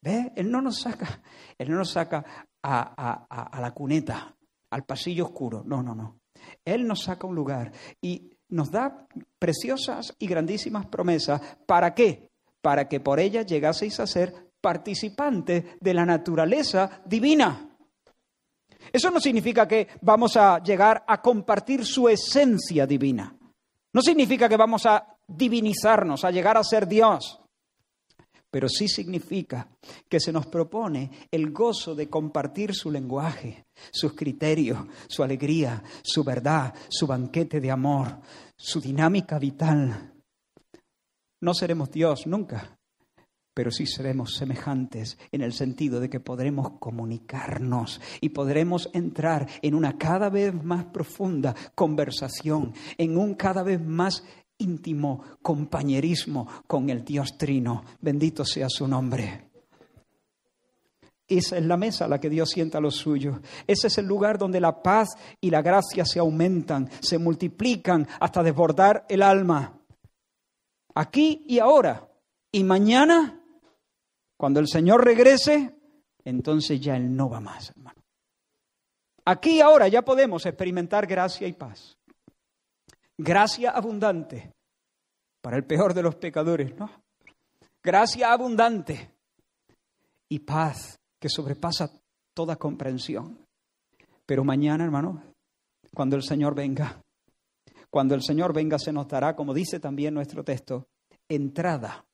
¿Ve? 0.00 0.32
Él 0.34 0.50
no 0.50 0.62
nos 0.62 0.80
saca, 0.80 1.22
Él 1.58 1.70
no 1.70 1.76
nos 1.76 1.90
saca 1.90 2.24
a 2.62 3.58
la 3.60 3.70
cuneta, 3.72 4.34
al 4.70 4.84
pasillo 4.84 5.26
oscuro. 5.26 5.62
No, 5.66 5.82
no, 5.82 5.94
no. 5.94 6.18
Él 6.64 6.86
nos 6.86 7.04
saca 7.04 7.26
un 7.26 7.34
lugar 7.34 7.70
y 8.00 8.30
nos 8.48 8.70
da 8.70 9.06
preciosas 9.38 10.14
y 10.18 10.26
grandísimas 10.26 10.86
promesas. 10.86 11.42
¿Para 11.66 11.94
qué? 11.94 12.30
Para 12.62 12.88
que 12.88 13.00
por 13.00 13.20
ellas 13.20 13.44
llegaseis 13.44 14.00
a 14.00 14.06
ser 14.06 14.50
participantes 14.62 15.64
de 15.78 15.92
la 15.92 16.06
naturaleza 16.06 17.02
divina. 17.04 17.71
Eso 18.92 19.10
no 19.10 19.20
significa 19.20 19.66
que 19.66 19.88
vamos 20.02 20.36
a 20.36 20.62
llegar 20.62 21.04
a 21.06 21.20
compartir 21.22 21.84
su 21.84 22.08
esencia 22.08 22.86
divina. 22.86 23.36
No 23.92 24.02
significa 24.02 24.48
que 24.48 24.56
vamos 24.56 24.86
a 24.86 25.06
divinizarnos, 25.26 26.24
a 26.24 26.30
llegar 26.30 26.56
a 26.56 26.64
ser 26.64 26.86
Dios 26.86 27.42
pero 28.52 28.68
sí 28.68 28.86
significa 28.86 29.66
que 30.10 30.20
se 30.20 30.30
nos 30.30 30.44
propone 30.44 31.10
el 31.30 31.52
gozo 31.52 31.94
de 31.94 32.10
compartir 32.10 32.74
su 32.74 32.90
lenguaje, 32.90 33.64
sus 33.90 34.12
criterios, 34.12 34.78
su 35.08 35.22
alegría, 35.22 35.82
su 36.02 36.22
verdad, 36.22 36.74
su 36.90 37.06
banquete 37.06 37.62
de 37.62 37.70
amor, 37.70 38.20
su 38.54 38.78
dinámica 38.78 39.38
vital. 39.38 40.12
No 41.40 41.54
seremos 41.54 41.90
Dios 41.90 42.26
nunca, 42.26 42.78
pero 43.54 43.70
sí 43.70 43.86
seremos 43.86 44.34
semejantes 44.34 45.18
en 45.30 45.42
el 45.42 45.52
sentido 45.52 46.00
de 46.00 46.08
que 46.08 46.20
podremos 46.20 46.78
comunicarnos 46.78 48.00
y 48.20 48.30
podremos 48.30 48.88
entrar 48.92 49.48
en 49.60 49.74
una 49.74 49.98
cada 49.98 50.30
vez 50.30 50.54
más 50.54 50.86
profunda 50.86 51.54
conversación, 51.74 52.72
en 52.96 53.16
un 53.16 53.34
cada 53.34 53.62
vez 53.62 53.80
más 53.80 54.24
íntimo 54.58 55.22
compañerismo 55.42 56.46
con 56.66 56.88
el 56.90 57.04
Dios 57.04 57.36
Trino. 57.36 57.84
Bendito 58.00 58.44
sea 58.44 58.68
su 58.68 58.86
nombre. 58.86 59.50
Esa 61.28 61.56
es 61.56 61.64
la 61.64 61.76
mesa 61.76 62.04
a 62.04 62.08
la 62.08 62.20
que 62.20 62.28
Dios 62.28 62.50
sienta 62.50 62.78
a 62.78 62.80
los 62.80 62.96
suyos. 62.96 63.40
Ese 63.66 63.86
es 63.86 63.98
el 63.98 64.06
lugar 64.06 64.38
donde 64.38 64.60
la 64.60 64.82
paz 64.82 65.08
y 65.40 65.50
la 65.50 65.62
gracia 65.62 66.04
se 66.04 66.18
aumentan, 66.18 66.90
se 67.00 67.18
multiplican 67.18 68.06
hasta 68.20 68.42
desbordar 68.42 69.06
el 69.08 69.22
alma. 69.22 69.78
Aquí 70.94 71.44
y 71.48 71.58
ahora. 71.58 72.08
Y 72.50 72.64
mañana, 72.64 73.41
cuando 74.42 74.58
el 74.58 74.66
Señor 74.66 75.04
regrese, 75.04 75.72
entonces 76.24 76.80
ya 76.80 76.96
Él 76.96 77.14
no 77.14 77.30
va 77.30 77.38
más, 77.38 77.70
hermano. 77.70 78.02
Aquí 79.24 79.60
ahora 79.60 79.86
ya 79.86 80.02
podemos 80.02 80.44
experimentar 80.44 81.06
gracia 81.06 81.46
y 81.46 81.52
paz 81.52 81.96
gracia 83.16 83.70
abundante 83.70 84.52
para 85.40 85.56
el 85.56 85.64
peor 85.64 85.94
de 85.94 86.02
los 86.02 86.16
pecadores, 86.16 86.76
¿no? 86.76 86.90
Gracia 87.84 88.32
abundante 88.32 89.14
y 90.28 90.40
paz 90.40 90.98
que 91.20 91.28
sobrepasa 91.28 91.92
toda 92.34 92.56
comprensión. 92.56 93.46
Pero 94.26 94.42
mañana, 94.42 94.82
hermano, 94.82 95.22
cuando 95.94 96.16
el 96.16 96.24
Señor 96.24 96.56
venga, 96.56 97.00
cuando 97.90 98.16
el 98.16 98.22
Señor 98.22 98.52
venga 98.52 98.76
se 98.80 98.92
nos 98.92 99.06
dará, 99.06 99.36
como 99.36 99.54
dice 99.54 99.78
también 99.78 100.14
nuestro 100.14 100.42
texto, 100.42 100.88
entrada 101.28 102.04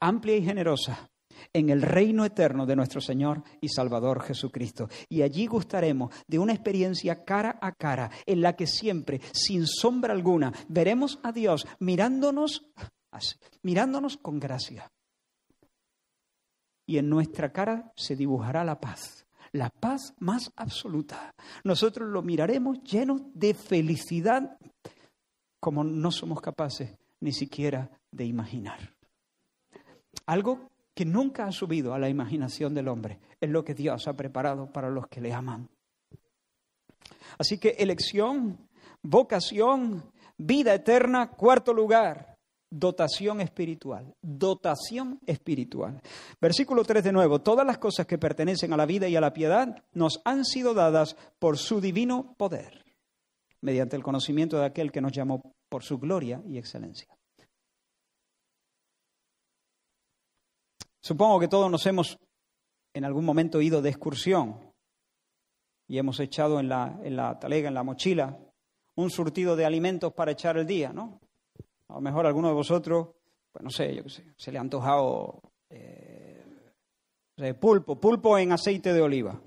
amplia 0.00 0.38
y 0.38 0.42
generosa 0.42 1.10
en 1.52 1.70
el 1.70 1.82
reino 1.82 2.24
eterno 2.24 2.66
de 2.66 2.76
nuestro 2.76 3.00
Señor 3.00 3.42
y 3.60 3.68
Salvador 3.68 4.22
Jesucristo. 4.22 4.88
Y 5.08 5.22
allí 5.22 5.46
gustaremos 5.46 6.14
de 6.26 6.38
una 6.38 6.52
experiencia 6.52 7.24
cara 7.24 7.58
a 7.60 7.72
cara 7.72 8.10
en 8.24 8.40
la 8.40 8.54
que 8.54 8.66
siempre, 8.66 9.20
sin 9.32 9.66
sombra 9.66 10.12
alguna, 10.12 10.52
veremos 10.68 11.18
a 11.22 11.32
Dios 11.32 11.66
mirándonos, 11.78 12.66
mirándonos 13.62 14.16
con 14.16 14.38
gracia. 14.38 14.90
Y 16.86 16.98
en 16.98 17.08
nuestra 17.08 17.52
cara 17.52 17.92
se 17.96 18.14
dibujará 18.14 18.64
la 18.64 18.80
paz, 18.80 19.26
la 19.52 19.70
paz 19.70 20.14
más 20.18 20.52
absoluta. 20.56 21.34
Nosotros 21.64 22.08
lo 22.08 22.22
miraremos 22.22 22.82
llenos 22.84 23.22
de 23.34 23.54
felicidad 23.54 24.56
como 25.58 25.82
no 25.82 26.12
somos 26.12 26.40
capaces 26.40 26.96
ni 27.20 27.32
siquiera 27.32 27.90
de 28.12 28.24
imaginar. 28.24 28.94
Algo 30.26 30.70
que 30.96 31.04
nunca 31.04 31.44
ha 31.44 31.52
subido 31.52 31.92
a 31.92 31.98
la 31.98 32.08
imaginación 32.08 32.72
del 32.72 32.88
hombre. 32.88 33.20
Es 33.38 33.50
lo 33.50 33.62
que 33.62 33.74
Dios 33.74 34.08
ha 34.08 34.14
preparado 34.14 34.72
para 34.72 34.88
los 34.88 35.06
que 35.08 35.20
le 35.20 35.30
aman. 35.30 35.68
Así 37.38 37.58
que 37.58 37.76
elección, 37.78 38.66
vocación, 39.02 40.10
vida 40.38 40.72
eterna, 40.72 41.28
cuarto 41.28 41.74
lugar, 41.74 42.38
dotación 42.70 43.42
espiritual, 43.42 44.14
dotación 44.22 45.20
espiritual. 45.26 46.00
Versículo 46.40 46.82
3 46.82 47.04
de 47.04 47.12
nuevo, 47.12 47.42
todas 47.42 47.66
las 47.66 47.76
cosas 47.76 48.06
que 48.06 48.16
pertenecen 48.16 48.72
a 48.72 48.78
la 48.78 48.86
vida 48.86 49.06
y 49.06 49.16
a 49.16 49.20
la 49.20 49.34
piedad 49.34 49.84
nos 49.92 50.22
han 50.24 50.46
sido 50.46 50.72
dadas 50.72 51.14
por 51.38 51.58
su 51.58 51.82
divino 51.82 52.34
poder, 52.38 52.86
mediante 53.60 53.96
el 53.96 54.02
conocimiento 54.02 54.58
de 54.58 54.64
aquel 54.64 54.90
que 54.90 55.02
nos 55.02 55.12
llamó 55.12 55.42
por 55.68 55.82
su 55.82 55.98
gloria 55.98 56.40
y 56.48 56.56
excelencia. 56.56 57.15
Supongo 61.06 61.38
que 61.38 61.46
todos 61.46 61.70
nos 61.70 61.86
hemos 61.86 62.18
en 62.92 63.04
algún 63.04 63.24
momento 63.24 63.62
ido 63.62 63.80
de 63.80 63.90
excursión 63.90 64.58
y 65.86 65.98
hemos 65.98 66.18
echado 66.18 66.58
en 66.58 66.68
la, 66.68 66.98
en 67.04 67.14
la 67.14 67.38
talega, 67.38 67.68
en 67.68 67.74
la 67.74 67.84
mochila, 67.84 68.36
un 68.96 69.08
surtido 69.10 69.54
de 69.54 69.64
alimentos 69.64 70.12
para 70.14 70.32
echar 70.32 70.56
el 70.56 70.66
día, 70.66 70.92
¿no? 70.92 71.20
A 71.90 71.94
lo 71.94 72.00
mejor 72.00 72.26
alguno 72.26 72.48
de 72.48 72.54
vosotros, 72.54 73.10
pues 73.52 73.62
no 73.62 73.70
sé, 73.70 73.94
yo 73.94 74.02
qué 74.02 74.10
sé, 74.10 74.34
se 74.36 74.50
le 74.50 74.58
ha 74.58 74.62
antojado 74.62 75.40
eh, 75.70 76.44
pulpo, 77.60 78.00
pulpo 78.00 78.36
en 78.36 78.50
aceite 78.50 78.92
de 78.92 79.00
oliva 79.00 79.40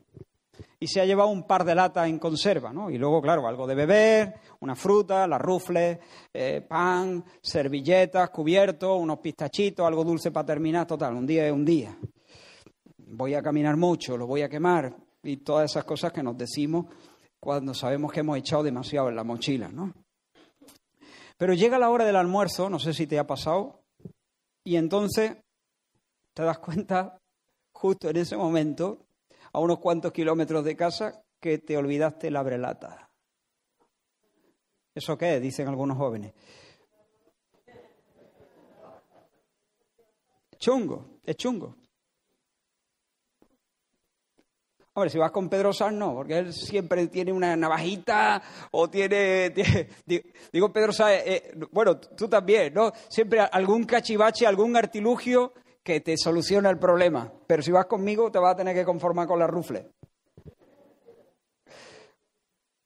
y 0.79 0.87
se 0.87 1.01
ha 1.01 1.05
llevado 1.05 1.29
un 1.29 1.43
par 1.43 1.63
de 1.63 1.75
latas 1.75 2.07
en 2.07 2.19
conserva, 2.19 2.71
¿no? 2.71 2.89
Y 2.89 2.97
luego, 2.97 3.21
claro, 3.21 3.47
algo 3.47 3.67
de 3.67 3.75
beber, 3.75 4.33
una 4.61 4.75
fruta, 4.75 5.27
las 5.27 5.41
rufles, 5.41 5.99
eh, 6.33 6.65
pan, 6.67 7.23
servilletas, 7.41 8.29
cubiertos, 8.29 8.99
unos 8.99 9.19
pistachitos, 9.19 9.85
algo 9.85 10.03
dulce 10.03 10.31
para 10.31 10.45
terminar, 10.45 10.87
total, 10.87 11.15
un 11.15 11.27
día 11.27 11.47
es 11.47 11.51
un 11.51 11.65
día. 11.65 11.97
Voy 12.97 13.33
a 13.33 13.41
caminar 13.41 13.75
mucho, 13.75 14.17
lo 14.17 14.27
voy 14.27 14.41
a 14.41 14.49
quemar 14.49 14.95
y 15.23 15.37
todas 15.37 15.71
esas 15.71 15.83
cosas 15.83 16.13
que 16.13 16.23
nos 16.23 16.37
decimos 16.37 16.85
cuando 17.39 17.73
sabemos 17.73 18.11
que 18.11 18.21
hemos 18.21 18.37
echado 18.37 18.63
demasiado 18.63 19.09
en 19.09 19.15
la 19.15 19.23
mochila, 19.23 19.69
¿no? 19.69 19.93
Pero 21.37 21.53
llega 21.53 21.79
la 21.79 21.89
hora 21.89 22.05
del 22.05 22.17
almuerzo, 22.17 22.69
no 22.69 22.79
sé 22.79 22.93
si 22.93 23.07
te 23.07 23.17
ha 23.17 23.25
pasado, 23.25 23.81
y 24.63 24.75
entonces 24.75 25.37
te 26.33 26.43
das 26.43 26.59
cuenta 26.59 27.17
justo 27.71 28.09
en 28.09 28.17
ese 28.17 28.35
momento 28.35 29.05
a 29.53 29.59
unos 29.59 29.79
cuantos 29.79 30.11
kilómetros 30.11 30.63
de 30.63 30.75
casa 30.75 31.23
que 31.39 31.57
te 31.59 31.77
olvidaste 31.77 32.31
la 32.31 32.43
brelata. 32.43 33.09
¿Eso 34.93 35.17
qué 35.17 35.35
es? 35.35 35.41
Dicen 35.41 35.67
algunos 35.67 35.97
jóvenes. 35.97 36.33
Chungo, 40.57 41.19
es 41.23 41.37
chungo. 41.37 41.75
Hombre, 44.93 45.11
si 45.11 45.17
vas 45.17 45.31
con 45.31 45.47
Pedro 45.47 45.71
Sanz, 45.71 45.95
no, 45.95 46.13
porque 46.13 46.39
él 46.39 46.53
siempre 46.53 47.07
tiene 47.07 47.31
una 47.31 47.55
navajita 47.55 48.41
o 48.71 48.89
tiene. 48.89 49.53
digo, 50.51 50.73
Pedro 50.73 50.91
Sanz, 50.91 51.21
eh, 51.25 51.53
bueno, 51.71 51.97
tú 51.97 52.27
también, 52.27 52.73
¿no? 52.73 52.91
Siempre 53.07 53.39
algún 53.39 53.85
cachivache, 53.85 54.45
algún 54.45 54.75
artilugio 54.75 55.53
que 55.89 56.01
te 56.01 56.15
soluciona 56.17 56.69
el 56.69 56.77
problema. 56.77 57.33
Pero 57.47 57.63
si 57.63 57.71
vas 57.71 57.87
conmigo, 57.87 58.31
te 58.31 58.37
vas 58.37 58.53
a 58.53 58.57
tener 58.57 58.75
que 58.75 58.85
conformar 58.85 59.25
con 59.25 59.39
la 59.39 59.47
rufle. 59.47 59.89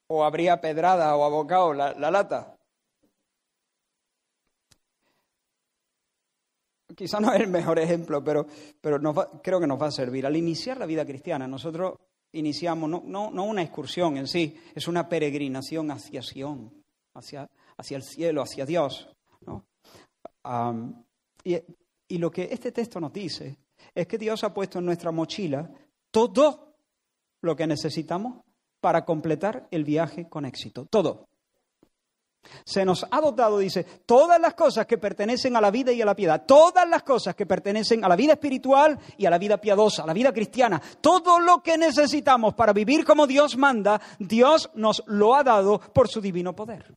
O 0.08 0.24
habría 0.24 0.62
pedrada 0.62 1.14
o 1.18 1.26
abocado 1.26 1.74
la, 1.74 1.94
lata. 1.94 2.56
Quizá 6.96 7.20
no 7.20 7.34
es 7.34 7.42
el 7.42 7.50
mejor 7.50 7.78
ejemplo, 7.78 8.24
pero, 8.24 8.48
pero 8.80 9.02
creo 9.44 9.60
que 9.60 9.68
nos 9.68 9.82
va 9.82 9.88
a 9.88 9.92
servir. 9.92 10.26
Al 10.26 10.38
iniciar 10.38 10.78
la 10.78 10.86
vida 10.86 11.06
cristiana, 11.06 11.46
nosotros 11.46 12.00
iniciamos, 12.32 12.90
no, 12.90 13.04
no, 13.06 13.32
no 13.32 13.44
una 13.44 13.64
excursión 13.64 14.16
en 14.16 14.28
sí, 14.28 14.58
es 14.74 14.88
una 14.88 15.10
peregrinación 15.10 15.92
hacia 15.92 16.22
Sion, 16.22 16.72
hacia, 17.16 17.50
hacia 17.76 17.98
el 17.98 18.04
cielo, 18.04 18.42
hacia 18.42 18.66
Dios. 18.66 19.10
y, 21.44 21.58
y 22.14 22.20
lo 22.20 22.30
que 22.30 22.48
este 22.52 22.72
texto 22.72 23.00
nos 23.00 23.12
dice 23.12 23.58
es 23.96 24.06
que 24.06 24.20
Dios 24.20 24.44
ha 24.44 24.54
puesto 24.54 24.78
en 24.78 24.86
nuestra 24.86 25.12
mochila 25.12 25.68
todo 26.12 26.76
lo 27.42 27.56
que 27.56 27.66
necesitamos 27.66 28.44
para 28.80 29.04
completar 29.04 29.68
el 29.72 29.84
viaje 29.84 30.30
con 30.30 30.46
éxito. 30.46 30.86
Todo. 30.86 31.28
Se 32.66 32.86
nos 32.86 33.04
ha 33.10 33.20
dotado, 33.20 33.58
dice, 33.58 33.84
todas 34.06 34.40
las 34.40 34.54
cosas 34.54 34.86
que 34.86 35.00
pertenecen 35.00 35.56
a 35.56 35.62
la 35.62 35.72
vida 35.72 35.92
y 35.92 36.04
a 36.04 36.06
la 36.06 36.16
piedad, 36.16 36.46
todas 36.46 36.88
las 36.88 37.02
cosas 37.02 37.34
que 37.34 37.48
pertenecen 37.48 38.06
a 38.06 38.10
la 38.10 38.16
vida 38.16 38.34
espiritual 38.34 39.00
y 39.18 39.26
a 39.26 39.32
la 39.32 39.40
vida 39.40 39.58
piadosa, 39.58 40.04
a 40.04 40.06
la 40.06 40.14
vida 40.14 40.32
cristiana, 40.32 40.80
todo 41.02 41.40
lo 41.40 41.64
que 41.64 41.80
necesitamos 41.80 42.54
para 42.54 42.74
vivir 42.74 43.06
como 43.06 43.26
Dios 43.26 43.58
manda, 43.58 44.00
Dios 44.20 44.70
nos 44.76 45.02
lo 45.08 45.34
ha 45.34 45.44
dado 45.44 45.80
por 45.80 46.10
su 46.10 46.22
divino 46.22 46.56
poder. 46.56 46.94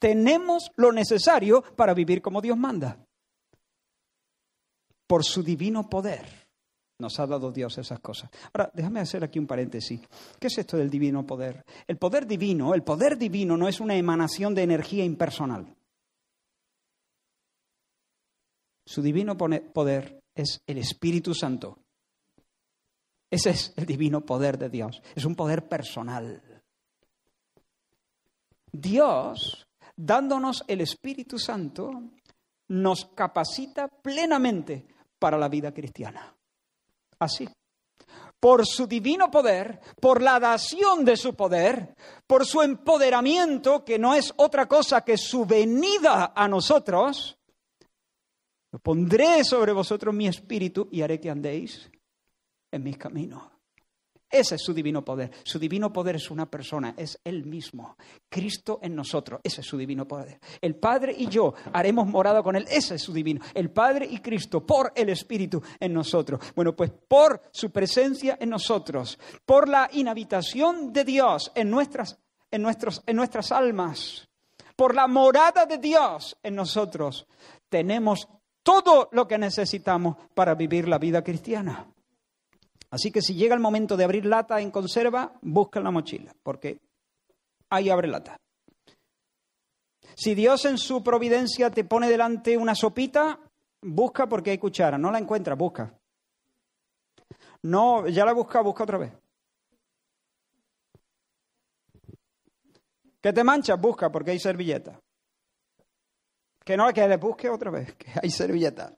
Tenemos 0.00 0.70
lo 0.74 0.90
necesario 0.90 1.62
para 1.62 1.94
vivir 1.94 2.20
como 2.20 2.40
Dios 2.40 2.58
manda, 2.58 3.03
por 5.14 5.24
su 5.24 5.44
divino 5.44 5.88
poder. 5.88 6.26
Nos 6.98 7.20
ha 7.20 7.26
dado 7.28 7.52
Dios 7.52 7.78
esas 7.78 8.00
cosas. 8.00 8.28
Ahora, 8.52 8.68
déjame 8.74 8.98
hacer 8.98 9.22
aquí 9.22 9.38
un 9.38 9.46
paréntesis. 9.46 10.00
¿Qué 10.40 10.48
es 10.48 10.58
esto 10.58 10.76
del 10.76 10.90
divino 10.90 11.24
poder? 11.24 11.64
El 11.86 11.98
poder 11.98 12.26
divino, 12.26 12.74
el 12.74 12.82
poder 12.82 13.16
divino 13.16 13.56
no 13.56 13.68
es 13.68 13.78
una 13.78 13.94
emanación 13.94 14.56
de 14.56 14.64
energía 14.64 15.04
impersonal. 15.04 15.72
Su 18.84 19.02
divino 19.02 19.36
poder 19.36 20.20
es 20.34 20.60
el 20.66 20.78
Espíritu 20.78 21.32
Santo. 21.32 21.78
Ese 23.30 23.50
es 23.50 23.72
el 23.76 23.86
divino 23.86 24.22
poder 24.22 24.58
de 24.58 24.68
Dios. 24.68 25.00
Es 25.14 25.24
un 25.24 25.36
poder 25.36 25.68
personal. 25.68 26.42
Dios, 28.72 29.68
dándonos 29.94 30.64
el 30.66 30.80
Espíritu 30.80 31.38
Santo, 31.38 32.02
nos 32.66 33.04
capacita 33.04 33.86
plenamente 33.86 34.88
para 35.24 35.38
la 35.38 35.48
vida 35.48 35.72
cristiana 35.72 36.36
así. 37.18 37.48
Por 38.38 38.66
su 38.66 38.86
divino 38.86 39.30
poder, 39.30 39.80
por 39.98 40.20
la 40.20 40.38
dación 40.38 41.02
de 41.02 41.16
su 41.16 41.34
poder, 41.34 41.94
por 42.26 42.44
su 42.44 42.60
empoderamiento, 42.60 43.86
que 43.86 43.98
no 43.98 44.14
es 44.14 44.34
otra 44.36 44.68
cosa 44.68 45.02
que 45.02 45.16
su 45.16 45.46
venida 45.46 46.34
a 46.36 46.46
nosotros, 46.46 47.38
pondré 48.82 49.44
sobre 49.44 49.72
vosotros 49.72 50.14
mi 50.14 50.26
espíritu 50.26 50.90
y 50.92 51.00
haré 51.00 51.18
que 51.18 51.30
andéis 51.30 51.90
en 52.70 52.82
mis 52.82 52.98
caminos. 52.98 53.53
Ese 54.34 54.56
es 54.56 54.62
su 54.62 54.74
divino 54.74 55.04
poder. 55.04 55.30
Su 55.44 55.60
divino 55.60 55.92
poder 55.92 56.16
es 56.16 56.28
una 56.28 56.50
persona, 56.50 56.92
es 56.96 57.20
Él 57.22 57.44
mismo. 57.44 57.96
Cristo 58.28 58.80
en 58.82 58.96
nosotros, 58.96 59.40
ese 59.44 59.60
es 59.60 59.66
su 59.68 59.78
divino 59.78 60.08
poder. 60.08 60.40
El 60.60 60.74
Padre 60.74 61.14
y 61.16 61.28
yo 61.28 61.54
haremos 61.72 62.08
morada 62.08 62.42
con 62.42 62.56
Él, 62.56 62.66
ese 62.68 62.96
es 62.96 63.02
su 63.02 63.12
divino. 63.12 63.40
El 63.54 63.70
Padre 63.70 64.08
y 64.10 64.18
Cristo 64.18 64.66
por 64.66 64.92
el 64.96 65.10
Espíritu 65.10 65.62
en 65.78 65.92
nosotros. 65.92 66.40
Bueno, 66.56 66.74
pues 66.74 66.90
por 66.90 67.42
su 67.52 67.70
presencia 67.70 68.36
en 68.40 68.50
nosotros, 68.50 69.20
por 69.46 69.68
la 69.68 69.88
inhabitación 69.92 70.92
de 70.92 71.04
Dios 71.04 71.52
en 71.54 71.70
nuestras, 71.70 72.18
en 72.50 72.60
nuestros, 72.60 73.04
en 73.06 73.14
nuestras 73.14 73.52
almas, 73.52 74.28
por 74.74 74.96
la 74.96 75.06
morada 75.06 75.64
de 75.64 75.78
Dios 75.78 76.36
en 76.42 76.56
nosotros, 76.56 77.28
tenemos 77.68 78.26
todo 78.64 79.08
lo 79.12 79.28
que 79.28 79.38
necesitamos 79.38 80.16
para 80.34 80.56
vivir 80.56 80.88
la 80.88 80.98
vida 80.98 81.22
cristiana. 81.22 81.93
Así 82.94 83.10
que 83.10 83.20
si 83.20 83.34
llega 83.34 83.56
el 83.56 83.60
momento 83.60 83.96
de 83.96 84.04
abrir 84.04 84.24
lata 84.24 84.60
en 84.60 84.70
conserva, 84.70 85.36
busca 85.42 85.80
en 85.80 85.84
la 85.84 85.90
mochila, 85.90 86.32
porque 86.44 86.78
ahí 87.68 87.90
abre 87.90 88.06
lata. 88.06 88.36
Si 90.14 90.36
Dios 90.36 90.64
en 90.64 90.78
su 90.78 91.02
providencia 91.02 91.72
te 91.72 91.82
pone 91.82 92.08
delante 92.08 92.56
una 92.56 92.76
sopita, 92.76 93.40
busca 93.82 94.28
porque 94.28 94.52
hay 94.52 94.58
cuchara. 94.58 94.96
No 94.96 95.10
la 95.10 95.18
encuentras, 95.18 95.58
busca. 95.58 95.92
No, 97.62 98.06
ya 98.06 98.24
la 98.24 98.32
busca, 98.32 98.60
busca 98.60 98.84
otra 98.84 98.98
vez. 98.98 99.12
Que 103.20 103.32
te 103.32 103.42
manchas, 103.42 103.80
busca 103.80 104.12
porque 104.12 104.30
hay 104.30 104.38
servilleta. 104.38 105.00
Que 106.64 106.76
no, 106.76 106.92
que 106.92 107.08
le 107.08 107.16
busque 107.16 107.50
otra 107.50 107.72
vez, 107.72 107.92
que 107.96 108.06
hay 108.22 108.30
servilleta. 108.30 108.96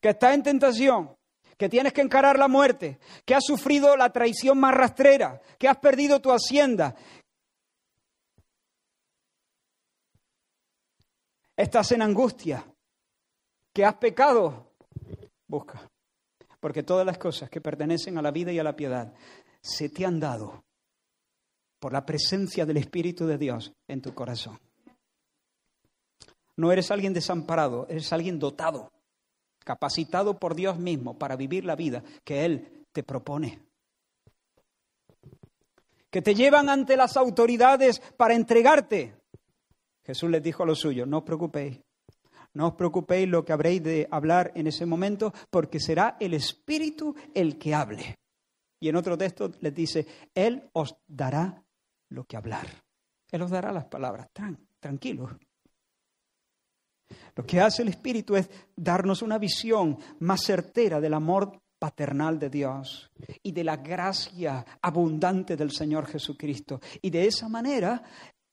Que 0.00 0.08
está 0.08 0.34
en 0.34 0.42
tentación, 0.42 1.16
que 1.62 1.68
tienes 1.68 1.92
que 1.92 2.00
encarar 2.00 2.40
la 2.40 2.48
muerte, 2.48 2.98
que 3.24 3.36
has 3.36 3.44
sufrido 3.44 3.96
la 3.96 4.12
traición 4.12 4.58
más 4.58 4.74
rastrera, 4.74 5.40
que 5.60 5.68
has 5.68 5.76
perdido 5.76 6.20
tu 6.20 6.32
hacienda. 6.32 6.96
Estás 11.56 11.92
en 11.92 12.02
angustia, 12.02 12.66
que 13.72 13.84
has 13.84 13.94
pecado. 13.94 14.72
Busca, 15.46 15.88
porque 16.58 16.82
todas 16.82 17.06
las 17.06 17.16
cosas 17.16 17.48
que 17.48 17.60
pertenecen 17.60 18.18
a 18.18 18.22
la 18.22 18.32
vida 18.32 18.50
y 18.50 18.58
a 18.58 18.64
la 18.64 18.74
piedad 18.74 19.14
se 19.60 19.88
te 19.88 20.04
han 20.04 20.18
dado 20.18 20.64
por 21.78 21.92
la 21.92 22.04
presencia 22.04 22.66
del 22.66 22.78
Espíritu 22.78 23.24
de 23.24 23.38
Dios 23.38 23.72
en 23.86 24.02
tu 24.02 24.12
corazón. 24.14 24.58
No 26.56 26.72
eres 26.72 26.90
alguien 26.90 27.14
desamparado, 27.14 27.86
eres 27.88 28.12
alguien 28.12 28.40
dotado 28.40 28.90
capacitado 29.64 30.38
por 30.38 30.54
Dios 30.54 30.78
mismo 30.78 31.18
para 31.18 31.36
vivir 31.36 31.64
la 31.64 31.76
vida 31.76 32.02
que 32.24 32.44
Él 32.44 32.86
te 32.92 33.02
propone. 33.02 33.60
Que 36.10 36.22
te 36.22 36.34
llevan 36.34 36.68
ante 36.68 36.96
las 36.96 37.16
autoridades 37.16 38.00
para 38.16 38.34
entregarte. 38.34 39.14
Jesús 40.04 40.30
les 40.30 40.42
dijo 40.42 40.62
a 40.62 40.66
los 40.66 40.80
suyos, 40.80 41.08
no 41.08 41.18
os 41.18 41.24
preocupéis, 41.24 41.80
no 42.54 42.68
os 42.68 42.74
preocupéis 42.74 43.28
lo 43.28 43.44
que 43.44 43.52
habréis 43.52 43.82
de 43.82 44.08
hablar 44.10 44.52
en 44.54 44.66
ese 44.66 44.84
momento, 44.84 45.32
porque 45.50 45.80
será 45.80 46.16
el 46.20 46.34
Espíritu 46.34 47.14
el 47.34 47.58
que 47.58 47.74
hable. 47.74 48.16
Y 48.78 48.88
en 48.88 48.96
otro 48.96 49.16
texto 49.16 49.50
les 49.60 49.74
dice, 49.74 50.06
Él 50.34 50.68
os 50.72 50.96
dará 51.06 51.64
lo 52.08 52.24
que 52.24 52.36
hablar. 52.36 52.66
Él 53.30 53.42
os 53.42 53.50
dará 53.50 53.72
las 53.72 53.86
palabras. 53.86 54.28
tranquilos, 54.80 55.30
lo 57.34 57.44
que 57.44 57.60
hace 57.60 57.82
el 57.82 57.88
Espíritu 57.88 58.36
es 58.36 58.48
darnos 58.76 59.22
una 59.22 59.38
visión 59.38 59.98
más 60.20 60.42
certera 60.42 61.00
del 61.00 61.14
amor 61.14 61.62
paternal 61.78 62.38
de 62.38 62.48
Dios 62.48 63.10
y 63.42 63.50
de 63.50 63.64
la 63.64 63.76
gracia 63.76 64.64
abundante 64.80 65.56
del 65.56 65.72
Señor 65.72 66.06
Jesucristo. 66.06 66.80
Y 67.00 67.10
de 67.10 67.26
esa 67.26 67.48
manera, 67.48 68.00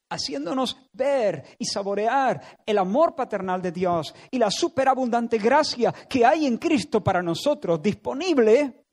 haciéndonos 0.09 0.77
ver 0.93 1.55
y 1.59 1.65
saborear 1.65 2.59
el 2.65 2.77
amor 2.79 3.15
paternal 3.15 3.61
de 3.61 3.71
Dios 3.71 4.15
y 4.31 4.39
la 4.39 4.49
superabundante 4.49 5.37
gracia 5.37 5.93
que 6.09 6.25
hay 6.25 6.47
en 6.47 6.57
Cristo 6.57 7.03
para 7.03 7.21
nosotros 7.21 7.79
disponible, 7.81 8.85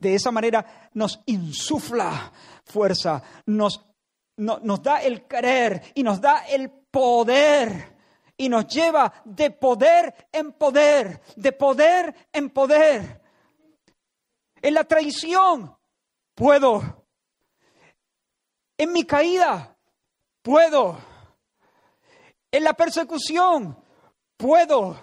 de 0.00 0.14
esa 0.14 0.32
manera 0.32 0.90
nos 0.94 1.20
insufla 1.26 2.32
fuerza, 2.64 3.22
nos, 3.46 3.86
nos 4.36 4.82
da 4.82 5.00
el 5.00 5.26
querer 5.26 5.92
y 5.94 6.02
nos 6.02 6.20
da 6.20 6.44
el 6.48 6.70
poder 6.70 7.97
y 8.40 8.48
nos 8.48 8.66
lleva 8.68 9.12
de 9.24 9.50
poder 9.50 10.28
en 10.32 10.52
poder, 10.52 11.20
de 11.36 11.52
poder 11.52 12.28
en 12.32 12.48
poder. 12.50 13.20
En 14.62 14.74
la 14.74 14.84
traición 14.84 15.76
puedo. 16.34 17.04
En 18.78 18.92
mi 18.92 19.04
caída 19.04 19.76
puedo. 20.40 20.98
En 22.52 22.62
la 22.62 22.74
persecución 22.74 23.76
puedo. 24.36 24.98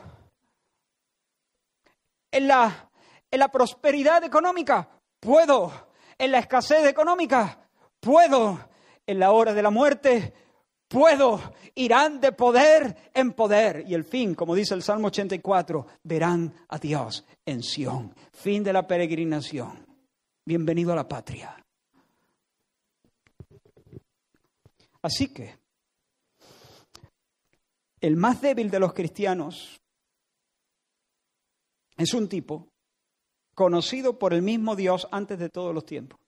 En 2.31 2.47
la, 2.47 2.89
en 3.29 3.39
la 3.39 3.49
prosperidad 3.49 4.23
económica 4.23 4.89
puedo. 5.19 5.89
En 6.17 6.31
la 6.31 6.39
escasez 6.39 6.86
económica 6.88 7.69
puedo. 7.99 8.69
En 9.05 9.19
la 9.19 9.33
hora 9.33 9.53
de 9.53 9.61
la 9.61 9.71
muerte 9.71 10.44
puedo, 10.88 11.41
irán 11.75 12.19
de 12.19 12.31
poder 12.31 13.11
en 13.13 13.33
poder. 13.33 13.83
Y 13.88 13.93
el 13.93 14.03
fin, 14.03 14.36
como 14.36 14.55
dice 14.55 14.73
el 14.73 14.83
Salmo 14.83 15.07
84, 15.07 15.86
verán 16.03 16.53
a 16.69 16.77
Dios 16.77 17.25
en 17.45 17.63
Sión. 17.63 18.15
Fin 18.31 18.63
de 18.63 18.73
la 18.73 18.88
peregrinación. 18.88 19.86
Bienvenido 20.45 20.93
a 20.93 20.95
la 20.95 21.07
patria. 21.07 21.57
Así 25.01 25.27
que, 25.33 25.57
el 28.01 28.15
más 28.15 28.41
débil 28.41 28.69
de 28.69 28.79
los 28.79 28.93
cristianos 28.93 29.79
es 31.97 32.13
un 32.13 32.27
tipo 32.27 32.67
conocido 33.55 34.19
por 34.19 34.33
el 34.33 34.41
mismo 34.41 34.75
Dios 34.75 35.07
antes 35.11 35.39
de 35.39 35.49
todos 35.49 35.73
los 35.73 35.86
tiempos, 35.86 36.19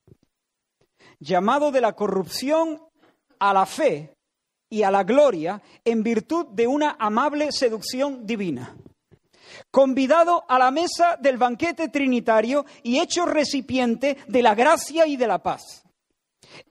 llamado 1.19 1.71
de 1.71 1.81
la 1.81 1.93
corrupción 1.93 2.81
a 3.39 3.53
la 3.53 3.65
fe 3.65 4.16
y 4.69 4.83
a 4.83 4.91
la 4.91 5.03
gloria 5.03 5.61
en 5.85 6.03
virtud 6.03 6.47
de 6.47 6.67
una 6.67 6.95
amable 6.99 7.51
seducción 7.51 8.25
divina. 8.25 8.75
convidado 9.71 10.43
a 10.47 10.59
la 10.59 10.71
mesa 10.71 11.17
del 11.19 11.37
banquete 11.37 11.89
trinitario 11.89 12.65
y 12.83 12.99
hecho 12.99 13.25
recipiente 13.25 14.17
de 14.27 14.41
la 14.41 14.55
gracia 14.55 15.07
y 15.07 15.17
de 15.17 15.27
la 15.27 15.41
paz. 15.41 15.83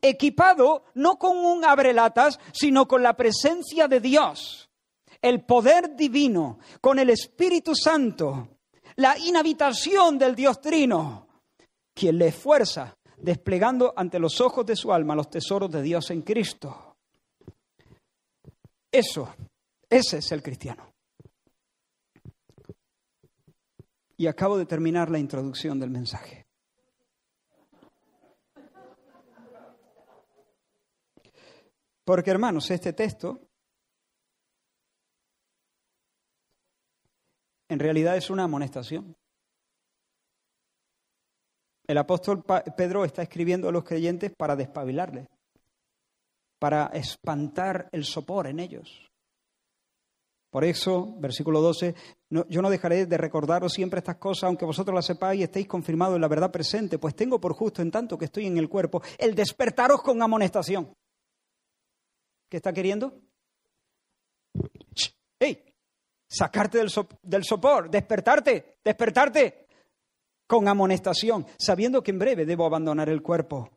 Equipado 0.00 0.84
no 0.94 1.18
con 1.18 1.36
un 1.36 1.64
abrelatas, 1.64 2.38
sino 2.52 2.86
con 2.86 3.02
la 3.02 3.14
presencia 3.14 3.88
de 3.88 4.00
Dios, 4.00 4.70
el 5.20 5.44
poder 5.44 5.96
divino, 5.96 6.58
con 6.80 6.98
el 6.98 7.10
Espíritu 7.10 7.74
Santo, 7.74 8.48
la 8.96 9.18
inhabitación 9.18 10.18
del 10.18 10.34
Dios 10.34 10.60
Trino, 10.60 11.28
quien 11.94 12.18
le 12.18 12.28
esfuerza 12.28 12.96
desplegando 13.18 13.94
ante 13.96 14.18
los 14.18 14.40
ojos 14.40 14.66
de 14.66 14.76
su 14.76 14.92
alma 14.92 15.14
los 15.14 15.30
tesoros 15.30 15.70
de 15.70 15.82
Dios 15.82 16.10
en 16.10 16.22
Cristo. 16.22 16.85
Eso, 18.96 19.28
ese 19.90 20.16
es 20.16 20.32
el 20.32 20.42
cristiano. 20.42 20.90
Y 24.16 24.26
acabo 24.26 24.56
de 24.56 24.64
terminar 24.64 25.10
la 25.10 25.18
introducción 25.18 25.78
del 25.78 25.90
mensaje. 25.90 26.46
Porque 32.06 32.30
hermanos, 32.30 32.70
este 32.70 32.94
texto 32.94 33.38
en 37.68 37.78
realidad 37.78 38.16
es 38.16 38.30
una 38.30 38.44
amonestación. 38.44 39.14
El 41.86 41.98
apóstol 41.98 42.42
Pedro 42.74 43.04
está 43.04 43.20
escribiendo 43.20 43.68
a 43.68 43.72
los 43.72 43.84
creyentes 43.84 44.32
para 44.34 44.56
despabilarles, 44.56 45.28
para 46.58 46.86
espantar 46.86 47.88
el 47.92 48.04
sopor 48.04 48.46
en 48.46 48.60
ellos. 48.60 49.06
Por 50.50 50.64
eso, 50.64 51.14
versículo 51.18 51.60
12, 51.60 51.94
yo 52.30 52.62
no 52.62 52.70
dejaré 52.70 53.04
de 53.04 53.18
recordaros 53.18 53.74
siempre 53.74 53.98
estas 53.98 54.16
cosas, 54.16 54.44
aunque 54.44 54.64
vosotros 54.64 54.94
las 54.94 55.04
sepáis 55.04 55.40
y 55.40 55.42
estéis 55.42 55.66
confirmados 55.66 56.14
en 56.14 56.22
la 56.22 56.28
verdad 56.28 56.50
presente, 56.50 56.98
pues 56.98 57.14
tengo 57.14 57.38
por 57.38 57.52
justo, 57.52 57.82
en 57.82 57.90
tanto 57.90 58.16
que 58.16 58.24
estoy 58.24 58.46
en 58.46 58.56
el 58.56 58.68
cuerpo, 58.68 59.02
el 59.18 59.34
despertaros 59.34 60.00
con 60.02 60.22
amonestación. 60.22 60.94
¿Qué 62.48 62.56
está 62.56 62.72
queriendo? 62.72 63.20
¡Ey! 65.38 65.62
Sacarte 66.26 66.78
del, 66.78 66.90
del 67.22 67.44
sopor, 67.44 67.90
despertarte, 67.90 68.78
despertarte 68.82 69.66
con 70.46 70.68
amonestación, 70.68 71.46
sabiendo 71.58 72.02
que 72.02 72.12
en 72.12 72.18
breve 72.18 72.46
debo 72.46 72.64
abandonar 72.64 73.08
el 73.08 73.20
cuerpo. 73.20 73.75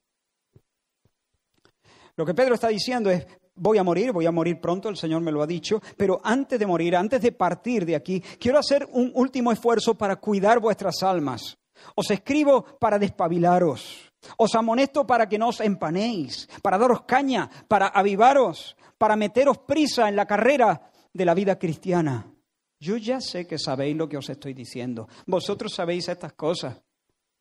Lo 2.19 2.25
que 2.25 2.33
Pedro 2.33 2.55
está 2.55 2.67
diciendo 2.67 3.09
es, 3.09 3.25
voy 3.55 3.77
a 3.77 3.83
morir, 3.83 4.11
voy 4.11 4.25
a 4.25 4.31
morir 4.33 4.59
pronto, 4.59 4.89
el 4.89 4.97
Señor 4.97 5.21
me 5.21 5.31
lo 5.31 5.41
ha 5.41 5.47
dicho, 5.47 5.81
pero 5.95 6.19
antes 6.21 6.59
de 6.59 6.65
morir, 6.65 6.93
antes 6.97 7.21
de 7.21 7.31
partir 7.31 7.85
de 7.85 7.95
aquí, 7.95 8.19
quiero 8.37 8.59
hacer 8.59 8.85
un 8.91 9.09
último 9.15 9.53
esfuerzo 9.53 9.97
para 9.97 10.17
cuidar 10.17 10.59
vuestras 10.59 11.01
almas. 11.01 11.57
Os 11.95 12.11
escribo 12.11 12.65
para 12.77 12.99
despabilaros. 12.99 14.11
Os 14.35 14.53
amonesto 14.53 15.07
para 15.07 15.29
que 15.29 15.37
no 15.37 15.47
os 15.47 15.61
empanéis, 15.61 16.49
para 16.61 16.77
daros 16.77 17.03
caña, 17.03 17.49
para 17.69 17.87
avivaros, 17.87 18.75
para 18.97 19.15
meteros 19.15 19.59
prisa 19.59 20.09
en 20.09 20.17
la 20.17 20.25
carrera 20.25 20.91
de 21.13 21.23
la 21.23 21.33
vida 21.33 21.57
cristiana. 21.57 22.33
Yo 22.81 22.97
ya 22.97 23.21
sé 23.21 23.47
que 23.47 23.57
sabéis 23.57 23.95
lo 23.95 24.09
que 24.09 24.17
os 24.17 24.29
estoy 24.29 24.53
diciendo. 24.53 25.07
Vosotros 25.25 25.73
sabéis 25.73 26.09
estas 26.09 26.33
cosas. 26.33 26.81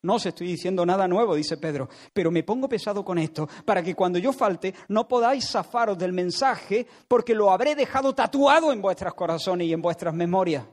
No 0.03 0.15
os 0.15 0.27
estoy 0.27 0.47
diciendo 0.47 0.87
nada 0.87 1.09
nuevo, 1.09 1.35
dice 1.35 1.57
Pedro, 1.57 1.89
pero 2.13 2.31
me 2.31 2.45
pongo 2.45 2.69
pesado 2.69 3.05
con 3.05 3.19
esto 3.19 3.49
para 3.65 3.83
que 3.83 3.97
cuando 3.97 4.19
yo 4.19 4.33
falte 4.33 4.73
no 4.89 5.09
podáis 5.09 5.49
zafaros 5.51 5.99
del 5.99 6.13
mensaje 6.13 6.87
porque 7.09 7.35
lo 7.35 7.51
habré 7.51 7.75
dejado 7.75 8.15
tatuado 8.15 8.73
en 8.73 8.81
vuestros 8.81 9.15
corazones 9.15 9.67
y 9.67 9.73
en 9.73 9.83
vuestras 9.83 10.15
memorias. 10.15 10.65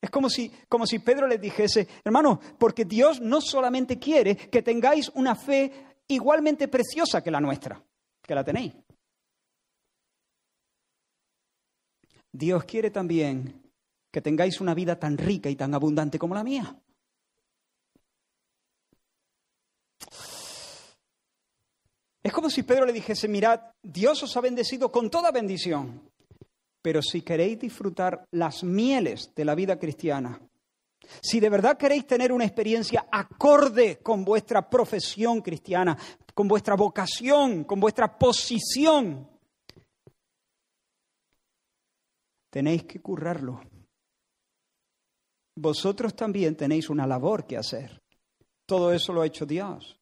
Es 0.00 0.10
como 0.10 0.28
si, 0.28 0.50
como 0.68 0.86
si 0.86 0.98
Pedro 0.98 1.28
les 1.28 1.40
dijese, 1.40 1.86
hermano, 2.02 2.40
porque 2.58 2.84
Dios 2.84 3.20
no 3.20 3.40
solamente 3.40 3.98
quiere 3.98 4.34
que 4.34 4.62
tengáis 4.62 5.10
una 5.14 5.36
fe 5.36 5.72
igualmente 6.08 6.66
preciosa 6.66 7.22
que 7.22 7.30
la 7.30 7.40
nuestra, 7.40 7.80
que 8.20 8.34
la 8.34 8.42
tenéis. 8.42 8.74
Dios 12.32 12.64
quiere 12.64 12.90
también 12.90 13.59
que 14.10 14.20
tengáis 14.20 14.60
una 14.60 14.74
vida 14.74 14.98
tan 14.98 15.16
rica 15.16 15.48
y 15.48 15.56
tan 15.56 15.74
abundante 15.74 16.18
como 16.18 16.34
la 16.34 16.44
mía. 16.44 16.76
Es 22.22 22.32
como 22.32 22.50
si 22.50 22.62
Pedro 22.62 22.84
le 22.84 22.92
dijese, 22.92 23.28
mirad, 23.28 23.60
Dios 23.82 24.22
os 24.22 24.36
ha 24.36 24.40
bendecido 24.40 24.92
con 24.92 25.10
toda 25.10 25.30
bendición, 25.30 26.10
pero 26.82 27.00
si 27.02 27.22
queréis 27.22 27.58
disfrutar 27.58 28.26
las 28.32 28.62
mieles 28.62 29.32
de 29.34 29.44
la 29.44 29.54
vida 29.54 29.78
cristiana, 29.78 30.40
si 31.22 31.40
de 31.40 31.48
verdad 31.48 31.78
queréis 31.78 32.06
tener 32.06 32.30
una 32.30 32.44
experiencia 32.44 33.06
acorde 33.10 33.98
con 33.98 34.24
vuestra 34.24 34.68
profesión 34.68 35.40
cristiana, 35.40 35.96
con 36.34 36.46
vuestra 36.46 36.76
vocación, 36.76 37.64
con 37.64 37.80
vuestra 37.80 38.18
posición, 38.18 39.28
tenéis 42.50 42.84
que 42.84 43.00
currarlo 43.00 43.60
vosotros 45.56 46.14
también 46.14 46.56
tenéis 46.56 46.90
una 46.90 47.06
labor 47.06 47.46
que 47.46 47.56
hacer. 47.56 48.02
Todo 48.66 48.92
eso 48.92 49.12
lo 49.12 49.22
ha 49.22 49.26
hecho 49.26 49.46
Dios. 49.46 50.00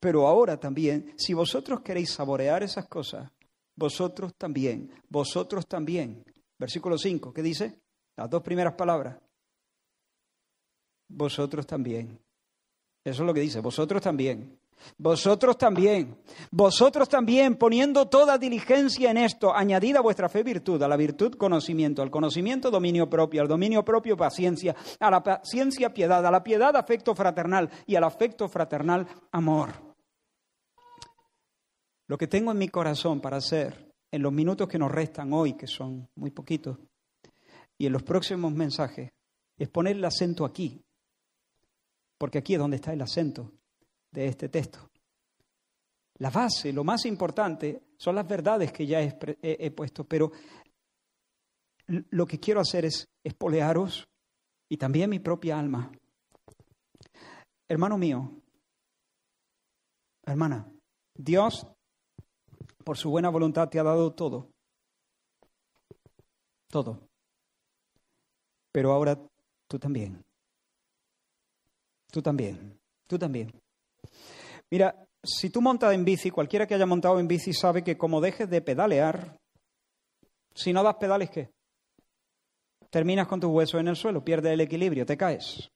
Pero 0.00 0.26
ahora 0.26 0.58
también, 0.58 1.14
si 1.16 1.34
vosotros 1.34 1.80
queréis 1.80 2.10
saborear 2.10 2.62
esas 2.62 2.86
cosas, 2.86 3.30
vosotros 3.74 4.34
también, 4.36 4.90
vosotros 5.08 5.66
también. 5.66 6.24
Versículo 6.58 6.98
5, 6.98 7.32
¿qué 7.32 7.42
dice? 7.42 7.80
Las 8.16 8.30
dos 8.30 8.42
primeras 8.42 8.74
palabras. 8.74 9.18
Vosotros 11.08 11.66
también. 11.66 12.18
Eso 13.04 13.22
es 13.22 13.26
lo 13.26 13.34
que 13.34 13.40
dice, 13.40 13.60
vosotros 13.60 14.02
también. 14.02 14.58
Vosotros 14.98 15.58
también, 15.58 16.18
vosotros 16.50 17.08
también, 17.08 17.56
poniendo 17.56 18.08
toda 18.08 18.38
diligencia 18.38 19.10
en 19.10 19.18
esto, 19.18 19.54
añadida 19.54 19.98
a 19.98 20.02
vuestra 20.02 20.28
fe 20.28 20.42
virtud, 20.42 20.82
a 20.82 20.88
la 20.88 20.96
virtud 20.96 21.34
conocimiento, 21.34 22.02
al 22.02 22.10
conocimiento 22.10 22.70
dominio 22.70 23.08
propio, 23.08 23.42
al 23.42 23.48
dominio 23.48 23.84
propio 23.84 24.16
paciencia, 24.16 24.74
a 25.00 25.10
la 25.10 25.22
paciencia 25.22 25.92
piedad, 25.92 26.24
a 26.24 26.30
la 26.30 26.42
piedad 26.42 26.76
afecto 26.76 27.14
fraternal 27.14 27.70
y 27.86 27.96
al 27.96 28.04
afecto 28.04 28.48
fraternal 28.48 29.06
amor. 29.32 29.72
Lo 32.06 32.16
que 32.16 32.28
tengo 32.28 32.52
en 32.52 32.58
mi 32.58 32.68
corazón 32.68 33.20
para 33.20 33.38
hacer 33.38 33.92
en 34.10 34.22
los 34.22 34.32
minutos 34.32 34.68
que 34.68 34.78
nos 34.78 34.92
restan 34.92 35.32
hoy, 35.32 35.54
que 35.54 35.66
son 35.66 36.08
muy 36.14 36.30
poquitos, 36.30 36.78
y 37.76 37.86
en 37.86 37.92
los 37.92 38.02
próximos 38.02 38.52
mensajes, 38.52 39.10
es 39.58 39.68
poner 39.68 39.96
el 39.96 40.04
acento 40.04 40.44
aquí, 40.44 40.82
porque 42.16 42.38
aquí 42.38 42.54
es 42.54 42.60
donde 42.60 42.76
está 42.76 42.92
el 42.92 43.02
acento 43.02 43.52
de 44.16 44.28
este 44.28 44.48
texto. 44.48 44.78
La 46.18 46.30
base, 46.30 46.72
lo 46.72 46.82
más 46.82 47.04
importante, 47.04 47.82
son 47.98 48.14
las 48.14 48.26
verdades 48.26 48.72
que 48.72 48.86
ya 48.86 49.02
he, 49.02 49.70
puesto, 49.70 50.04
pero 50.04 50.32
lo 51.86 52.26
que 52.26 52.40
quiero 52.40 52.60
hacer 52.60 52.86
es 52.86 53.06
espolearos 53.22 54.08
y 54.70 54.78
también 54.78 55.10
mi 55.10 55.18
propia 55.18 55.58
alma. 55.58 55.92
Hermano 57.68 57.98
mío, 57.98 58.40
hermana, 60.24 60.66
Dios, 61.14 61.66
por 62.82 62.96
su 62.96 63.10
buena 63.10 63.28
voluntad, 63.28 63.68
te 63.68 63.78
ha 63.78 63.82
dado 63.82 64.14
todo. 64.14 64.48
Todo. 66.68 67.06
Pero 68.72 68.92
ahora 68.92 69.18
tú 69.68 69.78
también. 69.78 70.24
Tú 72.10 72.22
también. 72.22 72.78
Tú 73.06 73.18
también. 73.18 73.65
Mira, 74.70 75.06
si 75.22 75.50
tú 75.50 75.60
montas 75.60 75.92
en 75.94 76.04
bici, 76.04 76.30
cualquiera 76.30 76.66
que 76.66 76.74
haya 76.74 76.86
montado 76.86 77.18
en 77.18 77.28
bici 77.28 77.52
sabe 77.52 77.82
que 77.82 77.96
como 77.96 78.20
dejes 78.20 78.48
de 78.48 78.62
pedalear, 78.62 79.38
si 80.54 80.72
no 80.72 80.82
das 80.82 80.96
pedales, 80.96 81.30
¿qué? 81.30 81.50
Terminas 82.90 83.26
con 83.26 83.40
tus 83.40 83.50
huesos 83.50 83.80
en 83.80 83.88
el 83.88 83.96
suelo, 83.96 84.24
pierdes 84.24 84.52
el 84.52 84.60
equilibrio, 84.60 85.04
te 85.04 85.16
caes. 85.16 85.68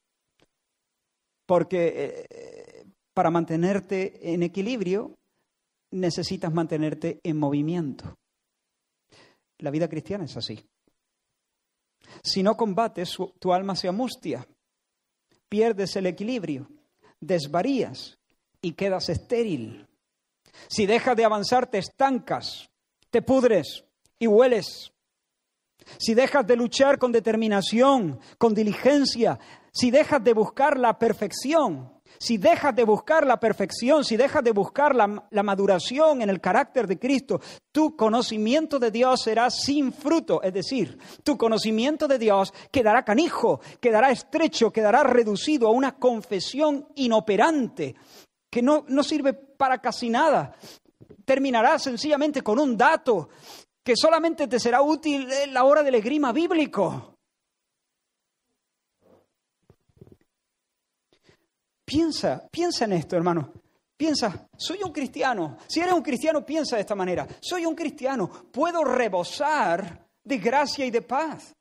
Porque 1.47 2.27
eh, 2.31 2.87
para 3.13 3.31
mantenerte 3.31 4.33
en 4.33 4.43
equilibrio 4.43 5.19
necesitas 5.93 6.53
mantenerte 6.53 7.21
en 7.23 7.37
movimiento. 7.37 8.17
La 9.59 9.71
vida 9.71 9.89
cristiana 9.89 10.25
es 10.25 10.37
así. 10.37 10.65
Si 12.23 12.43
no 12.43 12.57
combates, 12.57 13.17
tu 13.39 13.53
alma 13.53 13.77
se 13.77 13.89
amustia, 13.89 14.47
pierdes 15.49 15.97
el 15.97 16.07
equilibrio, 16.07 16.69
desvarías 17.21 18.20
y 18.63 18.73
quedas 18.73 19.09
estéril. 19.09 19.87
Si 20.69 20.87
dejas 20.87 21.17
de 21.17 21.25
avanzar, 21.25 21.67
te 21.67 21.79
estancas, 21.79 22.71
te 23.11 23.23
pudres 23.23 23.85
y 24.19 24.27
hueles. 24.27 24.93
Si 25.99 26.15
dejas 26.15 26.47
de 26.47 26.57
luchar 26.57 26.99
con 26.99 27.11
determinación, 27.11 28.21
con 28.39 28.55
diligencia, 28.55 29.39
si 29.73 29.91
dejas 29.91 30.23
de 30.23 30.35
buscar 30.35 30.79
la 30.79 30.99
perfección, 30.99 31.93
si 32.19 32.37
dejas 32.37 32.75
de 32.75 32.85
buscar 32.85 33.27
la 33.27 33.41
perfección, 33.41 34.05
si 34.05 34.17
dejas 34.17 34.45
de 34.45 34.53
buscar 34.53 34.95
la, 34.95 35.27
la, 35.31 35.43
maduración 35.43 36.21
en 36.21 36.29
el 36.29 36.41
carácter 36.41 36.87
de 36.87 36.99
Cristo, 36.99 37.41
tu 37.73 37.97
conocimiento 37.97 38.79
de 38.79 38.91
Dios 38.91 39.23
será 39.23 39.49
sin 39.49 39.93
fruto. 39.93 40.43
Es 40.43 40.53
decir, 40.53 40.99
tu 41.23 41.39
conocimiento 41.39 42.07
de 42.07 42.19
Dios 42.19 42.53
quedará 42.71 43.05
canijo, 43.05 43.61
quedará 43.81 44.11
estrecho, 44.11 44.71
quedará 44.71 45.03
reducido 45.03 45.69
a 45.69 45.73
una 45.73 45.97
confesión 45.97 46.89
inoperante 46.97 47.97
que 48.51 48.63
no, 48.63 48.85
no 48.89 49.03
sirve 49.03 49.33
para 49.33 49.81
casi 49.81 50.11
nada. 50.11 50.55
Terminará 51.25 51.79
sencillamente 51.79 52.43
con 52.43 52.59
un 52.59 52.77
dato 52.77 53.29
que 53.83 53.95
solamente 53.97 54.49
te 54.49 54.59
será 54.59 54.83
útil 54.83 55.31
en 55.33 55.55
la 55.55 55.65
hora 55.65 55.83
del 55.83 55.95
esgrima 55.95 56.33
bíblico. 56.33 57.17
Piensa, 61.85 62.49
piensa 62.51 62.85
en 62.85 62.93
esto, 62.93 63.17
hermano. 63.17 63.53
Piensa, 63.97 64.49
soy 64.57 64.83
un 64.83 64.93
cristiano. 64.93 65.59
Si 65.67 65.81
eres 65.81 65.93
un 65.93 66.03
cristiano, 66.03 66.45
piensa 66.45 66.77
de 66.77 66.83
esta 66.83 66.95
manera. 66.95 67.27
Soy 67.41 67.67
un 67.67 67.75
cristiano. 67.75 68.29
Puedo 68.51 68.85
rebosar 68.85 70.07
de 70.25 70.39
gracia 70.39 70.87
y 70.87 70.91
de 70.91 71.03
paz. 71.03 71.53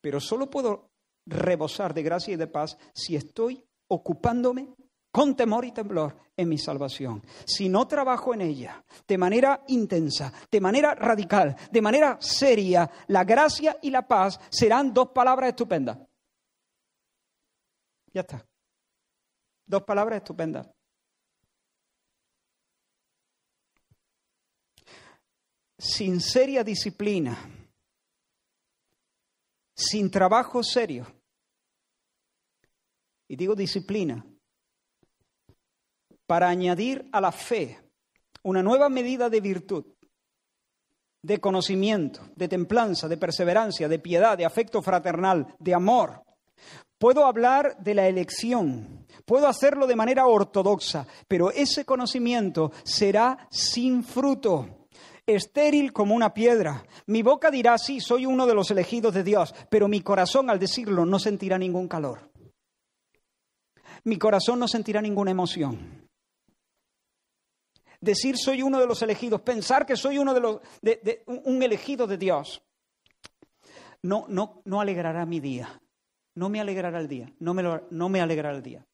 Pero 0.00 0.20
solo 0.20 0.48
puedo 0.48 0.87
rebosar 1.28 1.94
de 1.94 2.02
gracia 2.02 2.34
y 2.34 2.36
de 2.36 2.46
paz 2.46 2.76
si 2.94 3.14
estoy 3.14 3.62
ocupándome 3.88 4.74
con 5.10 5.34
temor 5.34 5.64
y 5.64 5.72
temblor 5.72 6.16
en 6.36 6.48
mi 6.48 6.58
salvación. 6.58 7.24
Si 7.44 7.68
no 7.68 7.86
trabajo 7.86 8.34
en 8.34 8.42
ella 8.42 8.84
de 9.06 9.18
manera 9.18 9.64
intensa, 9.68 10.32
de 10.50 10.60
manera 10.60 10.94
radical, 10.94 11.56
de 11.70 11.82
manera 11.82 12.18
seria, 12.20 12.90
la 13.08 13.24
gracia 13.24 13.76
y 13.82 13.90
la 13.90 14.06
paz 14.06 14.38
serán 14.50 14.92
dos 14.92 15.08
palabras 15.08 15.50
estupendas. 15.50 15.98
Ya 18.12 18.20
está. 18.22 18.46
Dos 19.66 19.82
palabras 19.82 20.18
estupendas. 20.18 20.68
Sin 25.78 26.20
seria 26.20 26.64
disciplina, 26.64 27.38
sin 29.74 30.10
trabajo 30.10 30.62
serio, 30.62 31.06
y 33.28 33.36
digo 33.36 33.54
disciplina, 33.54 34.24
para 36.26 36.48
añadir 36.48 37.08
a 37.12 37.20
la 37.20 37.32
fe 37.32 37.78
una 38.42 38.62
nueva 38.62 38.88
medida 38.88 39.28
de 39.30 39.40
virtud, 39.40 39.84
de 41.22 41.38
conocimiento, 41.38 42.20
de 42.34 42.48
templanza, 42.48 43.08
de 43.08 43.16
perseverancia, 43.16 43.88
de 43.88 43.98
piedad, 43.98 44.38
de 44.38 44.44
afecto 44.44 44.82
fraternal, 44.82 45.54
de 45.58 45.74
amor, 45.74 46.22
Puedo 46.98 47.26
hablar 47.26 47.76
de 47.78 47.94
la 47.94 48.08
elección, 48.08 49.06
puedo 49.24 49.46
hacerlo 49.46 49.86
de 49.86 49.94
manera 49.94 50.26
ortodoxa, 50.26 51.06
pero 51.28 51.52
ese 51.52 51.84
conocimiento 51.84 52.72
será 52.82 53.46
sin 53.50 54.02
fruto, 54.02 54.88
estéril 55.24 55.92
como 55.92 56.16
una 56.16 56.34
piedra. 56.34 56.84
Mi 57.06 57.22
boca 57.22 57.52
dirá, 57.52 57.78
sí, 57.78 58.00
soy 58.00 58.26
uno 58.26 58.46
de 58.46 58.54
los 58.54 58.72
elegidos 58.72 59.14
de 59.14 59.22
Dios, 59.22 59.54
pero 59.70 59.86
mi 59.86 60.00
corazón 60.00 60.50
al 60.50 60.58
decirlo 60.58 61.06
no 61.06 61.20
sentirá 61.20 61.56
ningún 61.56 61.86
calor. 61.86 62.32
Mi 64.08 64.18
corazón 64.18 64.58
no 64.58 64.66
sentirá 64.66 65.00
ninguna 65.00 65.30
emoción. 65.30 66.08
Decir 68.00 68.36
soy 68.36 68.62
uno 68.62 68.78
de 68.80 68.86
los 68.86 69.02
elegidos, 69.02 69.40
pensar 69.40 69.84
que 69.84 69.96
soy 69.96 70.18
uno 70.18 70.32
de 70.34 70.40
los 70.40 70.60
de, 70.80 71.22
un 71.26 71.62
elegido 71.62 72.06
de 72.06 72.16
Dios, 72.16 72.62
no, 74.02 74.26
no, 74.28 74.62
no 74.64 74.80
alegrará 74.80 75.26
mi 75.26 75.40
día 75.40 75.80
no 76.38 76.48
me 76.48 76.60
alegrará 76.60 77.00
el 77.00 77.08
día, 77.08 77.32
no 77.40 77.52
me, 77.52 77.64
no 77.90 78.08
me 78.08 78.20
alegrará 78.20 78.56
el 78.56 78.62
día. 78.62 78.86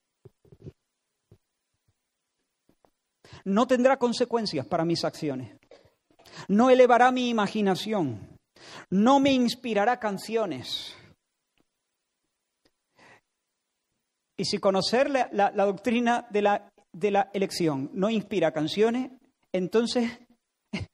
No 3.45 3.67
tendrá 3.67 3.99
consecuencias 3.99 4.67
para 4.67 4.87
mis 4.87 5.05
acciones. 5.05 5.55
No 6.49 6.71
elevará 6.71 7.13
mi 7.13 7.29
imaginación. 7.29 8.39
No 8.89 9.21
me 9.21 9.31
inspirará 9.33 10.01
canciones. 10.01 10.97
Y 14.37 14.45
si 14.45 14.59
conocer 14.59 15.11
la, 15.11 15.29
la, 15.33 15.65
doctrina 15.65 16.27
de 16.31 16.43
la, 16.43 16.73
de 16.93 17.11
la 17.11 17.31
elección 17.33 17.91
no 17.93 18.11
inspira 18.11 18.53
canciones, 18.53 19.11
entonces, 19.53 20.11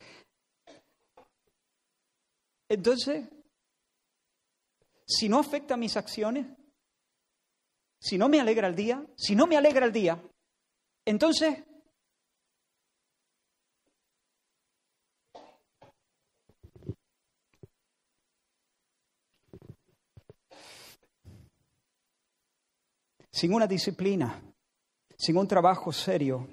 entonces 2.68 3.28
si 5.06 5.28
no 5.28 5.38
afecta 5.40 5.76
mis 5.76 5.96
acciones, 5.96 6.46
si 8.00 8.16
no 8.16 8.28
me 8.28 8.40
alegra 8.40 8.68
el 8.68 8.76
día, 8.76 9.04
si 9.16 9.34
no 9.34 9.46
me 9.46 9.56
alegra 9.56 9.86
el 9.86 9.92
día, 9.92 10.22
entonces 11.04 11.64
sin 23.40 23.54
una 23.54 23.66
disciplina, 23.66 24.38
sin 25.16 25.38
un 25.38 25.48
trabajo 25.48 25.90
serio, 25.92 26.46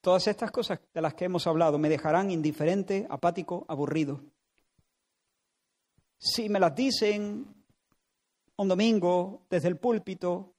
todas 0.00 0.26
estas 0.26 0.50
cosas 0.50 0.80
de 0.92 1.00
las 1.00 1.14
que 1.14 1.26
hemos 1.26 1.46
hablado 1.46 1.78
me 1.78 1.88
dejarán 1.88 2.32
indiferente, 2.32 3.06
apático, 3.08 3.64
aburrido. 3.68 4.20
Si 6.18 6.48
me 6.48 6.58
las 6.58 6.74
dicen 6.74 7.54
un 8.56 8.66
domingo 8.66 9.46
desde 9.48 9.68
el 9.68 9.76
púlpito 9.76 10.54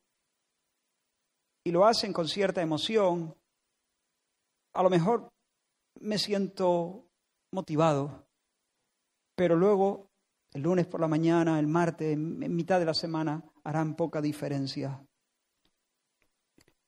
y 1.65 1.71
lo 1.71 1.85
hacen 1.85 2.13
con 2.13 2.29
cierta 2.29 2.61
emoción, 2.61 3.35
a 4.75 4.81
lo 4.81 4.89
mejor 4.89 5.29
me 5.99 6.17
siento 6.17 7.03
motivado, 7.51 8.23
pero 9.35 9.57
luego 9.57 10.07
el 10.53 10.61
lunes 10.61 10.87
por 10.87 11.01
la 11.01 11.09
mañana, 11.09 11.59
el 11.59 11.67
martes, 11.67 12.13
en 12.13 12.55
mitad 12.55 12.79
de 12.79 12.85
la 12.85 12.93
semana, 12.93 13.43
harán 13.63 13.95
poca 13.95 14.21
diferencia. 14.21 15.05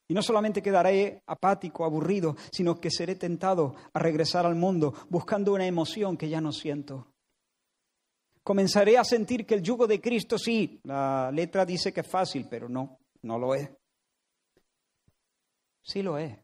Y 0.08 0.14
no 0.14 0.22
solamente 0.22 0.62
quedaré 0.62 1.22
apático, 1.26 1.84
aburrido, 1.84 2.36
sino 2.52 2.80
que 2.80 2.90
seré 2.90 3.16
tentado 3.16 3.74
a 3.92 3.98
regresar 3.98 4.46
al 4.46 4.54
mundo 4.54 4.94
buscando 5.08 5.52
una 5.52 5.66
emoción 5.66 6.16
que 6.16 6.28
ya 6.28 6.40
no 6.40 6.52
siento 6.52 7.16
comenzaré 8.46 8.96
a 8.96 9.02
sentir 9.02 9.44
que 9.44 9.54
el 9.54 9.62
yugo 9.62 9.88
de 9.88 10.00
Cristo 10.00 10.38
sí, 10.38 10.80
la 10.84 11.32
letra 11.32 11.66
dice 11.66 11.92
que 11.92 12.02
es 12.02 12.06
fácil, 12.06 12.46
pero 12.48 12.68
no, 12.68 13.00
no 13.22 13.40
lo 13.40 13.56
es. 13.56 13.68
Sí 15.82 16.00
lo 16.00 16.16
es. 16.16 16.38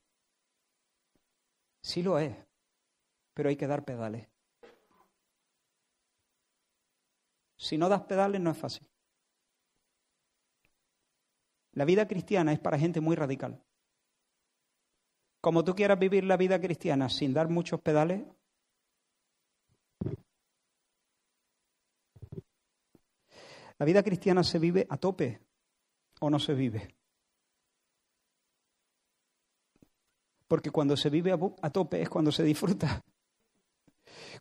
Sí 1.81 2.03
lo 2.03 2.19
es. 2.19 2.35
Pero 3.33 3.51
hay 3.51 3.57
que 3.57 3.69
dar 3.69 3.85
pedales. 3.85 4.29
Si 7.57 7.79
no 7.79 7.89
das 7.89 8.03
pedales 8.03 8.41
no 8.41 8.51
es 8.51 8.59
fácil. 8.59 8.92
La 11.73 11.85
vida 11.85 12.07
cristiana 12.07 12.53
es 12.53 12.59
para 12.59 12.79
gente 12.79 13.01
muy 13.01 13.17
radical. 13.17 13.63
Como 15.41 15.65
tú 15.65 15.75
quieras 15.75 15.99
vivir 15.99 16.25
la 16.25 16.37
vida 16.37 16.61
cristiana 16.61 17.09
sin 17.09 17.33
dar 17.33 17.49
muchos 17.49 17.81
pedales, 17.81 18.23
¿La 23.83 23.87
vida 23.87 24.05
cristiana 24.05 24.45
se 24.45 24.61
vive 24.61 24.87
a 24.89 24.97
tope 24.97 25.41
o 26.21 26.31
no 26.31 26.39
se 26.39 26.55
vive? 26.55 26.95
Porque 30.47 30.71
cuando 30.71 30.97
se 30.97 31.11
vive 31.11 31.33
a 31.33 31.71
tope 31.71 32.01
es 32.01 32.09
cuando 32.09 32.31
se 32.31 32.45
disfruta. 32.45 33.03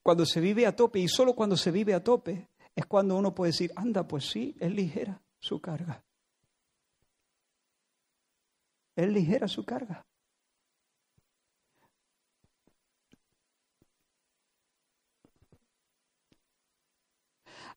Cuando 0.04 0.28
se 0.28 0.40
vive 0.42 0.68
a 0.68 0.76
tope 0.76 1.00
y 1.00 1.08
solo 1.08 1.34
cuando 1.34 1.58
se 1.58 1.72
vive 1.72 1.96
a 1.96 2.04
tope 2.04 2.50
es 2.76 2.86
cuando 2.86 3.18
uno 3.18 3.34
puede 3.34 3.52
decir, 3.52 3.72
anda, 3.76 4.08
pues 4.08 4.30
sí, 4.30 4.56
es 4.60 4.72
ligera 4.72 5.20
su 5.40 5.60
carga. 5.60 6.04
Es 9.02 9.12
ligera 9.12 9.48
su 9.48 9.66
carga. 9.66 10.06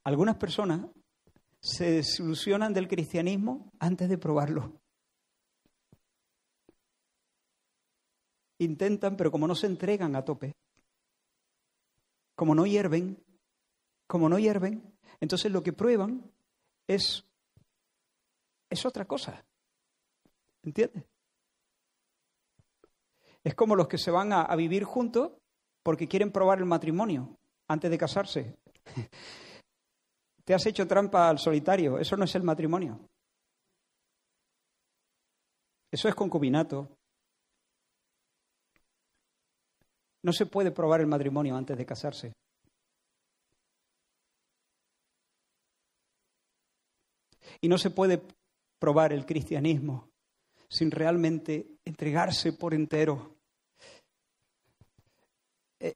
Algunas 0.03 0.37
personas 0.37 0.87
se 1.63 1.93
desilusionan 1.93 2.75
del 2.75 2.89
cristianismo 2.89 3.73
antes 3.79 4.11
de 4.11 4.19
probarlo. 4.19 4.79
Intentan, 8.59 9.17
pero 9.17 9.31
como 9.31 9.49
no 9.49 9.55
se 9.55 9.67
entregan 9.67 10.17
a 10.17 10.27
tope, 10.27 10.53
como 12.35 12.55
no 12.55 12.67
hierven, 12.67 13.25
como 14.07 14.29
no 14.29 14.39
hierven, 14.39 14.95
entonces 15.21 15.51
lo 15.51 15.63
que 15.63 15.73
prueban 15.73 16.31
es, 16.87 17.25
es 18.69 18.85
otra 18.85 19.07
cosa. 19.07 19.43
¿Entiendes? 20.63 21.14
Es 23.45 23.55
como 23.55 23.77
los 23.77 23.89
que 23.89 23.99
se 23.99 24.11
van 24.11 24.33
a, 24.33 24.57
vivir 24.57 24.85
juntos 24.85 25.33
porque 25.83 26.09
quieren 26.09 26.33
probar 26.33 26.59
el 26.59 26.65
matrimonio 26.65 27.37
antes 27.69 27.91
de 27.91 27.99
casarse. 27.99 28.57
Te 30.45 30.55
has 30.55 30.65
hecho 30.67 30.87
trampa 30.87 31.29
al 31.29 31.39
solitario. 31.39 31.99
Eso 31.99 32.17
no 32.17 32.25
es 32.25 32.35
el 32.35 32.43
matrimonio. 32.43 32.99
Eso 35.91 36.09
es 36.09 36.15
concubinato. 36.15 36.89
No 40.23 40.33
se 40.33 40.47
puede 40.47 40.71
probar 40.71 41.03
el 41.03 41.07
matrimonio 41.07 41.55
antes 41.55 41.77
de 41.77 41.87
casarse. 41.87 42.33
Y 47.61 47.69
no 47.69 47.77
se 47.77 47.91
puede 47.91 48.23
probar 48.79 49.13
el 49.13 49.27
cristianismo 49.27 50.09
sin 50.69 50.91
realmente 50.91 51.79
entregarse 51.85 52.53
por 52.53 52.75
entero. 52.75 53.37
Eh, 55.79 55.95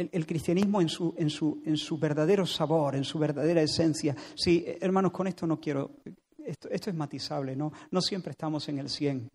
el, 0.00 0.26
cristianismo 0.26 0.80
en 0.80 0.88
su, 0.88 1.14
en, 1.16 1.30
su, 1.30 1.62
en 1.64 1.76
su, 1.76 1.98
verdadero 1.98 2.46
sabor, 2.46 2.96
en 2.96 3.04
su 3.04 3.18
verdadera 3.18 3.62
esencia. 3.62 4.16
Sí, 4.34 4.64
hermanos, 4.80 5.12
con 5.12 5.26
esto 5.26 5.46
no 5.46 5.60
quiero, 5.60 5.92
esto, 6.44 6.68
es 6.70 6.94
matizable, 6.94 7.56
¿no? 7.56 7.72
No 7.90 8.00
siempre 8.00 8.32
estamos 8.32 8.68
en 8.68 8.78
el 8.78 8.88
100. 8.88 9.28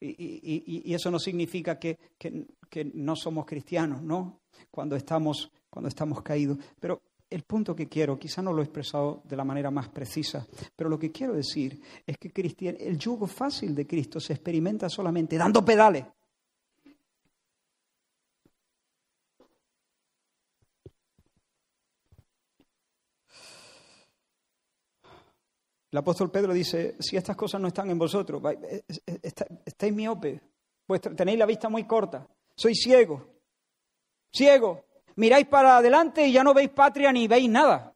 Y, 0.00 0.82
y, 0.84 0.94
eso 0.94 1.10
no 1.10 1.18
significa 1.18 1.78
que, 1.78 1.96
que, 2.18 2.46
que, 2.68 2.84
no 2.84 3.14
somos 3.14 3.46
cristianos, 3.46 4.02
¿no? 4.02 4.40
Cuando 4.70 4.96
estamos, 4.96 5.50
cuando 5.70 5.88
estamos 5.88 6.22
caídos. 6.22 6.58
Pero 6.80 7.00
el 7.30 7.42
punto 7.44 7.74
que 7.74 7.88
quiero, 7.88 8.18
quizá 8.18 8.42
no 8.42 8.52
lo 8.52 8.60
he 8.60 8.64
expresado 8.64 9.22
de 9.24 9.36
la 9.36 9.44
manera 9.44 9.70
más 9.70 9.88
precisa, 9.88 10.46
pero 10.76 10.90
lo 10.90 10.98
que 10.98 11.10
quiero 11.10 11.34
decir 11.34 11.80
es 12.06 12.18
que 12.18 12.32
el 12.78 12.98
yugo 12.98 13.26
fácil 13.26 13.74
de 13.74 13.86
Cristo 13.86 14.20
se 14.20 14.34
experimenta 14.34 14.88
solamente 14.88 15.36
dando 15.36 15.64
pedales. 15.64 16.04
El 25.92 25.98
apóstol 25.98 26.30
Pedro 26.30 26.52
dice, 26.52 26.96
si 26.98 27.16
estas 27.16 27.36
cosas 27.36 27.60
no 27.60 27.68
están 27.68 27.90
en 27.90 27.98
vosotros, 27.98 28.42
estáis 29.22 29.92
miope, 29.92 30.40
tenéis 31.14 31.38
la 31.38 31.46
vista 31.46 31.68
muy 31.68 31.86
corta, 31.86 32.26
sois 32.56 32.80
ciego, 32.82 33.28
ciego, 34.32 34.86
Miráis 35.16 35.46
para 35.46 35.76
adelante 35.76 36.26
y 36.26 36.32
ya 36.32 36.42
no 36.42 36.54
veis 36.54 36.70
patria 36.70 37.12
ni 37.12 37.28
veis 37.28 37.48
nada. 37.48 37.94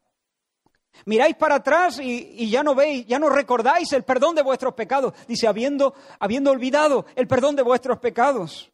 Miráis 1.05 1.37
para 1.37 1.57
atrás 1.57 1.99
y, 2.01 2.49
ya 2.51 2.63
no 2.63 2.75
veis, 2.75 3.07
ya 3.07 3.19
no 3.19 3.29
recordáis 3.29 3.93
el 3.93 4.05
perdón 4.05 4.35
de 4.35 4.43
vuestros 4.43 4.75
pecados. 4.75 5.13
Dice, 5.27 5.47
habiendo, 5.47 5.95
habiendo 6.19 6.51
olvidado 6.51 7.07
el 7.15 7.27
perdón 7.27 7.57
de 7.57 7.63
vuestros 7.63 7.99
pecados. 7.99 8.71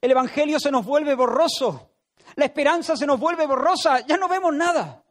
El 0.00 0.12
Evangelio 0.12 0.58
se 0.60 0.70
nos 0.70 0.84
vuelve 0.84 1.14
borroso. 1.14 1.90
La 2.36 2.44
esperanza 2.44 2.96
se 2.96 3.06
nos 3.06 3.18
vuelve 3.18 3.46
borrosa. 3.46 4.00
Ya 4.06 4.16
no 4.16 4.28
vemos 4.28 4.54
nada. 4.54 5.01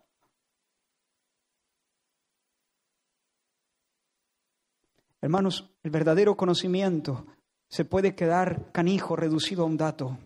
Hermanos, 5.22 5.70
el 5.84 5.92
verdadero 5.92 6.36
conocimiento 6.36 7.26
se 7.70 7.86
puede 7.86 8.16
quedar 8.16 8.72
canijo, 8.72 9.16
reducido 9.16 9.64
a 9.64 9.68
un 9.68 9.78
dato 9.78 10.18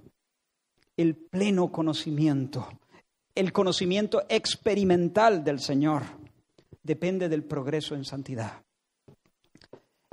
el 0.98 1.16
pleno 1.16 1.72
conocimiento, 1.72 2.68
el 3.34 3.52
conocimiento 3.52 4.24
experimental 4.30 5.44
del 5.44 5.60
Señor, 5.60 6.04
depende 6.84 7.28
del 7.28 7.44
progreso 7.44 7.96
en 7.96 8.06
santidad. 8.06 8.64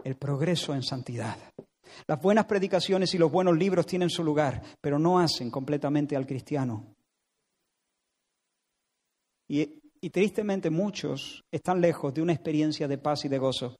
El 0.02 0.16
progreso 0.16 0.74
en 0.74 0.82
santidad. 0.82 1.36
Las 2.08 2.20
buenas 2.20 2.46
predicaciones 2.46 3.14
y 3.14 3.18
los 3.18 3.30
buenos 3.30 3.56
libros 3.56 3.86
tienen 3.86 4.10
su 4.10 4.24
lugar, 4.24 4.62
pero 4.80 4.98
no 4.98 5.20
hacen 5.20 5.50
completamente 5.50 6.16
al 6.16 6.26
cristiano. 6.26 6.96
Y, 9.46 9.80
y, 10.00 10.10
tristemente 10.10 10.70
muchos 10.70 11.44
están 11.52 11.80
lejos 11.80 12.12
de 12.14 12.22
una 12.22 12.32
experiencia 12.32 12.88
de 12.88 12.98
paz 12.98 13.26
y 13.26 13.28
de 13.28 13.38
gozo. 13.38 13.76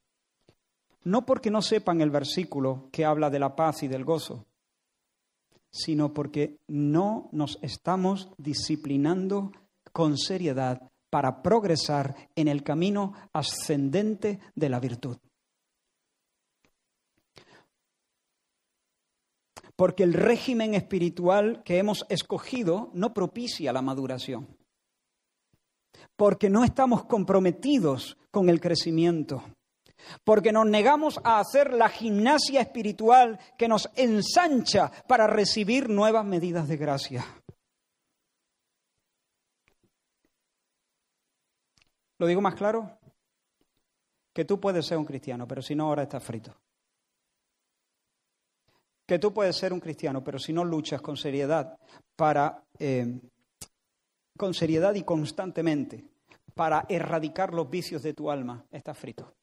No 1.04 1.26
porque 1.26 1.50
no 1.50 1.62
sepan 1.62 2.00
el 2.00 2.10
versículo 2.10 2.88
que 2.92 3.04
habla 3.04 3.30
de 3.30 3.38
la 3.38 3.56
paz 3.56 3.82
y 3.82 3.88
del 3.88 4.04
gozo, 4.04 4.46
sino 5.70 6.12
porque 6.12 6.58
no 6.68 7.28
nos 7.32 7.58
estamos 7.62 8.28
disciplinando 8.38 9.52
con 9.92 10.16
seriedad 10.16 10.90
para 11.10 11.42
progresar 11.42 12.30
en 12.36 12.48
el 12.48 12.62
camino 12.62 13.14
ascendente 13.32 14.38
de 14.54 14.68
la 14.68 14.80
virtud. 14.80 15.18
Porque 19.74 20.04
el 20.04 20.12
régimen 20.12 20.74
espiritual 20.74 21.62
que 21.64 21.78
hemos 21.78 22.06
escogido 22.08 22.90
no 22.94 23.12
propicia 23.12 23.72
la 23.72 23.82
maduración. 23.82 24.56
Porque 26.14 26.48
no 26.48 26.62
estamos 26.62 27.04
comprometidos 27.04 28.16
con 28.30 28.48
el 28.48 28.60
crecimiento 28.60 29.42
porque 30.24 30.52
nos 30.52 30.66
negamos 30.66 31.20
a 31.24 31.40
hacer 31.40 31.72
la 31.72 31.88
gimnasia 31.88 32.60
espiritual 32.60 33.38
que 33.56 33.68
nos 33.68 33.90
ensancha 33.96 34.90
para 35.06 35.26
recibir 35.26 35.88
nuevas 35.88 36.24
medidas 36.24 36.68
de 36.68 36.76
gracia. 36.76 37.24
¿Lo 42.22 42.28
digo 42.28 42.40
más 42.40 42.54
claro? 42.54 42.98
Que 44.32 44.44
tú 44.44 44.60
puedes 44.60 44.86
ser 44.86 44.96
un 44.96 45.04
cristiano, 45.04 45.48
pero 45.48 45.60
si 45.60 45.74
no, 45.74 45.88
ahora 45.88 46.04
estás 46.04 46.22
frito. 46.22 46.56
Que 49.06 49.18
tú 49.18 49.34
puedes 49.34 49.56
ser 49.56 49.72
un 49.72 49.80
cristiano, 49.80 50.22
pero 50.22 50.38
si 50.38 50.52
no 50.52 50.64
luchas 50.64 51.02
con 51.02 51.16
seriedad 51.16 51.76
para, 52.14 52.62
eh, 52.78 53.20
con 54.38 54.54
seriedad 54.54 54.94
y 54.94 55.02
constantemente 55.02 56.04
para 56.54 56.86
erradicar 56.88 57.52
los 57.52 57.68
vicios 57.68 58.02
de 58.02 58.14
tu 58.14 58.30
alma, 58.30 58.64
estás 58.70 58.96
frito. 58.96 59.34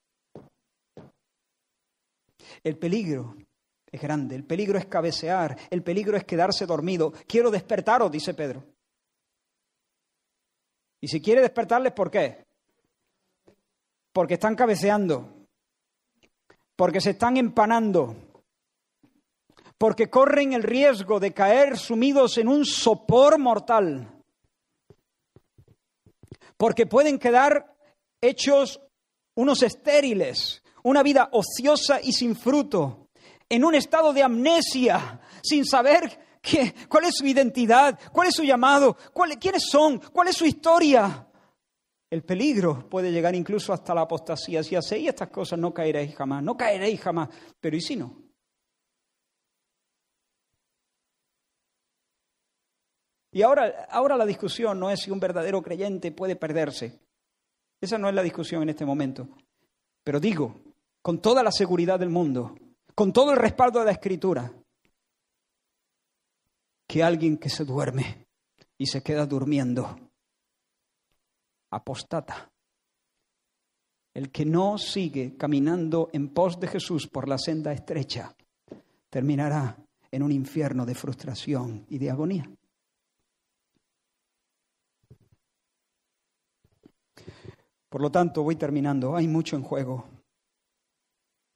El 2.63 2.77
peligro 2.77 3.35
es 3.91 4.01
grande, 4.01 4.35
el 4.35 4.45
peligro 4.45 4.77
es 4.77 4.85
cabecear, 4.85 5.57
el 5.69 5.83
peligro 5.83 6.15
es 6.17 6.23
quedarse 6.23 6.65
dormido. 6.65 7.11
Quiero 7.27 7.49
despertaros, 7.49 8.11
dice 8.11 8.33
Pedro. 8.33 8.63
Y 11.01 11.07
si 11.07 11.21
quiere 11.21 11.41
despertarles, 11.41 11.93
¿por 11.93 12.11
qué? 12.11 12.45
Porque 14.11 14.35
están 14.35 14.55
cabeceando, 14.55 15.47
porque 16.75 16.99
se 16.99 17.11
están 17.11 17.37
empanando, 17.37 18.15
porque 19.77 20.09
corren 20.09 20.53
el 20.53 20.63
riesgo 20.63 21.19
de 21.19 21.33
caer 21.33 21.77
sumidos 21.77 22.37
en 22.37 22.47
un 22.47 22.65
sopor 22.65 23.39
mortal, 23.39 24.23
porque 26.57 26.85
pueden 26.85 27.17
quedar 27.17 27.75
hechos 28.21 28.81
unos 29.35 29.63
estériles, 29.63 30.61
una 30.89 31.03
vida 31.03 31.29
ociosa 31.33 32.01
y 32.01 32.11
sin 32.11 32.35
fruto, 32.35 33.09
en 33.47 33.63
un 33.63 33.75
estado 33.75 34.11
de 34.11 34.23
amnesia, 34.23 35.19
sin 35.41 35.65
saber 35.65 36.39
qué, 36.41 36.73
cuál 36.89 37.05
es 37.05 37.15
su 37.15 37.27
identidad, 37.27 37.99
cuál 38.11 38.27
es 38.27 38.35
su 38.35 38.43
llamado, 38.43 38.97
quiénes 39.39 39.63
son, 39.69 39.99
cuál 39.99 40.29
es 40.29 40.35
su 40.35 40.45
historia. 40.45 41.27
El 42.09 42.23
peligro 42.23 42.89
puede 42.89 43.11
llegar 43.11 43.35
incluso 43.35 43.71
hasta 43.71 43.93
la 43.93 44.01
apostasía. 44.01 44.63
Si 44.63 44.75
hacéis 44.75 45.09
estas 45.09 45.29
cosas 45.29 45.59
no 45.59 45.71
caeréis 45.71 46.15
jamás, 46.15 46.41
no 46.43 46.57
caeréis 46.57 46.99
jamás. 46.99 47.29
Pero 47.59 47.77
¿y 47.77 47.81
si 47.81 47.95
no? 47.95 48.23
Y 53.31 53.43
ahora, 53.43 53.85
ahora 53.91 54.17
la 54.17 54.25
discusión 54.25 54.79
no 54.79 54.89
es 54.89 55.01
si 55.01 55.11
un 55.11 55.19
verdadero 55.19 55.61
creyente 55.61 56.11
puede 56.11 56.35
perderse. 56.35 56.99
Esa 57.79 57.99
no 57.99 58.09
es 58.09 58.15
la 58.15 58.23
discusión 58.23 58.63
en 58.63 58.69
este 58.69 58.85
momento. 58.85 59.29
Pero 60.03 60.19
digo, 60.19 60.59
con 61.01 61.21
toda 61.21 61.43
la 61.43 61.51
seguridad 61.51 61.99
del 61.99 62.09
mundo, 62.09 62.55
con 62.95 63.13
todo 63.13 63.31
el 63.31 63.37
respaldo 63.37 63.79
de 63.79 63.85
la 63.85 63.91
escritura, 63.91 64.51
que 66.87 67.03
alguien 67.03 67.37
que 67.37 67.49
se 67.49 67.65
duerme 67.65 68.27
y 68.77 68.87
se 68.87 69.03
queda 69.03 69.25
durmiendo, 69.25 69.95
apostata. 71.69 72.51
El 74.13 74.31
que 74.31 74.43
no 74.43 74.77
sigue 74.77 75.37
caminando 75.37 76.09
en 76.13 76.33
pos 76.33 76.59
de 76.59 76.67
Jesús 76.67 77.07
por 77.07 77.27
la 77.27 77.37
senda 77.37 77.71
estrecha, 77.71 78.35
terminará 79.09 79.77
en 80.11 80.23
un 80.23 80.31
infierno 80.31 80.85
de 80.85 80.95
frustración 80.95 81.85
y 81.89 81.99
de 81.99 82.09
agonía. 82.09 82.49
Por 87.87 88.01
lo 88.01 88.11
tanto, 88.11 88.43
voy 88.43 88.55
terminando. 88.55 89.15
Hay 89.15 89.27
mucho 89.27 89.55
en 89.55 89.63
juego. 89.63 90.05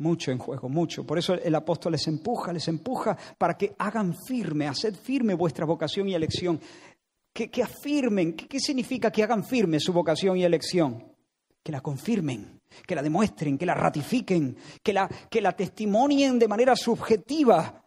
Mucho 0.03 0.31
en 0.31 0.37
juego, 0.37 0.67
mucho. 0.67 1.05
Por 1.05 1.17
eso 1.17 1.33
el 1.33 1.55
apóstol 1.55 1.93
les 1.93 2.05
empuja, 2.07 2.51
les 2.51 2.67
empuja 2.67 3.17
para 3.37 3.53
que 3.53 3.73
hagan 3.77 4.13
firme, 4.27 4.67
haced 4.67 4.95
firme 4.95 5.33
vuestra 5.33 5.65
vocación 5.65 6.09
y 6.09 6.13
elección. 6.13 6.59
Que, 7.31 7.49
afirmen, 7.63 8.33
¿Qué, 8.33 8.59
significa 8.59 9.09
que 9.09 9.23
hagan 9.23 9.45
firme 9.45 9.79
su 9.79 9.93
vocación 9.93 10.35
y 10.35 10.43
elección? 10.43 11.15
Que 11.63 11.71
la 11.71 11.79
confirmen, 11.79 12.59
que 12.85 12.95
la 12.95 13.01
demuestren, 13.01 13.57
que 13.57 13.65
la 13.65 13.75
ratifiquen, 13.75 14.57
que 14.83 14.91
la, 14.91 15.07
que 15.07 15.39
la 15.39 15.53
testimonien 15.53 16.37
de 16.37 16.49
manera 16.49 16.75
subjetiva. 16.75 17.81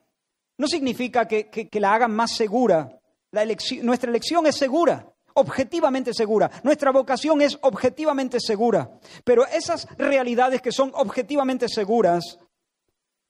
No 0.56 0.66
significa 0.68 1.28
que, 1.28 1.68
la 1.74 1.92
hagan 1.92 2.16
más 2.16 2.34
segura. 2.34 2.98
La 3.30 3.42
elección, 3.42 3.84
nuestra 3.84 4.08
elección 4.08 4.46
es 4.46 4.56
segura. 4.56 5.06
Objetivamente 5.36 6.12
segura. 6.12 6.50
Nuestra 6.62 6.90
vocación 6.90 7.40
es 7.40 7.58
objetivamente 7.62 8.40
segura. 8.40 8.90
Pero 9.24 9.46
esas 9.46 9.86
realidades 9.96 10.60
que 10.60 10.72
son 10.72 10.90
objetivamente 10.94 11.68
seguras 11.68 12.38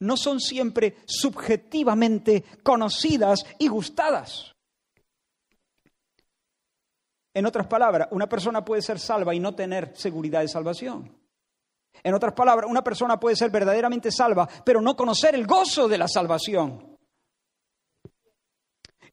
no 0.00 0.16
son 0.16 0.40
siempre 0.40 0.96
subjetivamente 1.06 2.44
conocidas 2.62 3.44
y 3.58 3.68
gustadas. 3.68 4.52
En 7.34 7.44
otras 7.44 7.66
palabras, 7.66 8.08
una 8.12 8.28
persona 8.28 8.64
puede 8.64 8.82
ser 8.82 8.98
salva 8.98 9.34
y 9.34 9.40
no 9.40 9.54
tener 9.54 9.92
seguridad 9.94 10.40
de 10.40 10.48
salvación. 10.48 11.14
En 12.02 12.14
otras 12.14 12.34
palabras, 12.34 12.70
una 12.70 12.82
persona 12.82 13.18
puede 13.18 13.36
ser 13.36 13.50
verdaderamente 13.50 14.10
salva, 14.10 14.48
pero 14.64 14.80
no 14.80 14.96
conocer 14.96 15.34
el 15.34 15.46
gozo 15.46 15.88
de 15.88 15.98
la 15.98 16.08
salvación. 16.08 16.95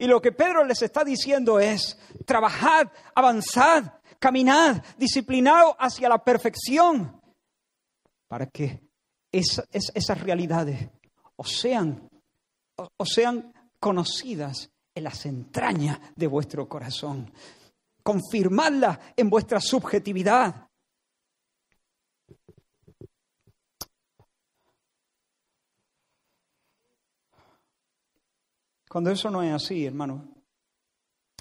Y 0.03 0.07
lo 0.07 0.21
que 0.21 0.33
Pedro 0.33 0.65
les 0.65 0.81
está 0.81 1.05
diciendo 1.05 1.61
es, 1.61 1.97
trabajad, 2.25 2.89
avanzad, 3.15 3.85
caminad, 4.19 4.83
disciplinado 4.97 5.77
hacia 5.79 6.09
la 6.09 6.21
perfección, 6.21 7.21
para 8.27 8.47
que 8.47 8.81
esas 9.31 10.19
realidades 10.19 10.89
o 11.37 11.45
sean, 11.45 12.09
sean 13.05 13.53
conocidas 13.79 14.71
en 14.93 15.05
las 15.05 15.25
entrañas 15.25 15.97
de 16.17 16.27
vuestro 16.27 16.67
corazón 16.67 17.31
confirmarla 18.03 18.99
en 19.15 19.29
vuestra 19.29 19.61
subjetividad. 19.61 20.67
Cuando 28.93 29.09
eso 29.09 29.31
no 29.31 29.41
es 29.41 29.51
así, 29.51 29.87
hermano, 29.87 30.35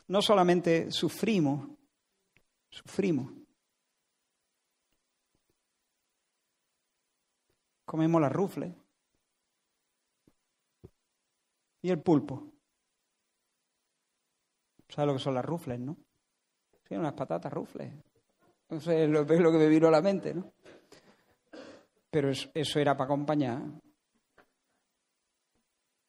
no 0.08 0.22
solamente 0.22 0.90
sufrimos, 0.90 1.68
sufrimos. 2.70 3.30
Comemos 7.84 8.22
la 8.22 8.30
rufle 8.30 8.74
y 11.82 11.90
el 11.90 12.00
pulpo. 12.00 12.54
¿Sabes 14.88 15.08
lo 15.08 15.12
que 15.12 15.22
son 15.22 15.34
las 15.34 15.44
rufles, 15.44 15.78
no? 15.78 15.98
unas 16.88 17.12
patatas 17.12 17.52
rufles. 17.52 17.92
No 18.70 18.80
sé, 18.80 19.06
lo, 19.06 19.30
es 19.30 19.40
lo 19.40 19.52
que 19.52 19.58
me 19.58 19.68
vino 19.68 19.88
a 19.88 19.90
la 19.90 20.00
mente, 20.00 20.32
¿no? 20.32 20.54
Pero 22.10 22.30
eso, 22.30 22.80
era 22.80 22.96
para 22.96 23.04
acompañar. 23.04 23.60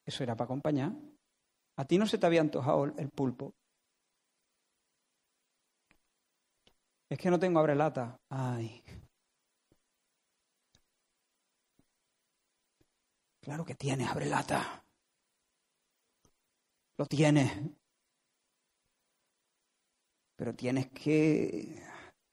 Eso 0.06 0.24
era 0.24 0.38
para 0.38 0.46
acompañar. 0.46 0.94
¿A 1.76 1.86
ti 1.86 1.98
no 1.98 2.06
se 2.06 2.18
te 2.18 2.26
había 2.26 2.42
antojado 2.42 2.86
el 2.86 3.10
pulpo? 3.10 3.54
Es 7.10 7.18
que 7.20 7.30
no 7.30 7.40
tengo 7.40 7.60
abrelata. 7.60 8.20
Ay. 8.30 8.84
Claro 13.42 13.66
que 13.66 13.76
tienes 13.76 14.10
abrelata. 14.10 14.84
Lo 16.98 17.06
tienes 17.06 17.52
pero 20.36 20.56
tienes 20.56 20.88
que 20.92 21.82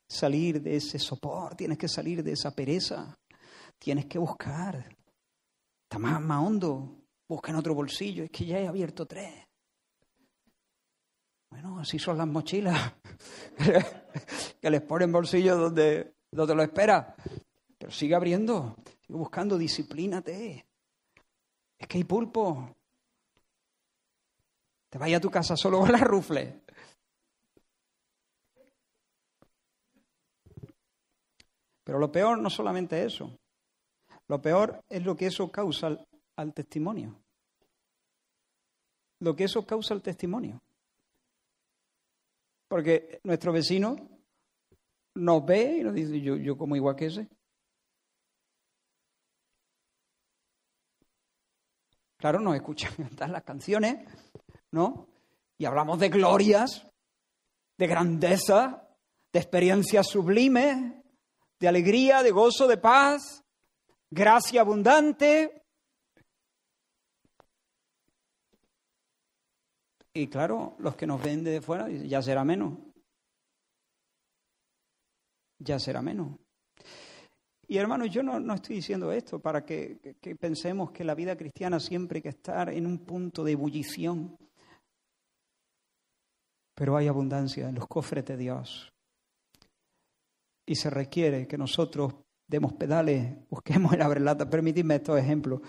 salir 0.05 0.61
de 0.61 0.75
ese 0.75 0.99
sopor, 0.99 1.55
tienes 1.55 1.77
que 1.77 1.87
salir 1.87 2.23
de 2.23 2.33
esa 2.33 2.51
pereza, 2.51 3.17
tienes 3.79 4.05
que 4.05 4.19
buscar. 4.19 4.97
Está 5.83 5.99
más, 5.99 6.21
más 6.21 6.45
hondo, 6.45 7.00
busca 7.31 7.49
en 7.51 7.55
otro 7.55 7.73
bolsillo, 7.73 8.25
es 8.25 8.29
que 8.29 8.45
ya 8.45 8.59
he 8.59 8.67
abierto 8.67 9.05
tres. 9.05 9.33
Bueno, 11.49 11.79
así 11.79 11.97
son 11.97 12.17
las 12.17 12.27
mochilas, 12.27 12.93
que 14.61 14.69
les 14.69 14.81
ponen 14.81 15.13
bolsillo 15.13 15.55
donde, 15.55 16.15
donde 16.29 16.55
lo 16.55 16.61
espera. 16.61 17.15
Pero 17.77 17.89
sigue 17.89 18.15
abriendo, 18.15 18.75
sigue 19.05 19.17
buscando, 19.17 19.57
disciplínate. 19.57 20.65
Es 21.79 21.87
que 21.87 21.99
hay 21.99 22.03
pulpo. 22.03 22.75
Te 24.89 24.97
vaya 24.97 25.15
a 25.15 25.21
tu 25.21 25.31
casa 25.31 25.55
solo 25.55 25.79
con 25.79 25.91
la 25.93 25.99
rufle. 25.99 26.63
Pero 31.85 31.97
lo 31.97 32.11
peor 32.11 32.39
no 32.39 32.49
solamente 32.49 33.05
eso. 33.05 33.37
Lo 34.27 34.41
peor 34.41 34.83
es 34.89 35.03
lo 35.05 35.15
que 35.15 35.27
eso 35.27 35.49
causa 35.49 35.97
al, 36.35 36.53
testimonio. 36.53 37.20
Lo 39.21 39.35
que 39.35 39.43
eso 39.43 39.65
causa 39.65 39.93
al 39.93 40.01
testimonio. 40.01 40.61
Porque 42.67 43.19
nuestro 43.23 43.53
vecino 43.53 43.95
nos 45.15 45.45
ve 45.45 45.77
y 45.77 45.83
nos 45.83 45.93
dice, 45.93 46.19
yo, 46.21 46.35
yo 46.37 46.57
como 46.57 46.75
igual 46.75 46.95
que 46.95 47.05
ese. 47.05 47.27
Claro, 52.17 52.39
nos 52.39 52.55
escuchan 52.55 52.93
cantar 52.97 53.29
las 53.29 53.43
canciones, 53.43 54.07
¿no? 54.71 55.07
Y 55.57 55.65
hablamos 55.65 55.99
de 55.99 56.09
glorias, 56.09 56.87
de 57.77 57.87
grandeza, 57.87 58.87
de 59.31 59.39
experiencias 59.39 60.07
sublimes, 60.07 60.95
de 61.59 61.67
alegría, 61.67 62.23
de 62.23 62.31
gozo, 62.31 62.67
de 62.67 62.77
paz, 62.77 63.43
gracia 64.09 64.61
abundante. 64.61 65.60
Y 70.13 70.27
claro, 70.27 70.75
los 70.79 70.95
que 70.95 71.07
nos 71.07 71.21
ven 71.21 71.43
de 71.43 71.61
fuera, 71.61 71.89
ya 71.89 72.21
será 72.21 72.43
menos. 72.43 72.77
Ya 75.59 75.79
será 75.79 76.01
menos. 76.01 76.37
Y 77.67 77.77
hermanos, 77.77 78.09
yo 78.09 78.21
no, 78.21 78.53
estoy 78.53 78.77
diciendo 78.77 79.13
esto 79.13 79.39
para 79.39 79.63
que, 79.63 80.17
pensemos 80.37 80.91
que 80.91 81.05
la 81.05 81.15
vida 81.15 81.37
cristiana 81.37 81.79
siempre 81.79 82.17
hay 82.17 82.23
que 82.23 82.29
estar 82.29 82.69
en 82.69 82.85
un 82.85 82.97
punto 82.99 83.45
de 83.45 83.53
ebullición. 83.53 84.35
Pero 86.75 86.97
hay 86.97 87.07
abundancia 87.07 87.69
en 87.69 87.75
los 87.75 87.87
cofres 87.87 88.25
de 88.25 88.35
Dios 88.35 88.91
y 90.65 90.75
se 90.75 90.89
requiere 90.89 91.47
que 91.47 91.57
nosotros 91.57 92.13
demos 92.47 92.73
pedales, 92.73 93.47
busquemos 93.49 93.93
el 93.93 94.01
abrelata. 94.01 94.49
Permitidme 94.49 94.95
estos 94.95 95.17
ejemplos 95.17 95.61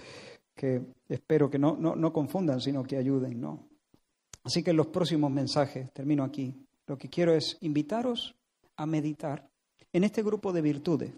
que 0.56 0.82
espero 1.08 1.48
que 1.48 1.58
no, 1.58 1.76
no, 1.76 2.12
confundan, 2.12 2.60
sino 2.60 2.82
que 2.82 2.96
ayuden. 2.96 3.40
¿no? 3.40 3.68
Así 4.44 4.62
que 4.62 4.70
en 4.70 4.76
los 4.76 4.88
próximos 4.88 5.30
mensajes, 5.30 5.92
termino 5.92 6.24
aquí, 6.24 6.66
lo 6.86 6.98
que 6.98 7.08
quiero 7.08 7.32
es 7.32 7.56
invitaros 7.60 8.34
a 8.76 8.86
meditar 8.86 9.48
en 9.92 10.04
este 10.04 10.22
grupo 10.22 10.52
de 10.52 10.62
virtudes. 10.62 11.12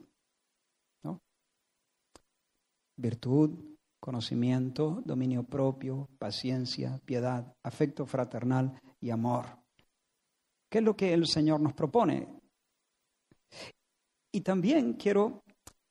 Virtud, 2.96 3.50
conocimiento, 3.98 5.02
dominio 5.04 5.42
propio, 5.42 6.08
paciencia, 6.18 7.00
piedad, 7.04 7.56
afecto 7.62 8.06
fraternal 8.06 8.80
y 9.00 9.10
amor. 9.10 9.46
¿Qué 10.70 10.78
es 10.78 10.84
lo 10.84 10.94
que 10.94 11.12
el 11.12 11.26
Señor 11.26 11.60
nos 11.60 11.72
propone? 11.72 12.28
Y 14.30 14.42
también 14.42 14.92
quiero 14.94 15.42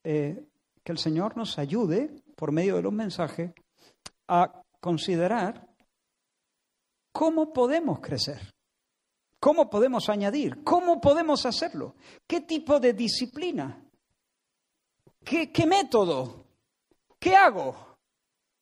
eh, 0.03 0.45
que 0.83 0.91
el 0.91 0.97
Señor 0.97 1.35
nos 1.35 1.57
ayude, 1.57 2.23
por 2.35 2.51
medio 2.51 2.75
de 2.75 2.83
los 2.83 2.93
mensajes, 2.93 3.51
a 4.27 4.61
considerar 4.79 5.72
cómo 7.13 7.53
podemos 7.53 7.99
crecer, 8.01 8.41
cómo 9.39 9.69
podemos 9.69 10.09
añadir, 10.09 10.63
cómo 10.63 10.99
podemos 10.99 11.45
hacerlo, 11.45 11.95
qué 12.27 12.41
tipo 12.41 12.79
de 12.79 12.93
disciplina, 12.93 13.81
qué, 15.23 15.65
método, 15.65 16.47
qué 17.19 17.35
hago 17.35 17.75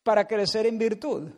para 0.03 0.27
crecer 0.27 0.67
en 0.67 0.77
virtud. 0.77 1.31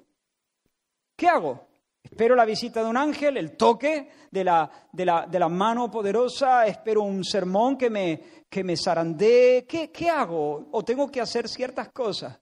¿Qué 1.15 1.27
hago? 1.27 1.67
Espero 2.01 2.35
la 2.35 2.43
visita 2.43 2.83
de 2.83 2.89
un 2.89 2.97
ángel, 2.97 3.37
el 3.37 3.55
toque 3.55 4.09
de 4.31 4.43
la, 4.43 4.69
de 4.91 5.05
la, 5.05 5.49
mano 5.49 5.89
poderosa, 5.89 6.65
espero 6.65 7.03
un 7.03 7.23
sermón 7.23 7.77
que 7.77 7.89
me, 7.89 8.21
que 8.49 8.63
me 8.63 8.75
zarandee. 8.75 9.65
¿Qué, 9.65 9.91
¿Qué, 9.91 10.09
hago? 10.09 10.67
¿O 10.71 10.83
tengo 10.83 11.09
que 11.09 11.21
hacer 11.21 11.47
ciertas 11.47 11.89
cosas? 11.89 12.37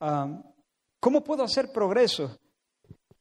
Ah, 0.00 0.40
¿Cómo 1.00 1.22
puedo 1.22 1.42
hacer 1.42 1.70
progreso 1.72 2.38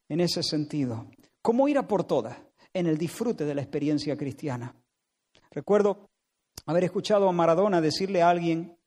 en 0.10 0.20
ese 0.22 0.44
sentido? 0.44 1.10
¿Cómo 1.42 1.68
ir 1.68 1.78
a 1.78 1.88
por 1.88 2.04
todas 2.04 2.38
en 2.74 2.88
el 2.88 2.98
disfrute 2.98 3.46
de 3.46 3.56
la 3.56 3.62
experiencia 3.62 4.18
cristiana? 4.18 4.76
Recuerdo 5.52 6.10
haber 6.66 6.84
escuchado 6.84 7.30
a 7.30 7.32
Maradona 7.32 7.82
decirle 7.82 8.22
a 8.22 8.30
alguien, 8.30 8.78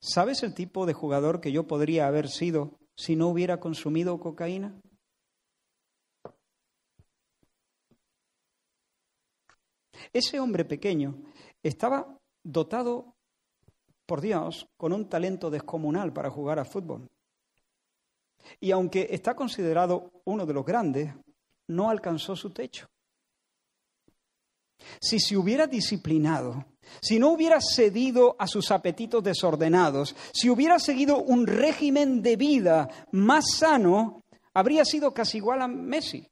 ¿sabes 0.00 0.42
el 0.42 0.54
tipo 0.54 0.86
de 0.86 0.94
jugador 0.94 1.40
que 1.40 1.52
yo 1.52 1.66
podría 1.66 2.06
haber 2.06 2.28
sido 2.28 2.78
si 2.96 3.16
no 3.16 3.28
hubiera 3.28 3.60
consumido 3.60 4.18
cocaína? 4.18 4.80
Ese 10.12 10.40
hombre 10.40 10.64
pequeño 10.64 11.22
estaba 11.62 12.18
dotado 12.42 13.14
por 14.06 14.20
Dios 14.20 14.68
con 14.76 14.92
un 14.92 15.08
talento 15.08 15.50
descomunal 15.50 16.12
para 16.12 16.30
jugar 16.30 16.58
a 16.58 16.64
fútbol. 16.64 17.08
Y 18.60 18.70
aunque 18.70 19.08
está 19.10 19.34
considerado 19.34 20.10
uno 20.24 20.46
de 20.46 20.54
los 20.54 20.64
grandes, 20.64 21.14
no 21.68 21.90
alcanzó 21.90 22.36
su 22.36 22.50
techo. 22.50 22.88
si 25.00 25.20
se 25.20 25.36
hubiera 25.36 25.66
disciplinado, 25.66 26.64
si 27.00 27.18
no 27.18 27.30
hubiera 27.32 27.60
cedido 27.60 28.36
a 28.38 28.46
sus 28.46 28.70
apetitos 28.70 29.22
desordenados, 29.22 30.14
si 30.32 30.50
hubiera 30.50 30.78
seguido 30.78 31.18
un 31.18 31.46
régimen 31.46 32.22
de 32.22 32.36
vida 32.36 32.88
más 33.12 33.44
sano, 33.56 34.24
habría 34.54 34.84
sido 34.84 35.14
casi 35.14 35.38
igual 35.38 35.62
a 35.62 35.68
Messi. 35.68 36.28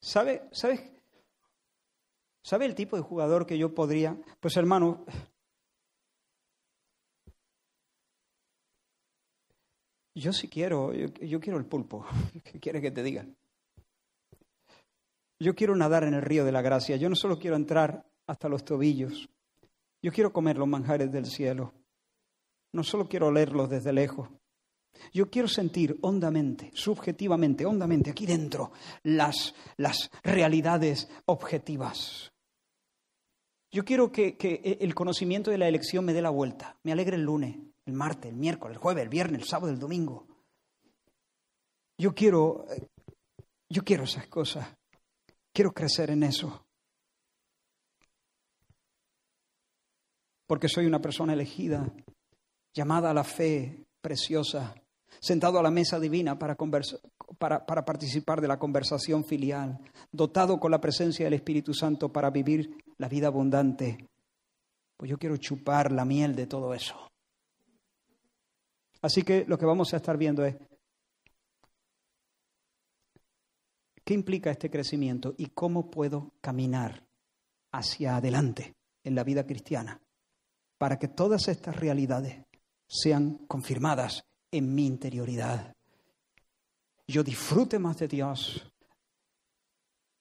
¿Sabe, 0.00 0.48
sabe, 0.52 1.01
¿Sabe 2.42 2.66
el 2.66 2.74
tipo 2.74 2.96
de 2.96 3.02
jugador 3.02 3.46
que 3.46 3.56
yo 3.56 3.74
podría? 3.74 4.16
Pues 4.40 4.56
hermano, 4.56 5.04
yo 10.14 10.32
sí 10.32 10.48
quiero, 10.48 10.92
yo, 10.92 11.40
quiero 11.40 11.58
el 11.58 11.66
pulpo. 11.66 12.04
¿Qué 12.44 12.58
quiere 12.58 12.80
que 12.80 12.90
te 12.90 13.02
diga? 13.02 13.26
Yo 15.38 15.54
quiero 15.54 15.76
nadar 15.76 16.04
en 16.04 16.14
el 16.14 16.22
río 16.22 16.44
de 16.44 16.52
la 16.52 16.62
gracia. 16.62 16.96
Yo 16.96 17.08
no 17.08 17.16
solo 17.16 17.38
quiero 17.38 17.56
entrar 17.56 18.04
hasta 18.26 18.48
los 18.48 18.64
tobillos. 18.64 19.28
Yo 20.02 20.12
quiero 20.12 20.32
comer 20.32 20.56
los 20.56 20.68
manjares 20.68 21.12
del 21.12 21.26
cielo. 21.26 21.72
No 22.72 22.82
solo 22.82 23.08
quiero 23.08 23.28
olerlos 23.28 23.70
desde 23.70 23.92
lejos. 23.92 24.28
Yo 25.12 25.30
quiero 25.30 25.48
sentir 25.48 25.98
hondamente, 26.02 26.70
subjetivamente, 26.74 27.66
hondamente, 27.66 28.10
aquí 28.10 28.26
dentro, 28.26 28.72
las, 29.02 29.54
las 29.76 30.10
realidades 30.22 31.08
objetivas. 31.26 32.31
Yo 33.72 33.84
quiero 33.84 34.12
que, 34.12 34.36
que, 34.36 34.78
el 34.80 34.94
conocimiento 34.94 35.50
de 35.50 35.56
la 35.58 35.66
elección 35.66 36.04
me 36.04 36.12
dé 36.12 36.20
la 36.20 36.30
vuelta, 36.30 36.76
me 36.82 36.92
alegre 36.92 37.16
el 37.16 37.22
lunes, 37.22 37.56
el 37.86 37.94
martes, 37.94 38.30
el 38.30 38.36
miércoles, 38.36 38.76
el 38.76 38.82
jueves, 38.82 39.02
el 39.02 39.08
viernes, 39.08 39.40
el 39.40 39.48
sábado, 39.48 39.72
el 39.72 39.78
domingo. 39.78 40.26
Yo 41.98 42.14
quiero, 42.14 42.66
yo 43.70 43.82
quiero 43.82 44.04
esas 44.04 44.26
cosas. 44.28 44.68
Quiero 45.54 45.72
crecer 45.72 46.10
en 46.10 46.22
eso. 46.22 46.66
Porque 50.46 50.68
soy 50.68 50.86
una 50.86 51.00
persona 51.00 51.32
elegida, 51.32 51.90
llamada 52.74 53.10
a 53.10 53.14
la 53.14 53.24
fe 53.24 53.86
preciosa, 54.02 54.74
sentado 55.20 55.58
a 55.58 55.62
la 55.62 55.70
mesa 55.70 55.98
divina 55.98 56.38
para, 56.38 56.56
para, 57.38 57.64
para, 57.66 57.84
participar 57.84 58.40
de 58.40 58.48
la 58.48 58.58
conversación 58.58 59.24
filial, 59.24 59.78
dotado 60.10 60.58
con 60.58 60.70
la 60.70 60.80
presencia 60.80 61.24
del 61.24 61.34
Espíritu 61.34 61.74
Santo 61.74 62.12
para 62.12 62.30
vivir 62.30 62.76
la 62.98 63.08
vida 63.08 63.28
abundante. 63.28 64.08
Pues 64.96 65.10
yo 65.10 65.18
quiero 65.18 65.36
chupar 65.36 65.92
la 65.92 66.04
miel 66.04 66.34
de 66.34 66.46
todo 66.46 66.74
eso. 66.74 66.96
Así 69.02 69.22
que 69.22 69.44
lo 69.46 69.58
que 69.58 69.66
vamos 69.66 69.92
a 69.92 69.96
estar 69.96 70.16
viendo 70.16 70.44
es 70.44 70.56
qué 74.04 74.14
implica 74.14 74.50
este 74.50 74.70
crecimiento 74.70 75.34
y 75.36 75.46
cómo 75.46 75.90
puedo 75.90 76.32
caminar 76.40 77.02
hacia 77.72 78.16
adelante 78.16 78.74
en 79.02 79.14
la 79.14 79.24
vida 79.24 79.44
cristiana 79.44 80.00
para 80.78 80.98
que 80.98 81.08
todas 81.08 81.48
estas 81.48 81.76
realidades 81.76 82.44
sean 82.88 83.38
confirmadas 83.48 84.24
en 84.50 84.74
mi 84.74 84.86
interioridad. 84.86 85.74
Yo 87.12 87.22
disfrute 87.22 87.78
más 87.78 87.98
de 87.98 88.08
Dios 88.08 88.72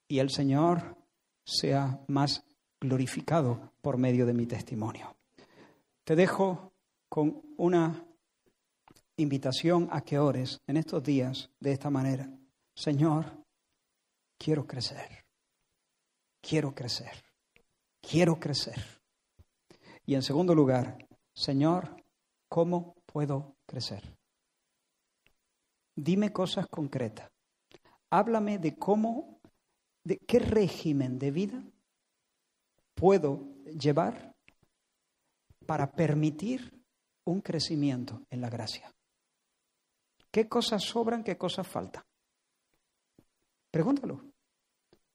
y 0.10 0.20
el 0.20 0.30
Señor 0.30 0.98
sea 1.46 2.04
más 2.10 2.44
glorificado 2.82 3.72
por 3.80 3.98
medio 3.98 4.26
de 4.26 4.34
mi 4.34 4.46
testimonio. 4.46 5.16
Te 6.04 6.18
dejo 6.18 6.74
con 7.08 7.42
una 7.56 8.06
invitación 9.16 9.88
a 9.90 10.02
que 10.02 10.20
ores 10.20 10.60
en 10.68 10.76
estos 10.76 11.02
días 11.02 11.50
de 11.62 11.72
esta 11.72 11.90
manera. 11.90 12.30
Señor, 12.76 13.42
quiero 14.38 14.68
crecer, 14.68 15.24
quiero 16.42 16.76
crecer, 16.76 17.24
quiero 18.02 18.38
crecer. 18.38 18.84
Y 20.06 20.16
en 20.16 20.24
segundo 20.24 20.54
lugar, 20.54 21.08
Señor, 21.34 21.96
¿cómo 22.50 22.96
puedo 23.06 23.56
crecer? 23.66 24.21
Dime 25.96 26.32
cosas 26.32 26.68
concretas. 26.68 27.30
Háblame 28.10 28.60
de 28.60 28.76
cómo, 28.76 29.40
de 30.04 30.18
qué 30.18 30.40
régimen 30.40 31.20
de 31.20 31.32
vida 31.32 31.64
puedo 32.94 33.54
llevar 33.66 34.34
para 35.66 35.92
permitir 35.92 36.72
un 37.26 37.42
crecimiento 37.42 38.22
en 38.30 38.42
la 38.42 38.50
gracia. 38.50 38.92
¿Qué 40.32 40.48
cosas 40.48 40.84
sobran, 40.84 41.24
qué 41.24 41.38
cosas 41.38 41.68
faltan? 41.68 42.04
Pregúntalo. 43.70 44.22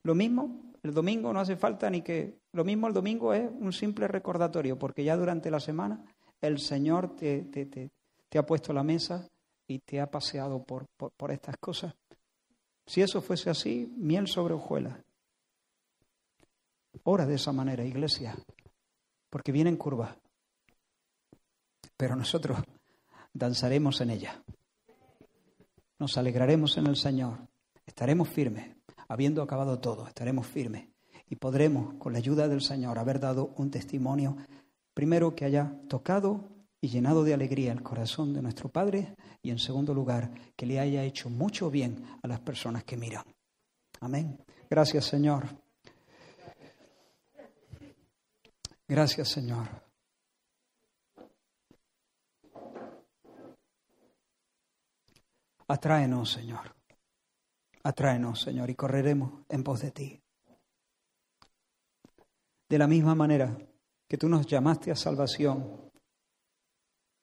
Lo 0.02 0.14
mismo, 0.14 0.72
el 0.82 0.94
domingo 0.94 1.32
no 1.32 1.40
hace 1.40 1.56
falta 1.56 1.90
ni 1.90 2.02
que... 2.02 2.38
Lo 2.52 2.64
mismo 2.64 2.86
el 2.86 2.94
domingo 2.94 3.34
es 3.34 3.50
un 3.50 3.72
simple 3.72 4.08
recordatorio, 4.08 4.78
porque 4.78 5.04
ya 5.04 5.16
durante 5.16 5.50
la 5.50 5.60
semana 5.60 6.04
el 6.40 6.58
Señor 6.58 7.16
te, 7.16 7.42
te, 7.44 7.66
te 7.66 8.38
ha 8.38 8.46
puesto 8.46 8.72
la 8.72 8.82
mesa 8.82 9.28
y 9.66 9.80
te 9.80 10.00
ha 10.00 10.10
paseado 10.10 10.62
por, 10.62 10.86
por, 10.86 11.32
estas 11.32 11.56
cosas. 11.58 11.94
Si 12.86 13.02
eso 13.02 13.20
fuese 13.20 13.50
así, 13.50 13.92
miel 13.96 14.28
sobre 14.28 14.54
hojuelas. 14.54 14.98
Ora 17.02 17.26
de 17.26 17.34
esa 17.34 17.52
manera, 17.52 17.84
iglesia, 17.84 18.36
porque 19.28 19.52
viene 19.52 19.70
en 19.70 19.76
curva. 19.76 20.16
Pero 21.96 22.16
nosotros 22.16 22.58
danzaremos 23.32 24.00
en 24.00 24.10
ella. 24.10 24.42
Nos 25.98 26.16
alegraremos 26.16 26.76
en 26.76 26.86
el 26.86 26.96
Señor. 26.96 27.38
Estaremos 27.84 28.28
firmes. 28.28 28.76
Habiendo 29.08 29.42
acabado 29.42 29.78
todo, 29.78 30.06
estaremos 30.06 30.46
firmes. 30.46 30.88
Y 31.28 31.36
podremos, 31.36 31.94
con 31.94 32.12
la 32.12 32.18
ayuda 32.18 32.48
del 32.48 32.60
Señor, 32.60 32.98
haber 32.98 33.18
dado 33.18 33.52
un 33.56 33.70
testimonio, 33.70 34.36
primero 34.94 35.34
que 35.34 35.44
haya 35.44 35.72
tocado 35.88 36.55
y 36.80 36.88
llenado 36.88 37.24
de 37.24 37.34
alegría 37.34 37.72
el 37.72 37.82
corazón 37.82 38.32
de 38.34 38.42
nuestro 38.42 38.68
Padre 38.68 39.16
y 39.42 39.50
en 39.50 39.58
segundo 39.58 39.94
lugar 39.94 40.30
que 40.54 40.66
le 40.66 40.78
haya 40.78 41.02
hecho 41.02 41.30
mucho 41.30 41.70
bien 41.70 42.04
a 42.22 42.28
las 42.28 42.40
personas 42.40 42.84
que 42.84 42.96
miran. 42.96 43.24
Amén. 44.00 44.38
Gracias 44.68 45.06
Señor. 45.06 45.46
Gracias 48.88 49.28
Señor. 49.28 49.68
Atráenos 55.68 56.30
Señor. 56.30 56.74
Atráenos 57.82 58.40
Señor 58.40 58.70
y 58.70 58.74
correremos 58.74 59.44
en 59.48 59.64
pos 59.64 59.80
de 59.80 59.90
ti. 59.90 60.22
De 62.68 62.78
la 62.78 62.86
misma 62.86 63.14
manera 63.14 63.56
que 64.08 64.18
tú 64.18 64.28
nos 64.28 64.46
llamaste 64.46 64.90
a 64.90 64.96
salvación, 64.96 65.85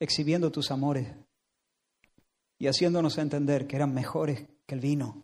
exhibiendo 0.03 0.51
tus 0.51 0.69
amores 0.69 1.07
y 2.59 2.67
haciéndonos 2.67 3.17
entender 3.17 3.65
que 3.65 3.77
eran 3.77 3.93
mejores 3.93 4.45
que 4.65 4.75
el 4.75 4.81
vino. 4.81 5.23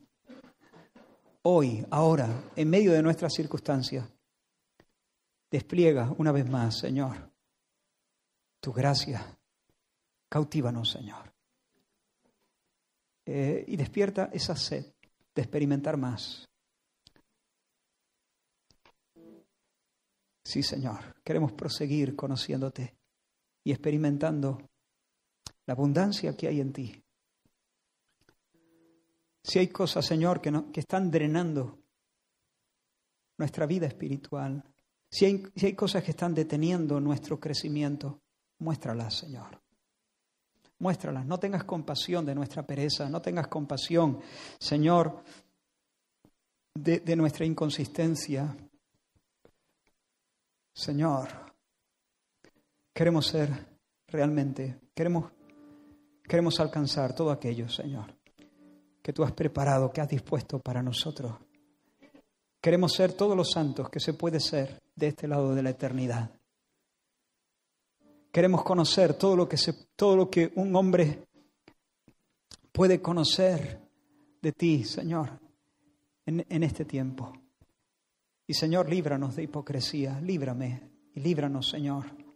Hoy, 1.42 1.86
ahora, 1.92 2.50
en 2.56 2.70
medio 2.70 2.94
de 2.94 3.04
nuestras 3.04 3.34
circunstancias, 3.34 4.08
despliega 5.52 6.14
una 6.18 6.32
vez 6.32 6.50
más, 6.50 6.80
Señor, 6.80 7.30
tu 8.62 8.72
gracia. 8.72 9.38
Cautívanos, 10.30 10.90
Señor. 10.90 11.34
Eh, 13.26 13.66
y 13.68 13.76
despierta 13.76 14.30
esa 14.32 14.56
sed 14.56 14.94
de 15.36 15.42
experimentar 15.42 15.98
más. 15.98 16.48
Sí, 20.42 20.64
Señor, 20.64 21.22
queremos 21.22 21.52
proseguir 21.52 22.16
conociéndote 22.16 22.99
y 23.64 23.72
experimentando 23.72 24.58
la 25.66 25.74
abundancia 25.74 26.36
que 26.36 26.48
hay 26.48 26.62
en 26.62 26.74
ti. 26.74 27.04
Si 29.44 29.60
hay 29.60 29.68
cosas, 29.68 30.06
Señor, 30.06 30.42
que, 30.42 30.52
que 30.74 30.80
están 30.80 31.10
drenando 31.10 31.80
nuestra 33.38 33.66
vida 33.66 33.88
espiritual, 33.88 34.64
si 35.10 35.26
hay, 35.26 35.44
si 35.56 35.66
hay 35.66 35.74
cosas 35.74 36.04
que 36.04 36.12
están 36.12 36.36
deteniendo 36.36 37.00
nuestro 37.00 37.40
crecimiento, 37.40 38.22
muéstralas, 38.60 39.16
Señor. 39.16 39.60
Muéstralas. 40.80 41.26
No 41.26 41.40
tengas 41.40 41.64
compasión 41.64 42.26
de 42.26 42.36
nuestra 42.36 42.66
pereza, 42.66 43.10
no 43.10 43.22
tengas 43.22 43.48
compasión, 43.48 44.22
Señor, 44.60 45.24
de, 46.74 47.00
de 47.00 47.16
nuestra 47.16 47.46
inconsistencia. 47.46 48.56
Señor, 50.74 51.49
queremos 53.00 53.28
ser 53.28 53.50
realmente, 54.08 54.78
queremos 54.94 55.32
Queremos 56.30 56.60
alcanzar 56.60 57.16
todo 57.16 57.32
aquello, 57.32 57.68
Señor, 57.68 58.14
que 59.02 59.12
tú 59.12 59.24
has 59.24 59.32
preparado, 59.32 59.92
que 59.92 60.00
has 60.00 60.08
dispuesto 60.08 60.60
para 60.60 60.84
nosotros. 60.84 61.34
Queremos 62.62 62.94
ser 62.94 63.14
todos 63.14 63.36
los 63.36 63.50
santos 63.50 63.90
que 63.90 64.00
se 64.00 64.14
puede 64.14 64.40
ser 64.40 64.80
de 64.96 65.08
este 65.08 65.28
lado 65.28 65.56
de 65.56 65.64
la 65.64 65.72
eternidad. 65.72 66.30
Queremos 68.32 68.64
conocer 68.64 69.16
todo 69.16 69.36
lo 69.36 69.50
que, 69.50 69.58
se, 69.58 69.74
todo 69.96 70.16
lo 70.16 70.30
que 70.30 70.52
un 70.54 70.76
hombre 70.76 71.26
puede 72.72 73.02
conocer 73.02 73.80
de 74.40 74.52
ti, 74.52 74.84
Señor, 74.84 75.32
en, 76.28 76.46
en 76.48 76.62
este 76.62 76.86
tiempo. 76.86 77.34
Y 78.46 78.54
Señor, 78.54 78.88
líbranos 78.88 79.36
de 79.36 79.44
hipocresía, 79.44 80.22
líbrame 80.22 80.92
y 81.16 81.22
líbranos, 81.22 81.70
Señor, 81.70 82.29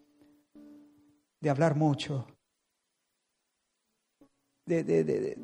de 1.44 1.50
hablar 1.50 1.76
mucho, 1.76 2.26
de, 4.66 4.82
de, 4.86 5.04
de, 5.04 5.36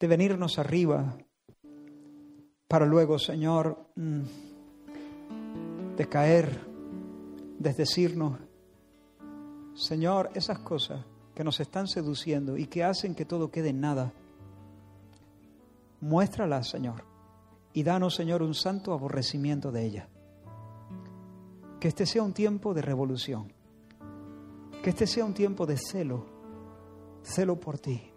de, 0.00 0.06
venirnos 0.08 0.58
arriba 0.58 1.16
para 2.66 2.84
luego, 2.84 3.16
Señor, 3.20 3.78
mm, 3.94 4.22
de 5.96 6.08
caer, 6.08 6.66
desdecirnos. 7.60 8.40
Señor, 9.76 10.30
esas 10.34 10.58
cosas 10.58 11.04
que 11.32 11.44
nos 11.44 11.60
están 11.60 11.86
seduciendo 11.86 12.56
y 12.56 12.66
que 12.66 12.82
hacen 12.82 13.14
que 13.14 13.24
todo 13.24 13.52
quede 13.52 13.68
en 13.68 13.80
nada, 13.80 14.12
muéstralas, 16.00 16.68
Señor, 16.68 17.04
y 17.72 17.84
danos, 17.84 18.16
Señor, 18.16 18.42
un 18.42 18.54
santo 18.54 18.92
aborrecimiento 18.92 19.70
de 19.70 19.86
ellas. 19.86 20.17
Que 21.80 21.88
este 21.88 22.06
sea 22.06 22.22
un 22.22 22.32
tiempo 22.32 22.74
de 22.74 22.82
revolución, 22.82 23.52
que 24.82 24.90
este 24.90 25.06
sea 25.06 25.24
un 25.24 25.34
tiempo 25.34 25.66
de 25.66 25.76
celo, 25.76 26.26
celo 27.22 27.58
por 27.58 27.78
ti, 27.78 28.10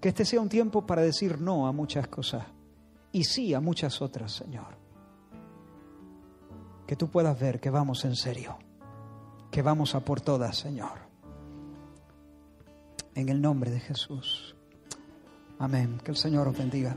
que 0.00 0.08
este 0.08 0.24
sea 0.24 0.40
un 0.40 0.48
tiempo 0.48 0.86
para 0.86 1.02
decir 1.02 1.40
no 1.40 1.66
a 1.66 1.72
muchas 1.72 2.08
cosas 2.08 2.46
y 3.12 3.24
sí 3.24 3.54
a 3.54 3.60
muchas 3.60 4.00
otras, 4.00 4.32
Señor. 4.32 4.76
Que 6.86 6.96
tú 6.96 7.08
puedas 7.08 7.38
ver 7.38 7.60
que 7.60 7.70
vamos 7.70 8.04
en 8.04 8.14
serio, 8.14 8.56
que 9.50 9.62
vamos 9.62 9.94
a 9.94 10.00
por 10.00 10.20
todas, 10.20 10.56
Señor. 10.56 11.06
En 13.14 13.28
el 13.28 13.40
nombre 13.40 13.70
de 13.70 13.80
Jesús. 13.80 14.54
Amén. 15.58 15.98
Que 16.04 16.10
el 16.10 16.16
Señor 16.16 16.48
os 16.48 16.56
bendiga. 16.56 16.96